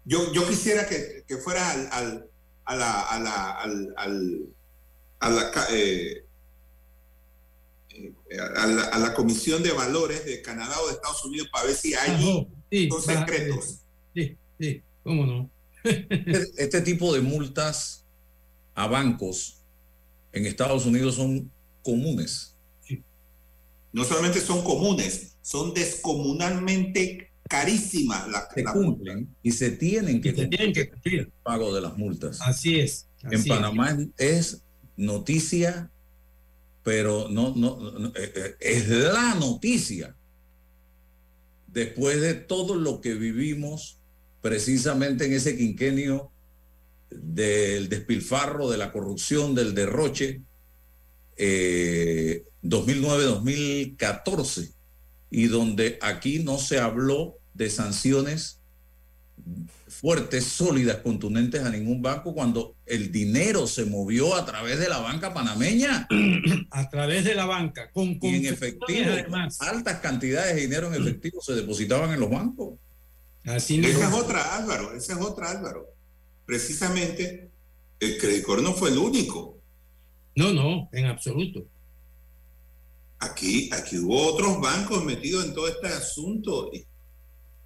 Yo, 0.05 0.31
yo 0.33 0.47
quisiera 0.47 0.87
que, 0.87 1.25
que 1.27 1.37
fuera 1.37 1.69
al, 1.71 1.89
al, 1.91 2.29
a 2.67 2.75
la, 2.75 3.01
a 3.01 3.19
la, 3.19 3.51
al, 3.51 3.93
al, 3.95 4.39
a 5.19 5.29
la, 5.29 5.51
eh, 5.71 6.25
a 8.59 8.67
la, 8.67 8.83
a 8.83 8.99
la, 8.99 9.13
Comisión 9.13 9.63
de 9.63 9.71
Valores 9.71 10.25
de 10.25 10.41
Canadá 10.41 10.77
o 10.81 10.87
de 10.87 10.93
Estados 10.93 11.23
Unidos 11.23 11.47
para 11.51 11.65
ver 11.65 11.75
si 11.75 11.95
allí 11.95 12.47
sí, 12.69 12.89
son 12.89 13.01
secretos. 13.01 13.79
Sí, 14.13 14.37
sí, 14.59 14.83
cómo 15.01 15.25
no. 15.25 15.49
este, 15.83 16.51
este 16.57 16.81
tipo 16.81 17.13
de 17.13 17.21
multas 17.21 18.03
a 18.75 18.87
bancos 18.87 19.63
en 20.33 20.45
Estados 20.45 20.85
Unidos 20.85 21.15
son 21.15 21.49
comunes. 21.81 22.53
No 23.93 24.03
solamente 24.03 24.41
son 24.41 24.61
comunes, 24.63 25.37
son 25.41 25.73
descomunalmente 25.73 27.26
carísimas 27.47 28.27
las 28.29 28.47
se 28.53 28.63
la 28.63 28.73
cumplen 28.73 29.17
multa. 29.19 29.33
y 29.43 29.51
se 29.51 29.71
tienen 29.71 30.21
que 30.21 30.29
Se 30.29 30.35
cumplir 30.35 30.49
tienen 30.49 30.73
que 30.73 30.89
cumplir. 30.89 31.19
el 31.21 31.31
pago 31.43 31.73
de 31.73 31.81
las 31.81 31.97
multas. 31.97 32.39
Así 32.41 32.79
es. 32.79 33.07
en 33.23 33.43
Panamá 33.45 33.97
es 34.17 34.63
noticia, 34.95 35.89
pero 36.83 37.27
no, 37.29 37.53
no, 37.55 37.77
no, 37.99 38.07
eh, 38.09 38.31
eh, 38.35 38.55
es 38.59 38.89
la 38.89 39.35
noticia. 39.35 40.15
Después 41.67 42.21
de 42.21 42.33
todo 42.33 42.75
lo 42.75 43.01
que 43.01 43.13
vivimos 43.13 43.99
precisamente 44.41 45.25
en 45.25 45.33
ese 45.33 45.57
quinquenio 45.57 46.31
del 47.09 47.89
despilfarro, 47.89 48.69
de 48.69 48.77
la 48.77 48.91
corrupción, 48.91 49.53
del 49.55 49.73
derroche, 49.75 50.41
eh, 51.37 52.43
2009-2014, 52.63 54.73
y 55.29 55.47
donde 55.47 55.99
aquí 56.01 56.39
no 56.39 56.57
se 56.57 56.79
habló 56.79 57.37
de 57.53 57.69
sanciones 57.69 58.59
fuertes, 59.87 60.45
sólidas, 60.45 60.97
contundentes 60.97 61.63
a 61.63 61.69
ningún 61.69 62.01
banco 62.01 62.33
cuando 62.33 62.75
el 62.85 63.11
dinero 63.11 63.65
se 63.65 63.85
movió 63.85 64.35
a 64.35 64.45
través 64.45 64.79
de 64.79 64.89
la 64.89 64.99
banca 64.99 65.33
panameña. 65.33 66.07
A 66.71 66.89
través 66.89 67.23
de 67.23 67.35
la 67.35 67.45
banca, 67.45 67.89
con 67.91 68.17
Y 68.21 68.35
en 68.35 68.45
efectivo, 68.45 69.09
además. 69.11 69.59
altas 69.61 69.99
cantidades 69.99 70.55
de 70.55 70.61
dinero 70.61 70.93
en 70.93 71.01
efectivo 71.01 71.41
se 71.41 71.53
depositaban 71.53 72.11
en 72.11 72.19
los 72.19 72.29
bancos. 72.29 72.75
Así 73.45 73.79
Esa 73.79 74.09
es 74.09 74.13
otra, 74.13 74.57
Álvaro, 74.57 74.93
esa 74.93 75.13
es 75.13 75.19
otra, 75.19 75.49
Álvaro. 75.51 75.87
Precisamente, 76.45 77.49
el 77.99 78.17
Credicor 78.17 78.61
no 78.61 78.73
fue 78.73 78.89
el 78.91 78.97
único. 78.97 79.57
No, 80.35 80.53
no, 80.53 80.89
en 80.91 81.05
absoluto. 81.05 81.65
Aquí, 83.19 83.69
aquí 83.73 83.97
hubo 83.97 84.33
otros 84.33 84.59
bancos 84.61 85.03
metidos 85.03 85.45
en 85.45 85.53
todo 85.53 85.67
este 85.67 85.87
asunto. 85.87 86.69
¿Y, 86.71 86.85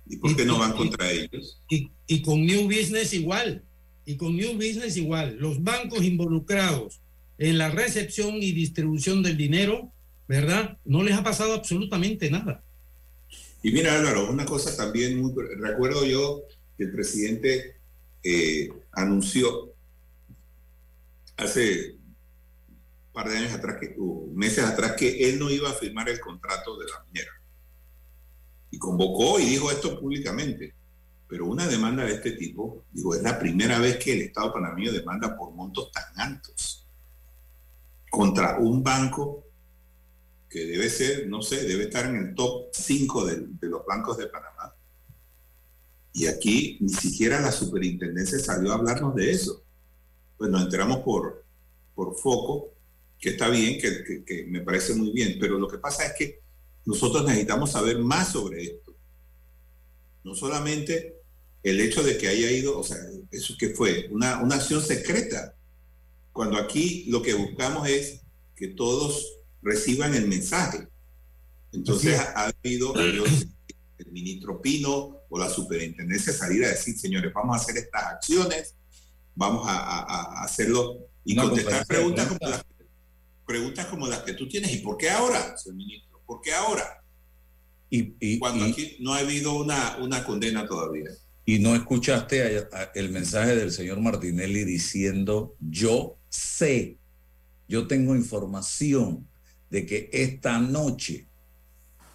y 0.08 0.18
por 0.18 0.36
qué 0.36 0.46
no 0.46 0.60
van 0.60 0.74
contra 0.74 1.12
ellos? 1.12 1.62
Y, 1.70 2.22
con 2.22 2.46
New 2.46 2.66
Business 2.66 3.14
igual. 3.14 3.64
Y 4.06 4.16
con 4.16 4.36
New 4.36 4.54
Business 4.56 4.98
igual. 4.98 5.38
Los 5.40 5.62
bancos 5.64 6.04
involucrados 6.04 7.00
en 7.38 7.58
la 7.58 7.70
recepción 7.70 8.36
y 8.36 8.52
distribución 8.52 9.24
del 9.24 9.38
dinero, 9.38 9.92
¿verdad? 10.28 10.78
No 10.86 11.04
les 11.04 11.16
ha 11.16 11.24
pasado 11.24 11.54
absolutamente 11.54 12.30
nada. 12.30 12.64
Y 13.64 13.72
mira, 13.72 13.98
Álvaro, 13.98 14.30
una 14.30 14.46
cosa 14.46 14.76
también 14.76 15.22
muy... 15.22 15.34
Recuerdo 15.58 16.06
yo 16.06 16.44
que 16.78 16.86
el 16.86 16.92
presidente 16.92 17.76
eh, 18.24 18.70
anunció 18.92 19.74
hace 21.38 21.96
par 23.14 23.30
de 23.30 23.38
años 23.38 23.54
atrás, 23.54 23.78
que, 23.80 23.96
meses 24.34 24.64
atrás, 24.64 24.94
que 24.94 25.30
él 25.30 25.40
no 25.40 25.50
iba 25.50 25.70
a 25.70 25.74
firmar 25.74 26.10
el 26.10 26.20
contrato 26.20 26.78
de 26.78 26.86
la 26.86 27.04
minera. 27.06 27.32
Y 28.72 28.78
convocó 28.78 29.40
y 29.40 29.46
dijo 29.46 29.70
esto 29.70 30.00
públicamente. 30.00 30.74
Pero 31.28 31.46
una 31.46 31.68
demanda 31.68 32.04
de 32.04 32.14
este 32.14 32.32
tipo, 32.32 32.84
digo, 32.92 33.16
es 33.16 33.22
la 33.22 33.40
primera 33.40 33.80
vez 33.80 33.98
que 33.98 34.14
el 34.14 34.22
Estado 34.22 34.54
panameño 34.54 34.92
demanda 34.92 35.38
por 35.38 35.52
montos 35.52 35.92
tan 35.92 36.20
altos 36.20 36.86
contra 38.10 38.60
un 38.60 38.84
banco 38.84 39.46
que 40.50 40.66
debe 40.66 40.90
ser, 40.90 41.28
no 41.28 41.42
sé, 41.42 41.64
debe 41.64 41.84
estar 41.84 42.06
en 42.08 42.18
el 42.18 42.36
top 42.36 42.68
5 42.74 43.26
de, 43.26 43.48
de 43.62 43.68
los 43.70 43.86
bancos 43.86 44.18
de 44.18 44.28
Panamá. 44.28 44.76
Y 46.14 46.28
aquí 46.28 46.78
ni 46.82 46.90
siquiera 46.90 47.40
la 47.40 47.54
superintendencia 47.54 48.38
salió 48.38 48.72
a 48.72 48.76
hablarnos 48.76 49.16
de 49.16 49.32
eso. 49.32 49.64
Pues 50.38 50.52
nos 50.52 50.64
enteramos 50.64 51.00
por, 51.00 51.46
por 51.96 52.18
foco, 52.18 52.71
que 53.22 53.30
está 53.30 53.50
bien, 53.50 53.80
que, 53.80 54.04
que, 54.04 54.24
que 54.26 54.46
me 54.48 54.62
parece 54.62 54.96
muy 54.96 55.12
bien, 55.12 55.38
pero 55.40 55.60
lo 55.60 55.68
que 55.68 55.78
pasa 55.78 56.06
es 56.08 56.14
que 56.18 56.42
nosotros 56.86 57.24
necesitamos 57.24 57.72
saber 57.72 58.00
más 58.00 58.32
sobre 58.32 58.64
esto. 58.64 58.96
No 60.24 60.34
solamente 60.34 61.22
el 61.62 61.80
hecho 61.80 62.02
de 62.02 62.18
que 62.18 62.28
haya 62.28 62.50
ido, 62.52 62.80
o 62.80 62.84
sea, 62.84 62.98
eso 63.30 63.56
que 63.60 63.70
fue, 63.70 64.08
una, 64.10 64.42
una 64.42 64.56
acción 64.56 64.82
secreta, 64.82 65.56
cuando 66.34 66.58
aquí 66.58 67.06
lo 67.10 67.22
que 67.22 67.36
buscamos 67.36 67.88
es 67.88 68.22
que 68.56 68.70
todos 68.70 69.38
reciban 69.62 70.16
el 70.16 70.28
mensaje. 70.28 70.88
Entonces 71.72 72.20
ha 72.20 72.52
habido 72.64 72.96
el 72.96 74.12
ministro 74.12 74.60
Pino 74.62 75.20
o 75.30 75.38
la 75.38 75.50
superintendencia 75.50 76.34
salir 76.34 76.66
a 76.66 76.70
decir, 76.70 76.98
señores, 76.98 77.32
vamos 77.34 77.56
a 77.56 77.62
hacer 77.62 77.78
estas 77.78 78.04
acciones, 78.04 78.74
vamos 79.36 79.68
a, 79.68 79.78
a, 79.78 80.40
a 80.40 80.44
hacerlo 80.44 81.08
y 81.24 81.34
Una 81.34 81.44
contestar 81.44 81.86
preguntas 81.86 82.28
como, 82.28 82.50
las, 82.50 82.66
preguntas 83.52 83.86
como 83.88 84.08
las 84.08 84.20
que 84.24 84.34
tú 84.34 84.48
tienes. 84.48 84.74
¿Y 84.74 84.78
por 84.78 84.98
qué 84.98 85.10
ahora, 85.10 85.58
señor 85.58 85.76
ministro? 85.78 86.22
¿Por 86.26 86.42
qué 86.42 86.54
ahora? 86.54 87.04
Y, 87.90 88.14
y, 88.20 88.40
Cuando 88.40 88.66
y- 88.68 88.72
aquí 88.72 88.98
no 89.02 89.14
ha 89.14 89.20
habido 89.20 89.54
una, 89.54 89.98
una 89.98 90.24
condena 90.24 90.66
todavía. 90.68 91.10
y 91.46 91.60
no 91.60 91.76
escuchaste 91.76 92.58
a- 92.58 92.70
a- 92.78 92.92
el 92.96 93.10
mensaje 93.10 93.56
del 93.56 93.72
señor 93.72 94.00
Martinelli 94.00 94.64
diciendo, 94.64 95.56
yo 95.60 96.16
sé, 96.30 96.98
yo 97.68 97.88
tengo 97.88 98.16
información 98.16 99.28
de 99.70 99.86
que 99.86 100.10
esta 100.14 100.60
noche 100.60 101.28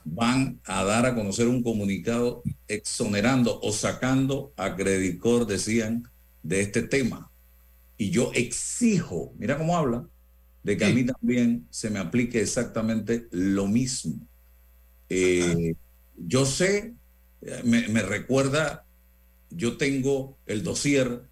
van 0.05 0.61
a 0.64 0.84
dar 0.84 1.05
a 1.07 1.14
conocer 1.14 1.49
un 1.49 1.62
comunicado 1.62 2.43
exonerando 2.68 3.61
o 3.61 3.72
sacando 3.72 4.53
a 4.57 4.76
Credicor, 4.76 5.47
decían, 5.47 6.09
de 6.43 6.61
este 6.61 6.82
tema. 6.82 7.30
Y 7.99 8.11
yo 8.11 8.30
exijo, 8.34 9.32
mira 9.39 9.59
cómo 9.59 9.76
habla, 9.76 10.07
de 10.66 10.76
que 10.76 10.84
a 10.84 10.90
mí 10.90 11.04
también 11.06 11.66
se 11.70 11.90
me 11.90 11.98
aplique 12.00 12.40
exactamente 12.40 13.28
lo 13.30 13.66
mismo. 13.68 14.28
Eh, 15.08 15.74
yo 16.16 16.46
sé 16.46 16.94
me, 17.64 17.88
me 17.88 18.02
recuerda, 18.02 18.84
yo 19.50 19.76
tengo 19.76 20.38
el 20.46 20.62
dossier 20.62 21.22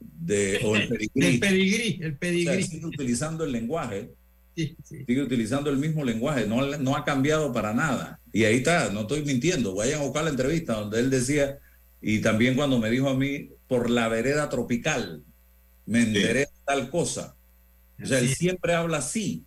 de, 0.00 0.60
o 0.64 0.76
el 0.76 0.88
pedigrí. 0.88 1.22
El 1.24 1.38
pedigrí, 1.40 1.98
el 2.02 2.18
O 2.36 2.42
sea, 2.42 2.54
pedigrí. 2.54 2.62
sigue 2.64 2.86
utilizando 2.86 3.44
el 3.44 3.52
lenguaje, 3.52 4.14
Sí, 4.56 4.76
sí. 4.84 5.06
sigue 5.06 5.22
utilizando 5.22 5.70
el 5.70 5.78
mismo 5.78 6.04
lenguaje, 6.04 6.46
no, 6.46 6.76
no 6.78 6.96
ha 6.96 7.04
cambiado 7.04 7.52
para 7.52 7.72
nada. 7.74 8.20
Y 8.32 8.44
ahí 8.44 8.56
está, 8.58 8.90
no 8.90 9.02
estoy 9.02 9.24
mintiendo, 9.24 9.74
vayan 9.74 10.00
a 10.00 10.04
buscar 10.04 10.24
la 10.24 10.30
entrevista 10.30 10.74
donde 10.74 11.00
él 11.00 11.10
decía, 11.10 11.58
y 12.02 12.20
también 12.20 12.56
cuando 12.56 12.78
me 12.78 12.90
dijo 12.90 13.08
a 13.08 13.16
mí, 13.16 13.50
por 13.68 13.90
la 13.90 14.08
vereda 14.08 14.48
tropical, 14.50 15.24
me 15.86 16.02
enteré 16.02 16.40
de 16.40 16.48
tal 16.66 16.90
cosa. 16.90 17.36
O 18.02 18.06
sea, 18.06 18.18
él 18.18 18.34
siempre 18.34 18.74
habla 18.74 18.98
así. 18.98 19.44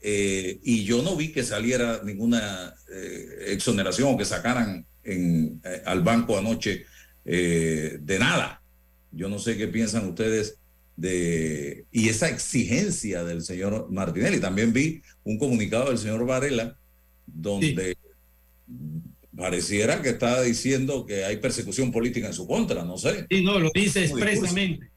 Eh, 0.00 0.60
y 0.62 0.84
yo 0.84 1.02
no 1.02 1.16
vi 1.16 1.32
que 1.32 1.42
saliera 1.42 2.02
ninguna 2.04 2.74
eh, 2.92 3.46
exoneración 3.48 4.14
o 4.14 4.18
que 4.18 4.26
sacaran 4.26 4.84
en, 5.02 5.60
eh, 5.64 5.82
al 5.86 6.02
banco 6.02 6.36
anoche 6.36 6.84
de 7.24 8.16
nada. 8.18 8.60
Yo 9.10 9.30
no 9.30 9.38
sé 9.38 9.56
qué 9.56 9.66
piensan 9.66 10.06
ustedes 10.06 10.58
de... 10.94 11.86
Y 11.90 12.10
esa 12.10 12.28
exigencia 12.28 13.24
del 13.24 13.40
señor 13.40 13.90
Martinelli. 13.90 14.40
También 14.40 14.74
vi 14.74 15.00
un 15.22 15.38
comunicado 15.38 15.88
del 15.88 15.96
señor 15.96 16.26
Varela 16.26 16.76
donde 17.26 17.96
pareciera 19.34 20.02
que 20.02 20.10
está 20.10 20.42
diciendo 20.42 21.06
que 21.06 21.24
hay 21.24 21.38
persecución 21.38 21.90
política 21.90 22.26
en 22.26 22.34
su 22.34 22.46
contra, 22.46 22.84
no 22.84 22.98
sé. 22.98 23.26
Sí, 23.30 23.42
no, 23.42 23.58
lo 23.58 23.70
dice 23.74 24.04
expresamente. 24.04 24.90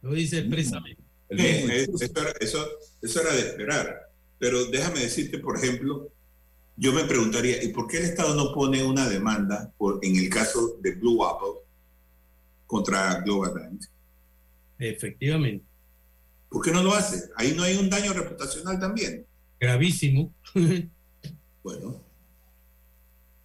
Lo 0.00 0.14
dice 0.14 0.38
expresamente. 0.38 1.03
El 1.28 1.38
mismo 1.38 1.68
Eh, 1.72 1.86
eso, 2.00 2.14
eso, 2.40 2.68
eso 3.02 3.20
era 3.20 3.32
de 3.32 3.40
esperar. 3.40 4.10
Pero 4.38 4.66
déjame 4.66 5.00
decirte, 5.00 5.38
por 5.38 5.56
ejemplo, 5.56 6.10
yo 6.76 6.92
me 6.92 7.04
preguntaría, 7.04 7.62
¿y 7.62 7.68
por 7.68 7.86
qué 7.86 7.98
el 7.98 8.04
Estado 8.04 8.34
no 8.34 8.52
pone 8.52 8.82
una 8.82 9.08
demanda 9.08 9.72
por, 9.78 10.00
en 10.02 10.16
el 10.16 10.28
caso 10.28 10.76
de 10.80 10.92
Blue 10.92 11.24
Apple 11.24 11.62
contra 12.66 13.20
Global 13.20 13.52
Bank? 13.54 13.84
Efectivamente. 14.78 15.64
¿Por 16.48 16.64
qué 16.64 16.72
no 16.72 16.82
lo 16.82 16.94
hace? 16.94 17.30
Ahí 17.36 17.54
no 17.56 17.62
hay 17.62 17.76
un 17.76 17.88
daño 17.88 18.12
reputacional 18.12 18.78
también. 18.78 19.26
Gravísimo. 19.60 20.32
Bueno, 21.62 21.98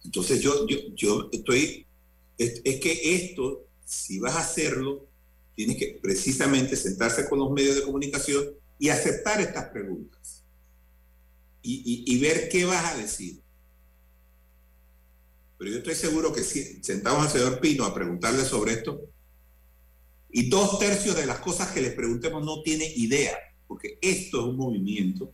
entonces 0.04 0.42
yo, 0.42 0.66
yo, 0.66 0.76
yo 0.94 1.30
estoy, 1.32 1.86
es, 2.36 2.60
es 2.62 2.80
que 2.80 3.14
esto, 3.14 3.64
si 3.86 4.18
vas 4.18 4.36
a 4.36 4.40
hacerlo, 4.40 5.06
tienes 5.60 5.76
que 5.76 5.98
precisamente 6.00 6.74
sentarse 6.74 7.28
con 7.28 7.38
los 7.38 7.50
medios 7.50 7.74
de 7.76 7.82
comunicación 7.82 8.46
y 8.78 8.88
aceptar 8.88 9.42
estas 9.42 9.66
preguntas 9.66 10.42
y, 11.62 12.18
ver 12.18 12.48
qué 12.48 12.64
vas 12.64 12.94
a 12.94 12.96
decir. 12.96 13.42
Pero 15.58 15.70
yo 15.70 15.76
estoy 15.76 15.94
seguro 15.96 16.32
que 16.32 16.42
si 16.42 16.82
sentamos 16.82 17.26
al 17.26 17.30
señor 17.30 17.60
Pino 17.60 17.84
a 17.84 17.92
preguntarle 17.92 18.42
sobre 18.46 18.72
esto, 18.72 19.02
y 20.30 20.48
dos 20.48 20.78
tercios 20.78 21.14
de 21.14 21.26
las 21.26 21.40
cosas 21.40 21.72
que 21.72 21.82
les 21.82 21.92
preguntemos 21.92 22.42
no 22.42 22.62
tiene 22.62 22.90
idea, 22.96 23.36
porque 23.68 23.98
esto 24.00 24.40
es 24.40 24.46
un 24.46 24.56
movimiento 24.56 25.30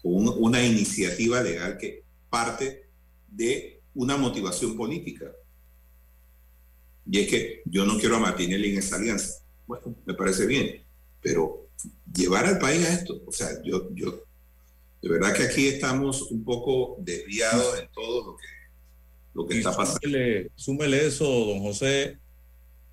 con 0.00 0.14
un- 0.14 0.34
una 0.38 0.64
iniciativa 0.64 1.42
legal 1.42 1.76
que 1.76 2.04
parte 2.30 2.86
de 3.28 3.82
una 3.94 4.16
motivación 4.16 4.78
política. 4.78 5.30
Y 7.04 7.18
es 7.20 7.28
que 7.28 7.62
yo 7.66 7.84
no 7.84 7.98
quiero 7.98 8.16
a 8.16 8.20
Martinelli 8.20 8.70
en 8.70 8.78
esa 8.78 8.96
alianza. 8.96 9.41
Bueno, 9.72 9.96
me 10.04 10.12
parece 10.14 10.44
bien, 10.46 10.82
pero 11.22 11.66
llevar 12.14 12.44
al 12.44 12.58
país 12.58 12.84
a 12.86 12.92
esto, 12.92 13.22
o 13.26 13.32
sea, 13.32 13.48
yo, 13.64 13.88
yo, 13.94 14.22
de 15.00 15.08
verdad 15.08 15.34
que 15.34 15.44
aquí 15.44 15.66
estamos 15.66 16.30
un 16.30 16.44
poco 16.44 16.96
desviados 17.00 17.78
en 17.80 17.88
todo 17.94 18.26
lo 18.32 18.36
que, 18.36 18.46
lo 19.34 19.46
que 19.46 19.54
Y 19.54 19.58
está 19.58 19.74
pasando. 19.74 19.98
súmele, 20.02 20.50
súmele 20.56 21.06
eso, 21.06 21.24
don 21.24 21.60
José, 21.60 22.18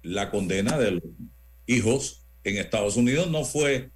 la 0.04 0.32
condena 0.32 0.78
de 0.78 0.92
los 0.92 1.04
hijos 1.68 2.22
en 2.46 2.56
Estados 2.58 2.96
Unidos 2.96 3.30
no 3.30 3.44
fue 3.44 3.90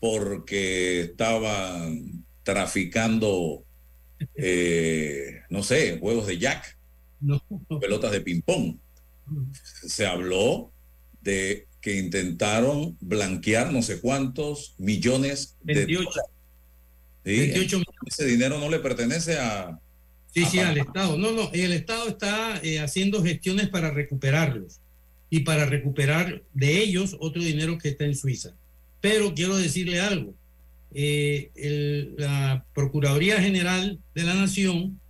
porque 0.00 1.02
estaban 1.02 2.24
traficando, 2.44 3.62
eh, 4.36 5.42
no 5.50 5.62
sé, 5.62 5.98
juegos 6.00 6.26
de 6.26 6.38
jack, 6.38 6.78
No. 7.20 7.40
pelotas 7.78 8.10
de 8.10 8.20
ping-pong. 8.22 8.76
Se 9.86 10.06
habló 10.06 10.71
de 11.22 11.66
que 11.80 11.98
intentaron 11.98 12.96
blanquear 13.00 13.72
no 13.72 13.82
sé 13.82 14.00
cuántos 14.00 14.74
millones 14.78 15.56
de 15.62 15.74
28. 15.74 16.02
dólares. 16.08 16.30
Sí, 17.24 17.36
28 17.38 17.78
millones. 17.78 17.96
ese 18.06 18.26
dinero 18.26 18.58
no 18.58 18.68
le 18.68 18.78
pertenece 18.78 19.38
a, 19.38 19.78
Sí, 20.34 20.44
a 20.44 20.48
sí, 20.50 20.58
al. 20.60 20.78
Estado. 20.78 21.16
No, 21.18 21.32
no, 21.32 21.50
el 21.52 21.72
Estado 21.72 22.08
está 22.08 22.58
eh, 22.62 22.78
haciendo 22.80 23.22
gestiones 23.22 23.68
para 23.68 23.90
recuperarlos 23.90 24.78
y 25.28 25.40
para 25.40 25.66
recuperar 25.66 26.42
de 26.54 26.78
ellos 26.82 27.16
otro 27.20 27.42
dinero 27.42 27.78
que 27.78 27.88
está 27.90 28.04
en 28.04 28.14
Suiza. 28.16 28.54
Pero 29.00 29.34
quiero 29.34 29.56
decirle 29.56 30.00
algo. 30.00 30.34
Eh, 30.94 31.50
el- 31.56 32.14
la 32.18 32.64
Procuraduría 32.74 33.40
General 33.40 33.98
de 34.14 34.22
la 34.22 34.34
Nación 34.34 35.00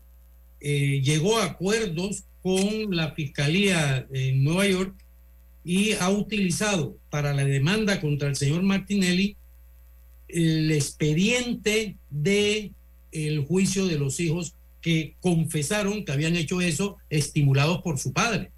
eh, 0.61 1.01
llegó 1.05 1.39
a 1.39 1.45
acuerdos 1.47 2.25
con 2.43 2.95
la 2.95 3.13
Fiscalía 3.13 4.07
en 4.13 4.43
Nueva 4.45 4.67
York 4.67 4.95
y 5.65 5.93
ha 5.93 6.11
utilizado 6.11 6.97
para 7.11 7.33
la 7.35 7.45
demanda 7.45 8.01
contra 8.01 8.29
el 8.29 8.37
señor 8.37 8.63
Martinelli 8.63 9.37
el 10.29 10.71
expediente 10.73 11.97
de 12.11 12.73
el 13.13 13.45
juicio 13.45 13.87
de 13.87 13.99
los 13.99 14.19
hijos 14.21 14.55
que 14.81 15.15
confesaron 15.21 16.05
que 16.05 16.13
habían 16.13 16.37
hecho 16.37 16.61
eso 16.61 16.97
estimulados 17.11 17.83
por 17.83 17.99
su 17.99 18.13
padre. 18.13 18.51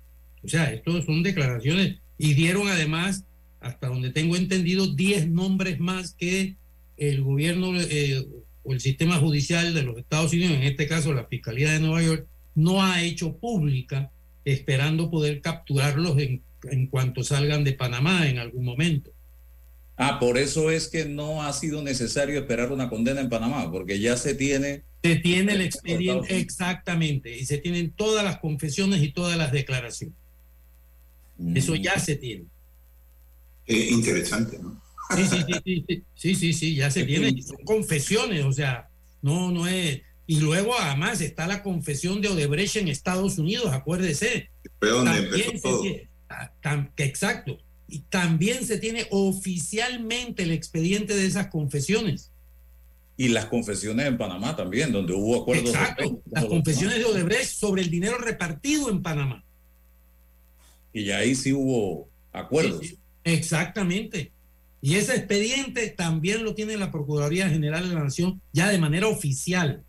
O 0.42 0.48
sea, 0.48 0.72
esto 0.72 1.02
son 1.02 1.22
declaraciones 1.22 1.98
y 2.16 2.34
dieron 2.34 2.68
además, 2.68 3.24
hasta 3.60 3.88
donde 3.88 4.10
tengo 4.10 4.36
entendido, 4.36 4.86
10 4.86 5.30
nombres 5.30 5.80
más 5.80 6.14
que 6.14 6.56
el 6.96 7.22
gobierno 7.22 7.78
eh, 7.78 8.24
o 8.62 8.72
el 8.72 8.80
sistema 8.80 9.18
judicial 9.18 9.74
de 9.74 9.82
los 9.82 9.98
Estados 9.98 10.32
Unidos, 10.32 10.52
en 10.52 10.62
este 10.62 10.86
caso 10.86 11.12
la 11.12 11.26
Fiscalía 11.26 11.72
de 11.72 11.80
Nueva 11.80 12.02
York, 12.02 12.26
no 12.54 12.82
ha 12.82 13.02
hecho 13.02 13.36
pública, 13.36 14.10
esperando 14.44 15.10
poder 15.10 15.40
capturarlos 15.40 16.18
en, 16.18 16.42
en 16.70 16.86
cuanto 16.86 17.22
salgan 17.22 17.64
de 17.64 17.72
Panamá 17.72 18.28
en 18.28 18.38
algún 18.38 18.64
momento. 18.64 19.10
Ah, 19.96 20.18
por 20.18 20.38
eso 20.38 20.70
es 20.70 20.88
que 20.88 21.04
no 21.04 21.42
ha 21.42 21.52
sido 21.52 21.82
necesario 21.82 22.38
esperar 22.38 22.72
una 22.72 22.88
condena 22.88 23.20
en 23.20 23.28
Panamá, 23.28 23.70
porque 23.70 24.00
ya 24.00 24.16
se 24.16 24.34
tiene. 24.34 24.82
Se 25.02 25.16
tiene 25.16 25.52
el 25.52 25.60
expediente 25.60 26.38
exactamente 26.38 27.36
y 27.36 27.44
se 27.44 27.58
tienen 27.58 27.90
todas 27.90 28.24
las 28.24 28.38
confesiones 28.38 29.02
y 29.02 29.12
todas 29.12 29.36
las 29.36 29.52
declaraciones. 29.52 30.16
Eso 31.54 31.74
ya 31.74 31.98
se 31.98 32.16
tiene. 32.16 32.44
Eh, 33.66 33.88
interesante, 33.90 34.58
¿no? 34.58 34.80
Sí, 35.14 35.24
sí, 35.26 35.44
sí, 35.46 35.62
sí, 35.64 35.84
sí, 35.86 36.04
sí, 36.14 36.34
sí, 36.34 36.52
sí, 36.52 36.74
ya 36.74 36.90
se 36.90 37.04
tiene. 37.04 37.40
Son 37.42 37.58
confesiones, 37.64 38.44
o 38.44 38.52
sea, 38.52 38.88
no, 39.22 39.50
no 39.52 39.66
es. 39.66 40.00
Y 40.26 40.40
luego 40.40 40.74
además 40.78 41.20
está 41.20 41.46
la 41.46 41.62
confesión 41.62 42.22
de 42.22 42.28
Odebrecht 42.28 42.76
en 42.76 42.88
Estados 42.88 43.38
Unidos, 43.38 43.66
acuérdese. 43.72 44.50
Fue 44.80 44.88
donde 44.88 45.10
También 45.10 45.46
empezó 45.46 45.82
se 45.82 45.90
todo. 45.90 46.13
Exacto. 46.96 47.58
Y 47.88 48.00
también 48.00 48.64
se 48.64 48.78
tiene 48.78 49.06
oficialmente 49.10 50.42
el 50.42 50.52
expediente 50.52 51.14
de 51.14 51.26
esas 51.26 51.48
confesiones. 51.48 52.30
Y 53.16 53.28
las 53.28 53.46
confesiones 53.46 54.06
en 54.06 54.18
Panamá 54.18 54.56
también, 54.56 54.90
donde 54.90 55.12
hubo 55.12 55.42
acuerdos. 55.42 55.70
Exacto. 55.70 56.20
Las 56.30 56.46
confesiones 56.46 56.98
de. 56.98 57.04
Odebrecht 57.04 57.52
sobre 57.52 57.82
el 57.82 57.90
dinero 57.90 58.18
repartido 58.18 58.90
en 58.90 59.02
Panamá. 59.02 59.44
Y 60.92 61.10
ahí 61.10 61.34
sí 61.34 61.52
hubo 61.52 62.08
acuerdos. 62.32 62.86
Sí, 62.86 62.98
Exactamente. 63.24 64.32
Y 64.82 64.96
ese 64.96 65.16
expediente 65.16 65.88
también 65.88 66.44
lo 66.44 66.54
tiene 66.54 66.76
la 66.76 66.92
Procuraduría 66.92 67.48
General 67.48 67.88
de 67.88 67.94
la 67.94 68.04
Nación 68.04 68.40
ya 68.52 68.68
de 68.68 68.78
manera 68.78 69.08
oficial, 69.08 69.82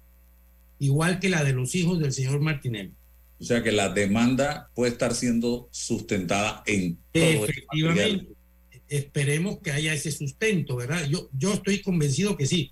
igual 0.79 1.19
que 1.19 1.29
la 1.29 1.43
de 1.43 1.51
los 1.51 1.75
hijos 1.75 1.99
del 1.99 2.13
señor 2.13 2.39
Martinelli. 2.39 2.93
O 3.39 3.43
sea 3.43 3.61
que 3.61 3.71
la 3.71 3.89
demanda 3.89 4.69
puede 4.73 4.93
estar 4.93 5.13
siendo 5.13 5.67
sustentada 5.71 6.63
en 6.65 6.97
todo 7.11 7.23
este. 7.23 7.51
Efectivamente. 7.51 8.35
Esperemos 8.87 9.59
que 9.59 9.71
haya 9.71 9.93
ese 9.93 10.11
sustento, 10.11 10.75
¿verdad? 10.75 11.05
Yo, 11.09 11.27
yo 11.37 11.53
estoy 11.53 11.81
convencido 11.81 12.37
que 12.37 12.45
sí. 12.45 12.71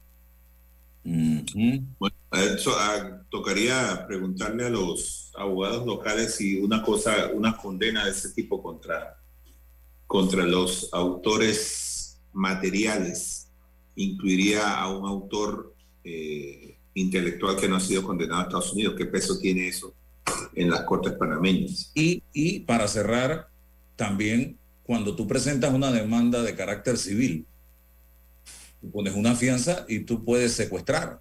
Bueno, 1.04 2.16
a 2.32 2.44
eso, 2.44 2.72
ah, 2.78 3.22
tocaría 3.30 4.06
preguntarle 4.08 4.66
a 4.66 4.70
los 4.70 5.32
abogados 5.36 5.86
locales 5.86 6.36
si 6.36 6.60
una 6.60 6.82
cosa, 6.82 7.32
una 7.34 7.58
condena 7.58 8.06
de 8.06 8.12
ese 8.12 8.30
tipo 8.30 8.62
contra, 8.62 9.18
contra 10.08 10.46
los 10.46 10.88
autores 10.94 12.22
materiales 12.32 13.50
incluiría 13.96 14.76
a 14.76 14.96
un 14.96 15.06
autor 15.06 15.76
eh, 16.04 16.78
intelectual 16.94 17.58
que 17.58 17.68
no 17.68 17.76
ha 17.76 17.82
sido 17.82 18.04
condenado 18.04 18.42
a 18.42 18.44
Estados 18.44 18.72
Unidos. 18.72 18.96
¿Qué 18.98 19.06
peso 19.06 19.40
tiene 19.40 19.68
eso 19.68 19.94
en 20.56 20.70
las 20.70 20.82
cortes 20.82 21.14
panameñas? 21.14 21.92
Y, 21.96 22.24
y 22.34 22.60
para 22.62 22.88
cerrar, 22.88 23.48
también 23.96 24.58
cuando 24.84 25.16
tú 25.16 25.28
presentas 25.28 25.74
una 25.74 25.92
demanda 25.92 26.42
de 26.44 26.56
carácter 26.56 26.98
civil, 26.98 27.46
tú 28.82 28.92
pones 28.92 29.14
una 29.16 29.36
fianza 29.36 29.86
y 29.88 30.00
tú 30.00 30.24
puedes 30.24 30.54
secuestrar. 30.54 31.20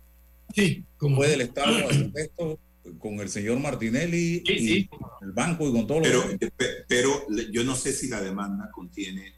Sí, 0.54 0.84
como 0.96 1.16
puede 1.16 1.34
el 1.34 1.42
Estado 1.42 1.88
hacer 1.88 2.10
esto 2.14 2.58
con 2.98 3.20
el 3.20 3.28
señor 3.28 3.58
Martinelli 3.60 4.42
y 4.44 4.86
con 4.86 4.98
el 5.22 5.32
banco 5.32 5.68
y 5.68 5.72
con 5.72 5.86
todo 5.86 6.02
Pero, 6.02 6.24
lo 6.26 6.38
pe- 6.38 6.84
pero 6.88 7.26
yo 7.52 7.62
no 7.64 7.76
sé 7.76 7.92
si 7.92 8.08
la 8.08 8.20
demanda 8.20 8.68
contiene 8.72 9.32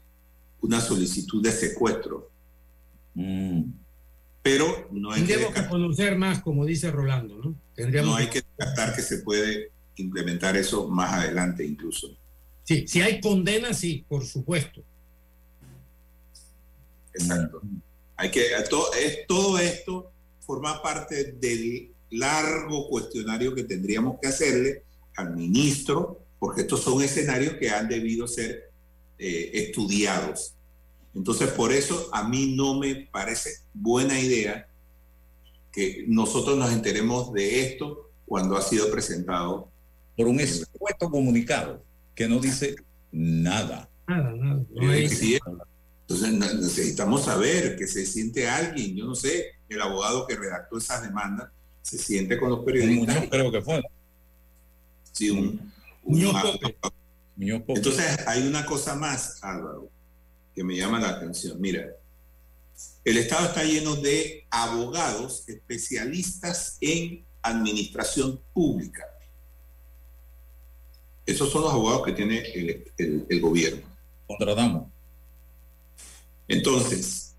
una 0.61 0.81
solicitud 0.81 1.43
de 1.43 1.51
secuestro. 1.51 2.31
Mm. 3.13 3.61
Pero 4.45 4.87
no 4.91 5.11
hay, 5.11 5.21
que 5.23 5.27
Tendríamos 5.27 5.53
que 5.55 5.61
descartar, 5.61 5.69
conocer 5.71 6.17
más, 6.19 6.39
como 6.43 6.65
dice 6.65 6.91
Rolando, 6.91 7.35
¿no? 7.39 7.55
Tendríamos 7.73 8.11
no 8.11 8.15
hay 8.17 8.27
que 8.27 8.43
descartar 8.43 8.95
que 8.95 9.01
se 9.01 9.17
puede 9.23 9.71
implementar 9.95 10.55
eso 10.55 10.87
más 10.87 11.13
adelante 11.13 11.65
incluso. 11.65 12.15
Sí, 12.63 12.87
si 12.87 13.01
hay 13.01 13.19
condena, 13.19 13.73
sí, 13.73 14.05
por 14.07 14.23
supuesto. 14.23 14.83
Exacto. 17.13 17.59
Hay 18.17 18.29
que, 18.29 18.43
to- 18.69 18.93
es, 18.93 19.25
todo 19.27 19.57
esto 19.57 20.11
forma 20.41 20.79
parte 20.79 21.31
del 21.33 21.91
largo 22.11 22.87
cuestionario 22.87 23.55
que 23.55 23.63
tendríamos 23.63 24.19
que 24.21 24.27
hacerle 24.27 24.83
al 25.15 25.35
ministro, 25.35 26.21
porque 26.37 26.61
estos 26.61 26.83
son 26.83 27.01
escenarios 27.01 27.55
que 27.55 27.71
han 27.71 27.87
debido 27.87 28.27
ser 28.27 28.69
eh, 29.17 29.49
estudiados. 29.53 30.54
Entonces, 31.15 31.49
por 31.49 31.71
eso 31.71 32.09
a 32.13 32.27
mí 32.27 32.53
no 32.55 32.77
me 32.79 33.07
parece 33.11 33.49
buena 33.73 34.19
idea 34.19 34.67
que 35.71 36.05
nosotros 36.07 36.57
nos 36.57 36.71
enteremos 36.71 37.31
de 37.33 37.61
esto 37.67 38.11
cuando 38.25 38.57
ha 38.57 38.61
sido 38.61 38.89
presentado. 38.91 39.69
por 40.17 40.27
un 40.27 40.39
expuesto 40.39 41.09
comunicado 41.09 41.83
que 42.15 42.27
no 42.27 42.39
dice 42.39 42.75
nada. 43.11 43.89
Nada, 44.07 44.31
nada. 44.31 44.63
no 44.73 44.93
Entonces 44.93 46.31
ne- 46.33 46.53
necesitamos 46.61 47.25
saber 47.25 47.75
que 47.75 47.85
se 47.87 48.05
siente 48.05 48.47
alguien, 48.47 48.95
yo 48.95 49.05
no 49.05 49.15
sé, 49.15 49.47
el 49.67 49.81
abogado 49.81 50.25
que 50.27 50.35
redactó 50.37 50.77
esas 50.77 51.01
demandas 51.01 51.49
se 51.81 51.97
siente 51.97 52.37
con 52.39 52.49
los 52.49 52.63
periodistas. 52.63 53.15
Muñoz 53.15 53.29
creo 53.29 53.51
que 53.51 53.61
fue. 53.61 53.81
Sí, 55.11 55.29
un, 55.31 55.39
un- 55.39 55.73
Muñoz 56.03 56.33
Muñoz 57.35 57.61
Pope. 57.63 57.79
Entonces 57.79 58.05
hay 58.27 58.47
una 58.47 58.65
cosa 58.65 58.95
más, 58.95 59.43
Álvaro, 59.43 59.89
que 60.55 60.63
me 60.63 60.75
llama 60.75 60.99
la 60.99 61.09
atención. 61.09 61.59
Mira, 61.59 61.85
el 63.03 63.17
Estado 63.17 63.47
está 63.47 63.63
lleno 63.63 63.95
de 63.95 64.45
abogados 64.49 65.43
especialistas 65.47 66.77
en 66.81 67.25
administración 67.41 68.41
pública. 68.53 69.03
Esos 71.25 71.51
son 71.51 71.63
los 71.63 71.73
abogados 71.73 72.05
que 72.05 72.13
tiene 72.13 72.39
el, 72.53 72.91
el- 72.97 73.25
el 73.29 73.41
gobierno. 73.41 73.83
Contratamos. 74.27 74.87
Entonces, 76.47 77.35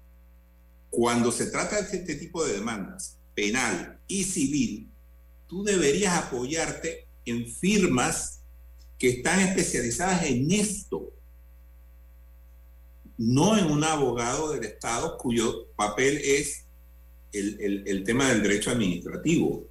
cuando 0.91 1.31
se 1.31 1.47
trata 1.47 1.81
de 1.83 1.97
este 1.97 2.17
tipo 2.17 2.45
de 2.45 2.55
demandas, 2.55 3.17
penal 3.35 3.99
y 4.09 4.25
civil, 4.25 4.91
tú 5.47 5.63
deberías 5.63 6.15
apoyarte 6.15 7.07
en 7.25 7.47
firmas 7.47 8.41
que 8.99 9.09
están 9.11 9.41
especializadas 9.41 10.25
en 10.25 10.51
esto, 10.51 11.13
no 13.19 13.57
en 13.57 13.67
un 13.71 13.83
abogado 13.85 14.53
del 14.53 14.65
Estado 14.65 15.17
cuyo 15.19 15.67
papel 15.77 16.19
es 16.23 16.65
el, 17.33 17.61
el- 17.61 17.89
el 17.89 18.05
tema 18.05 18.29
del 18.29 18.43
derecho 18.43 18.71
administrativo. 18.71 19.65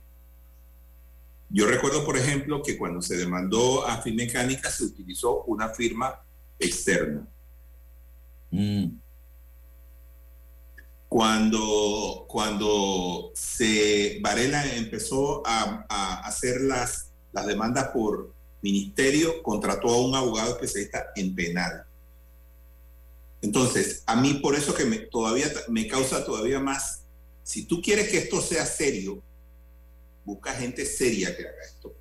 Yo 1.49 1.67
recuerdo, 1.67 2.03
por 2.03 2.17
ejemplo, 2.17 2.61
que 2.63 2.77
cuando 2.77 3.01
se 3.01 3.17
demandó 3.17 3.85
a 3.87 4.01
Finmecánica 4.01 4.69
se 4.71 4.83
utilizó 4.85 5.43
una 5.43 5.69
firma 5.69 6.21
externa. 6.59 7.27
Mm. 8.51 8.99
cuando, 11.07 12.25
cuando 12.27 13.31
se 13.35 14.19
Varela 14.21 14.65
empezó 14.75 15.45
a, 15.45 15.85
a 15.89 16.19
hacer 16.27 16.61
las, 16.61 17.11
las 17.31 17.45
demandas 17.45 17.89
por 17.89 18.33
ministerio, 18.61 19.41
contrató 19.43 19.89
a 19.89 20.01
un 20.01 20.15
abogado 20.15 20.51
especialista 20.53 21.07
en 21.15 21.35
penal. 21.35 21.85
Entonces, 23.45 24.01
a 24.07 24.15
mí 24.15 24.33
por 24.41 24.55
eso 24.55 24.73
que 24.73 24.85
me, 24.85 24.97
todavía 24.97 25.45
me 25.69 25.87
causa 25.87 26.25
todavía 26.25 26.59
más, 26.59 27.03
si 27.43 27.65
tú 27.65 27.79
quieres 27.79 28.09
que 28.09 28.17
esto 28.17 28.41
sea 28.41 28.65
serio, 28.65 29.21
busca 30.23 30.51
gente 30.53 30.83
seria 30.83 31.37
que 31.37 31.43
haga 31.43 31.63
esto. 31.63 31.95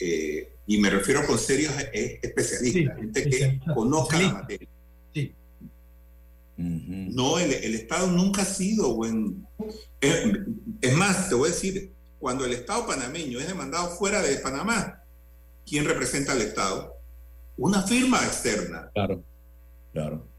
Eh, 0.00 0.56
y 0.66 0.78
me 0.78 0.88
refiero 0.88 1.26
con 1.26 1.38
serios 1.38 1.74
eh, 1.92 2.18
especialistas, 2.22 2.96
gente 2.96 3.28
que 3.28 3.60
conozca 3.74 4.18
la 4.18 4.32
materia. 4.32 4.66
Sí. 5.12 5.34
No, 6.56 7.38
el, 7.38 7.52
el 7.52 7.74
Estado 7.74 8.06
nunca 8.06 8.42
ha 8.42 8.46
sido 8.46 8.94
buen. 8.94 9.46
Es, 10.00 10.24
es 10.80 10.94
más, 10.94 11.28
te 11.28 11.34
voy 11.34 11.50
a 11.50 11.52
decir, 11.52 11.92
cuando 12.18 12.46
el 12.46 12.52
Estado 12.54 12.86
panameño 12.86 13.38
es 13.40 13.46
demandado 13.46 13.90
fuera 13.90 14.22
de 14.22 14.38
Panamá, 14.38 15.02
¿quién 15.66 15.84
representa 15.84 16.32
al 16.32 16.40
Estado? 16.40 16.96
Una 17.58 17.82
firma 17.82 18.24
externa. 18.24 18.90
Claro, 18.94 19.22
claro. 19.92 20.37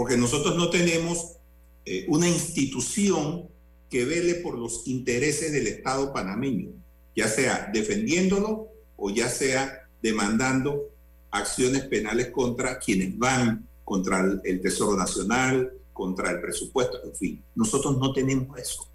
Porque 0.00 0.16
nosotros 0.16 0.56
no 0.56 0.70
tenemos 0.70 1.36
eh, 1.84 2.06
una 2.08 2.26
institución 2.26 3.50
que 3.90 4.06
vele 4.06 4.36
por 4.36 4.56
los 4.56 4.88
intereses 4.88 5.52
del 5.52 5.66
Estado 5.66 6.10
panameño, 6.10 6.70
ya 7.14 7.28
sea 7.28 7.68
defendiéndolo 7.70 8.70
o 8.96 9.10
ya 9.10 9.28
sea 9.28 9.86
demandando 10.00 10.88
acciones 11.30 11.82
penales 11.82 12.28
contra 12.28 12.78
quienes 12.78 13.18
van 13.18 13.68
contra 13.84 14.20
el, 14.20 14.40
el 14.44 14.62
Tesoro 14.62 14.96
Nacional, 14.96 15.70
contra 15.92 16.30
el 16.30 16.40
presupuesto, 16.40 16.98
en 17.04 17.14
fin. 17.14 17.44
Nosotros 17.54 17.98
no 17.98 18.14
tenemos 18.14 18.58
eso. 18.58 18.88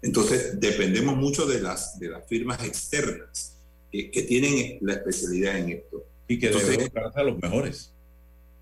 Entonces, 0.00 0.58
dependemos 0.58 1.14
mucho 1.14 1.44
de 1.44 1.60
las, 1.60 1.98
de 1.98 2.08
las 2.08 2.26
firmas 2.26 2.64
externas 2.64 3.58
que, 3.92 4.10
que 4.10 4.22
tienen 4.22 4.78
la 4.80 4.94
especialidad 4.94 5.58
en 5.58 5.72
esto. 5.72 6.06
Y 6.26 6.38
que 6.38 6.46
Entonces, 6.46 6.70
debe 6.70 6.84
buscarse 6.84 7.20
a 7.20 7.24
los 7.24 7.38
mejores. 7.38 7.92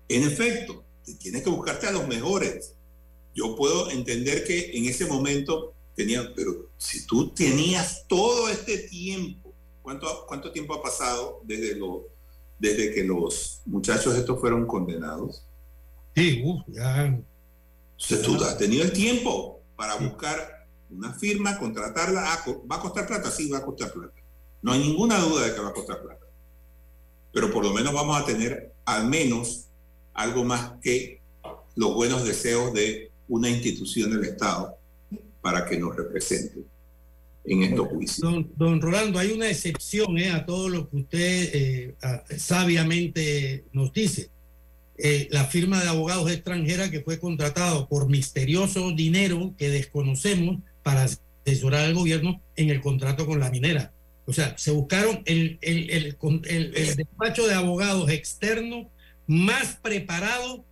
En 0.07 0.23
efecto, 0.23 0.83
tienes 1.19 1.43
que 1.43 1.49
buscarte 1.49 1.87
a 1.87 1.91
los 1.91 2.07
mejores. 2.07 2.73
Yo 3.33 3.55
puedo 3.55 3.89
entender 3.91 4.45
que 4.45 4.77
en 4.77 4.85
ese 4.85 5.05
momento 5.05 5.73
tenía, 5.95 6.33
pero 6.35 6.69
si 6.77 7.05
tú 7.05 7.29
tenías 7.29 8.05
todo 8.07 8.49
este 8.49 8.77
tiempo, 8.77 9.53
¿cuánto, 9.81 10.25
cuánto 10.27 10.51
tiempo 10.51 10.73
ha 10.73 10.81
pasado 10.81 11.41
desde, 11.43 11.75
lo, 11.75 12.07
desde 12.59 12.93
que 12.93 13.03
los 13.03 13.61
muchachos 13.65 14.15
estos 14.15 14.39
fueron 14.39 14.65
condenados? 14.65 15.45
Sí, 16.15 16.43
uf, 16.45 16.61
ya. 16.67 17.05
Entonces 17.05 18.21
tú 18.21 18.35
has 18.43 18.57
tenido 18.57 18.83
el 18.83 18.93
tiempo 18.93 19.61
para 19.75 19.95
buscar 19.95 20.67
una 20.89 21.13
firma, 21.13 21.57
contratarla. 21.57 22.33
Ah, 22.33 22.45
¿Va 22.71 22.77
a 22.77 22.81
costar 22.81 23.07
plata? 23.07 23.31
Sí, 23.31 23.49
va 23.49 23.59
a 23.59 23.65
costar 23.65 23.91
plata. 23.91 24.13
No 24.61 24.71
hay 24.71 24.79
ninguna 24.79 25.19
duda 25.19 25.45
de 25.45 25.53
que 25.53 25.61
va 25.61 25.69
a 25.69 25.73
costar 25.73 26.01
plata. 26.01 26.25
Pero 27.31 27.51
por 27.51 27.63
lo 27.63 27.73
menos 27.73 27.93
vamos 27.93 28.19
a 28.19 28.25
tener 28.25 28.73
al 28.85 29.07
menos 29.07 29.64
algo 30.15 30.43
más 30.43 30.71
que 30.81 31.19
los 31.75 31.93
buenos 31.93 32.25
deseos 32.25 32.73
de 32.73 33.11
una 33.27 33.49
institución 33.49 34.09
del 34.11 34.23
Estado 34.25 34.75
para 35.41 35.65
que 35.65 35.77
nos 35.77 35.95
represente 35.95 36.61
en 37.45 37.61
estos 37.63 37.87
juicios. 37.89 38.19
Don, 38.21 38.51
don 38.55 38.81
Rolando, 38.81 39.19
hay 39.19 39.31
una 39.31 39.49
excepción 39.49 40.17
eh, 40.17 40.31
a 40.31 40.45
todo 40.45 40.67
lo 40.69 40.89
que 40.89 40.95
usted 40.97 41.49
eh, 41.53 41.95
sabiamente 42.37 43.65
nos 43.71 43.91
dice. 43.93 44.29
Eh, 44.97 45.27
la 45.29 45.43
firma 45.45 45.81
de 45.83 45.89
abogados 45.89 46.31
extranjera 46.31 46.89
que 46.89 47.01
fue 47.01 47.19
contratado 47.19 47.87
por 47.89 48.09
misterioso 48.09 48.91
dinero 48.91 49.53
que 49.57 49.69
desconocemos 49.69 50.59
para 50.83 51.05
asesorar 51.45 51.81
al 51.85 51.93
gobierno 51.93 52.41
en 52.55 52.69
el 52.69 52.79
contrato 52.81 53.25
con 53.25 53.39
la 53.39 53.51
minera. 53.51 53.91
O 54.25 54.33
sea, 54.33 54.57
se 54.57 54.71
buscaron 54.71 55.21
el, 55.25 55.59
el, 55.61 55.89
el, 55.91 56.17
el- 56.45 56.75
el 56.75 56.95
despacho 56.95 57.45
de 57.45 57.53
abogados 57.53 58.09
externo 58.09 58.89
más 59.27 59.77
preparado 59.81 60.65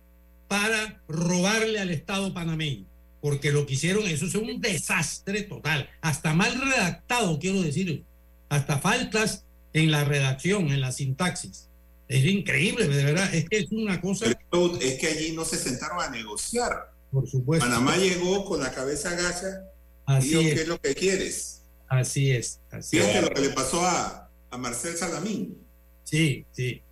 para 0.48 1.02
robarle 1.08 1.80
al 1.80 1.90
Estado 1.90 2.32
panameño. 2.34 2.86
Porque 3.20 3.52
lo 3.52 3.66
que 3.66 3.74
hicieron, 3.74 4.06
eso 4.06 4.26
es 4.26 4.34
un 4.34 4.60
desastre 4.60 5.42
total. 5.42 5.88
Hasta 6.02 6.34
mal 6.34 6.60
redactado, 6.60 7.38
quiero 7.38 7.62
decir. 7.62 8.04
Hasta 8.50 8.78
faltas 8.78 9.44
en 9.72 9.90
la 9.90 10.04
redacción, 10.04 10.68
en 10.68 10.80
la 10.80 10.92
sintaxis. 10.92 11.68
Es 12.06 12.24
increíble, 12.26 12.86
de 12.86 13.02
verdad. 13.02 13.34
Es 13.34 13.48
que 13.48 13.58
es 13.58 13.72
una 13.72 14.00
cosa. 14.00 14.26
Pero 14.50 14.78
es 14.78 14.98
que 14.98 15.06
allí 15.06 15.32
no 15.32 15.44
se 15.44 15.56
sentaron 15.56 16.02
a 16.02 16.10
negociar. 16.10 16.92
Por 17.10 17.26
supuesto. 17.28 17.64
Panamá 17.64 17.96
llegó 17.96 18.44
con 18.44 18.60
la 18.60 18.70
cabeza 18.72 19.10
agacha 19.10 19.64
y 20.06 20.12
Así 20.12 20.28
dijo, 20.28 20.40
es. 20.42 20.54
¿qué 20.54 20.60
es 20.60 20.68
lo 20.68 20.80
que 20.80 20.94
quieres? 20.94 21.62
Así 21.88 22.30
es. 22.30 22.60
Así 22.70 22.98
Fíjate 22.98 23.18
es. 23.18 23.22
lo 23.22 23.30
que 23.30 23.40
le 23.40 23.50
pasó 23.50 23.84
a, 23.86 24.30
a 24.50 24.58
Marcel 24.58 24.96
Salamín. 24.96 25.56
Sí, 26.02 26.44
sí. 26.52 26.82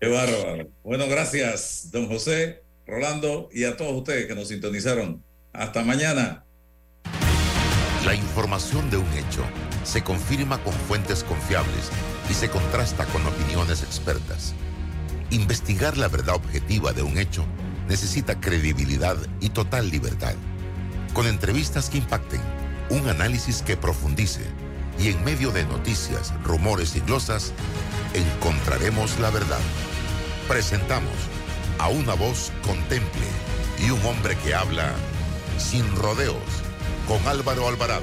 Qué 0.00 0.08
bárbaro. 0.08 0.70
Bueno, 0.82 1.06
gracias, 1.08 1.90
don 1.92 2.08
José, 2.08 2.64
Rolando 2.86 3.50
y 3.52 3.64
a 3.64 3.76
todos 3.76 3.92
ustedes 3.92 4.26
que 4.26 4.34
nos 4.34 4.48
sintonizaron. 4.48 5.22
Hasta 5.52 5.84
mañana. 5.84 6.46
La 8.06 8.14
información 8.14 8.88
de 8.88 8.96
un 8.96 9.12
hecho 9.12 9.44
se 9.84 10.02
confirma 10.02 10.62
con 10.62 10.72
fuentes 10.72 11.22
confiables 11.22 11.90
y 12.30 12.32
se 12.32 12.48
contrasta 12.48 13.04
con 13.06 13.26
opiniones 13.26 13.82
expertas. 13.82 14.54
Investigar 15.30 15.98
la 15.98 16.08
verdad 16.08 16.36
objetiva 16.36 16.94
de 16.94 17.02
un 17.02 17.18
hecho 17.18 17.44
necesita 17.86 18.40
credibilidad 18.40 19.18
y 19.40 19.50
total 19.50 19.90
libertad. 19.90 20.34
Con 21.12 21.26
entrevistas 21.26 21.90
que 21.90 21.98
impacten, 21.98 22.40
un 22.88 23.06
análisis 23.06 23.60
que 23.60 23.76
profundice 23.76 24.44
y 24.98 25.08
en 25.08 25.22
medio 25.24 25.50
de 25.50 25.64
noticias, 25.64 26.32
rumores 26.42 26.96
y 26.96 27.00
glosas, 27.00 27.52
encontraremos 28.14 29.18
la 29.20 29.30
verdad. 29.30 29.60
Presentamos 30.50 31.14
a 31.78 31.90
una 31.90 32.14
voz 32.14 32.50
contemple 32.66 33.22
y 33.86 33.90
un 33.92 34.04
hombre 34.04 34.36
que 34.42 34.52
habla 34.52 34.96
sin 35.58 35.88
rodeos 35.94 36.42
con 37.06 37.24
Álvaro 37.28 37.68
Alvarado 37.68 38.02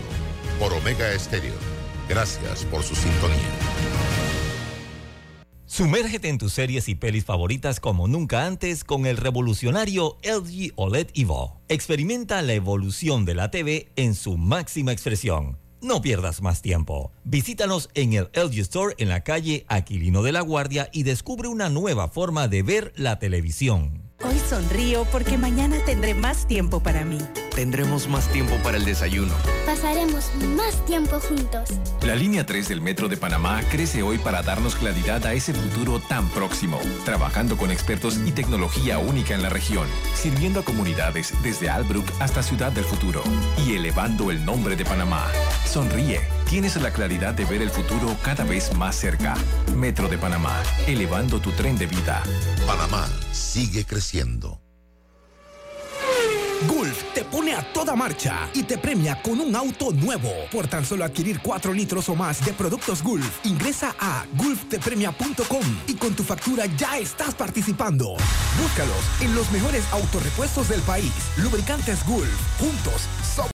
por 0.57 0.71
Omega 0.71 1.11
Estéreo. 1.11 1.55
Gracias 2.07 2.63
por 2.63 2.83
su 2.83 2.95
sintonía. 2.95 3.51
Sumérgete 5.65 6.29
en 6.29 6.37
tus 6.37 6.53
series 6.53 6.87
y 6.87 6.95
pelis 6.95 7.25
favoritas 7.25 7.81
como 7.81 8.07
nunca 8.07 8.45
antes 8.45 8.85
con 8.85 9.05
el 9.07 9.17
revolucionario 9.17 10.17
LG 10.23 10.71
OLED 10.77 11.07
Evo. 11.15 11.59
Experimenta 11.67 12.41
la 12.43 12.53
evolución 12.53 13.25
de 13.25 13.35
la 13.35 13.51
TV 13.51 13.91
en 13.97 14.15
su 14.15 14.37
máxima 14.37 14.93
expresión. 14.93 15.57
No 15.81 16.01
pierdas 16.01 16.41
más 16.41 16.63
tiempo. 16.63 17.11
Visítanos 17.23 17.89
en 17.93 18.13
el 18.13 18.29
LG 18.33 18.59
Store 18.61 18.95
en 18.97 19.09
la 19.09 19.23
calle 19.23 19.65
Aquilino 19.67 20.23
de 20.23 20.31
la 20.31 20.41
Guardia 20.41 20.89
y 20.91 21.03
descubre 21.03 21.47
una 21.47 21.69
nueva 21.69 22.07
forma 22.07 22.47
de 22.47 22.63
ver 22.63 22.93
la 22.95 23.19
televisión. 23.19 24.06
Hoy 24.23 24.39
sonrío 24.39 25.05
porque 25.11 25.37
mañana 25.37 25.77
tendré 25.85 26.15
más 26.15 26.47
tiempo 26.47 26.79
para 26.79 27.05
mí. 27.05 27.19
Tendremos 27.55 28.07
más 28.07 28.27
tiempo 28.29 28.55
para 28.63 28.77
el 28.77 28.85
desayuno. 28.85 29.33
Pasaremos 29.65 30.31
más 30.55 30.83
tiempo 30.85 31.19
juntos. 31.19 31.69
La 32.01 32.15
línea 32.15 32.45
3 32.45 32.67
del 32.67 32.81
Metro 32.81 33.09
de 33.09 33.17
Panamá 33.17 33.61
crece 33.71 34.01
hoy 34.01 34.17
para 34.17 34.41
darnos 34.41 34.75
claridad 34.75 35.23
a 35.27 35.33
ese 35.33 35.53
futuro 35.53 35.99
tan 35.99 36.27
próximo, 36.29 36.79
trabajando 37.05 37.57
con 37.57 37.69
expertos 37.69 38.19
y 38.25 38.31
tecnología 38.31 38.97
única 38.97 39.35
en 39.35 39.43
la 39.43 39.49
región, 39.49 39.87
sirviendo 40.15 40.61
a 40.61 40.65
comunidades 40.65 41.33
desde 41.43 41.69
Albrook 41.69 42.05
hasta 42.19 42.41
Ciudad 42.41 42.71
del 42.71 42.85
Futuro 42.85 43.21
y 43.65 43.75
elevando 43.75 44.31
el 44.31 44.43
nombre 44.43 44.75
de 44.75 44.85
Panamá. 44.85 45.27
Sonríe, 45.65 46.21
tienes 46.49 46.81
la 46.81 46.91
claridad 46.91 47.33
de 47.33 47.45
ver 47.45 47.61
el 47.61 47.69
futuro 47.69 48.15
cada 48.23 48.43
vez 48.43 48.73
más 48.75 48.95
cerca. 48.95 49.35
Metro 49.75 50.07
de 50.07 50.17
Panamá, 50.17 50.61
elevando 50.87 51.39
tu 51.39 51.51
tren 51.51 51.77
de 51.77 51.87
vida. 51.87 52.23
Panamá 52.65 53.07
sigue 53.31 53.85
creciendo. 53.85 54.61
Gulf 56.67 57.03
te 57.13 57.23
pone 57.23 57.53
a 57.53 57.61
toda 57.71 57.95
marcha 57.95 58.49
y 58.53 58.63
te 58.63 58.79
premia 58.79 59.21
con 59.21 59.39
un 59.39 59.55
auto 59.55 59.91
nuevo. 59.91 60.31
Por 60.51 60.67
tan 60.67 60.83
solo 60.83 61.05
adquirir 61.05 61.39
4 61.39 61.71
litros 61.71 62.09
o 62.09 62.15
más 62.15 62.43
de 62.43 62.53
productos 62.53 63.03
Gulf, 63.03 63.45
ingresa 63.45 63.95
a 63.99 64.25
gulftepremia.com 64.35 65.63
y 65.85 65.93
con 65.95 66.15
tu 66.15 66.23
factura 66.23 66.65
ya 66.77 66.97
estás 66.97 67.35
participando. 67.35 68.15
Búscalos 68.59 69.21
en 69.21 69.35
los 69.35 69.51
mejores 69.51 69.83
autorepuestos 69.91 70.69
del 70.69 70.81
país. 70.81 71.11
Lubricantes 71.37 72.03
Gulf. 72.07 72.59
Juntos 72.59 73.03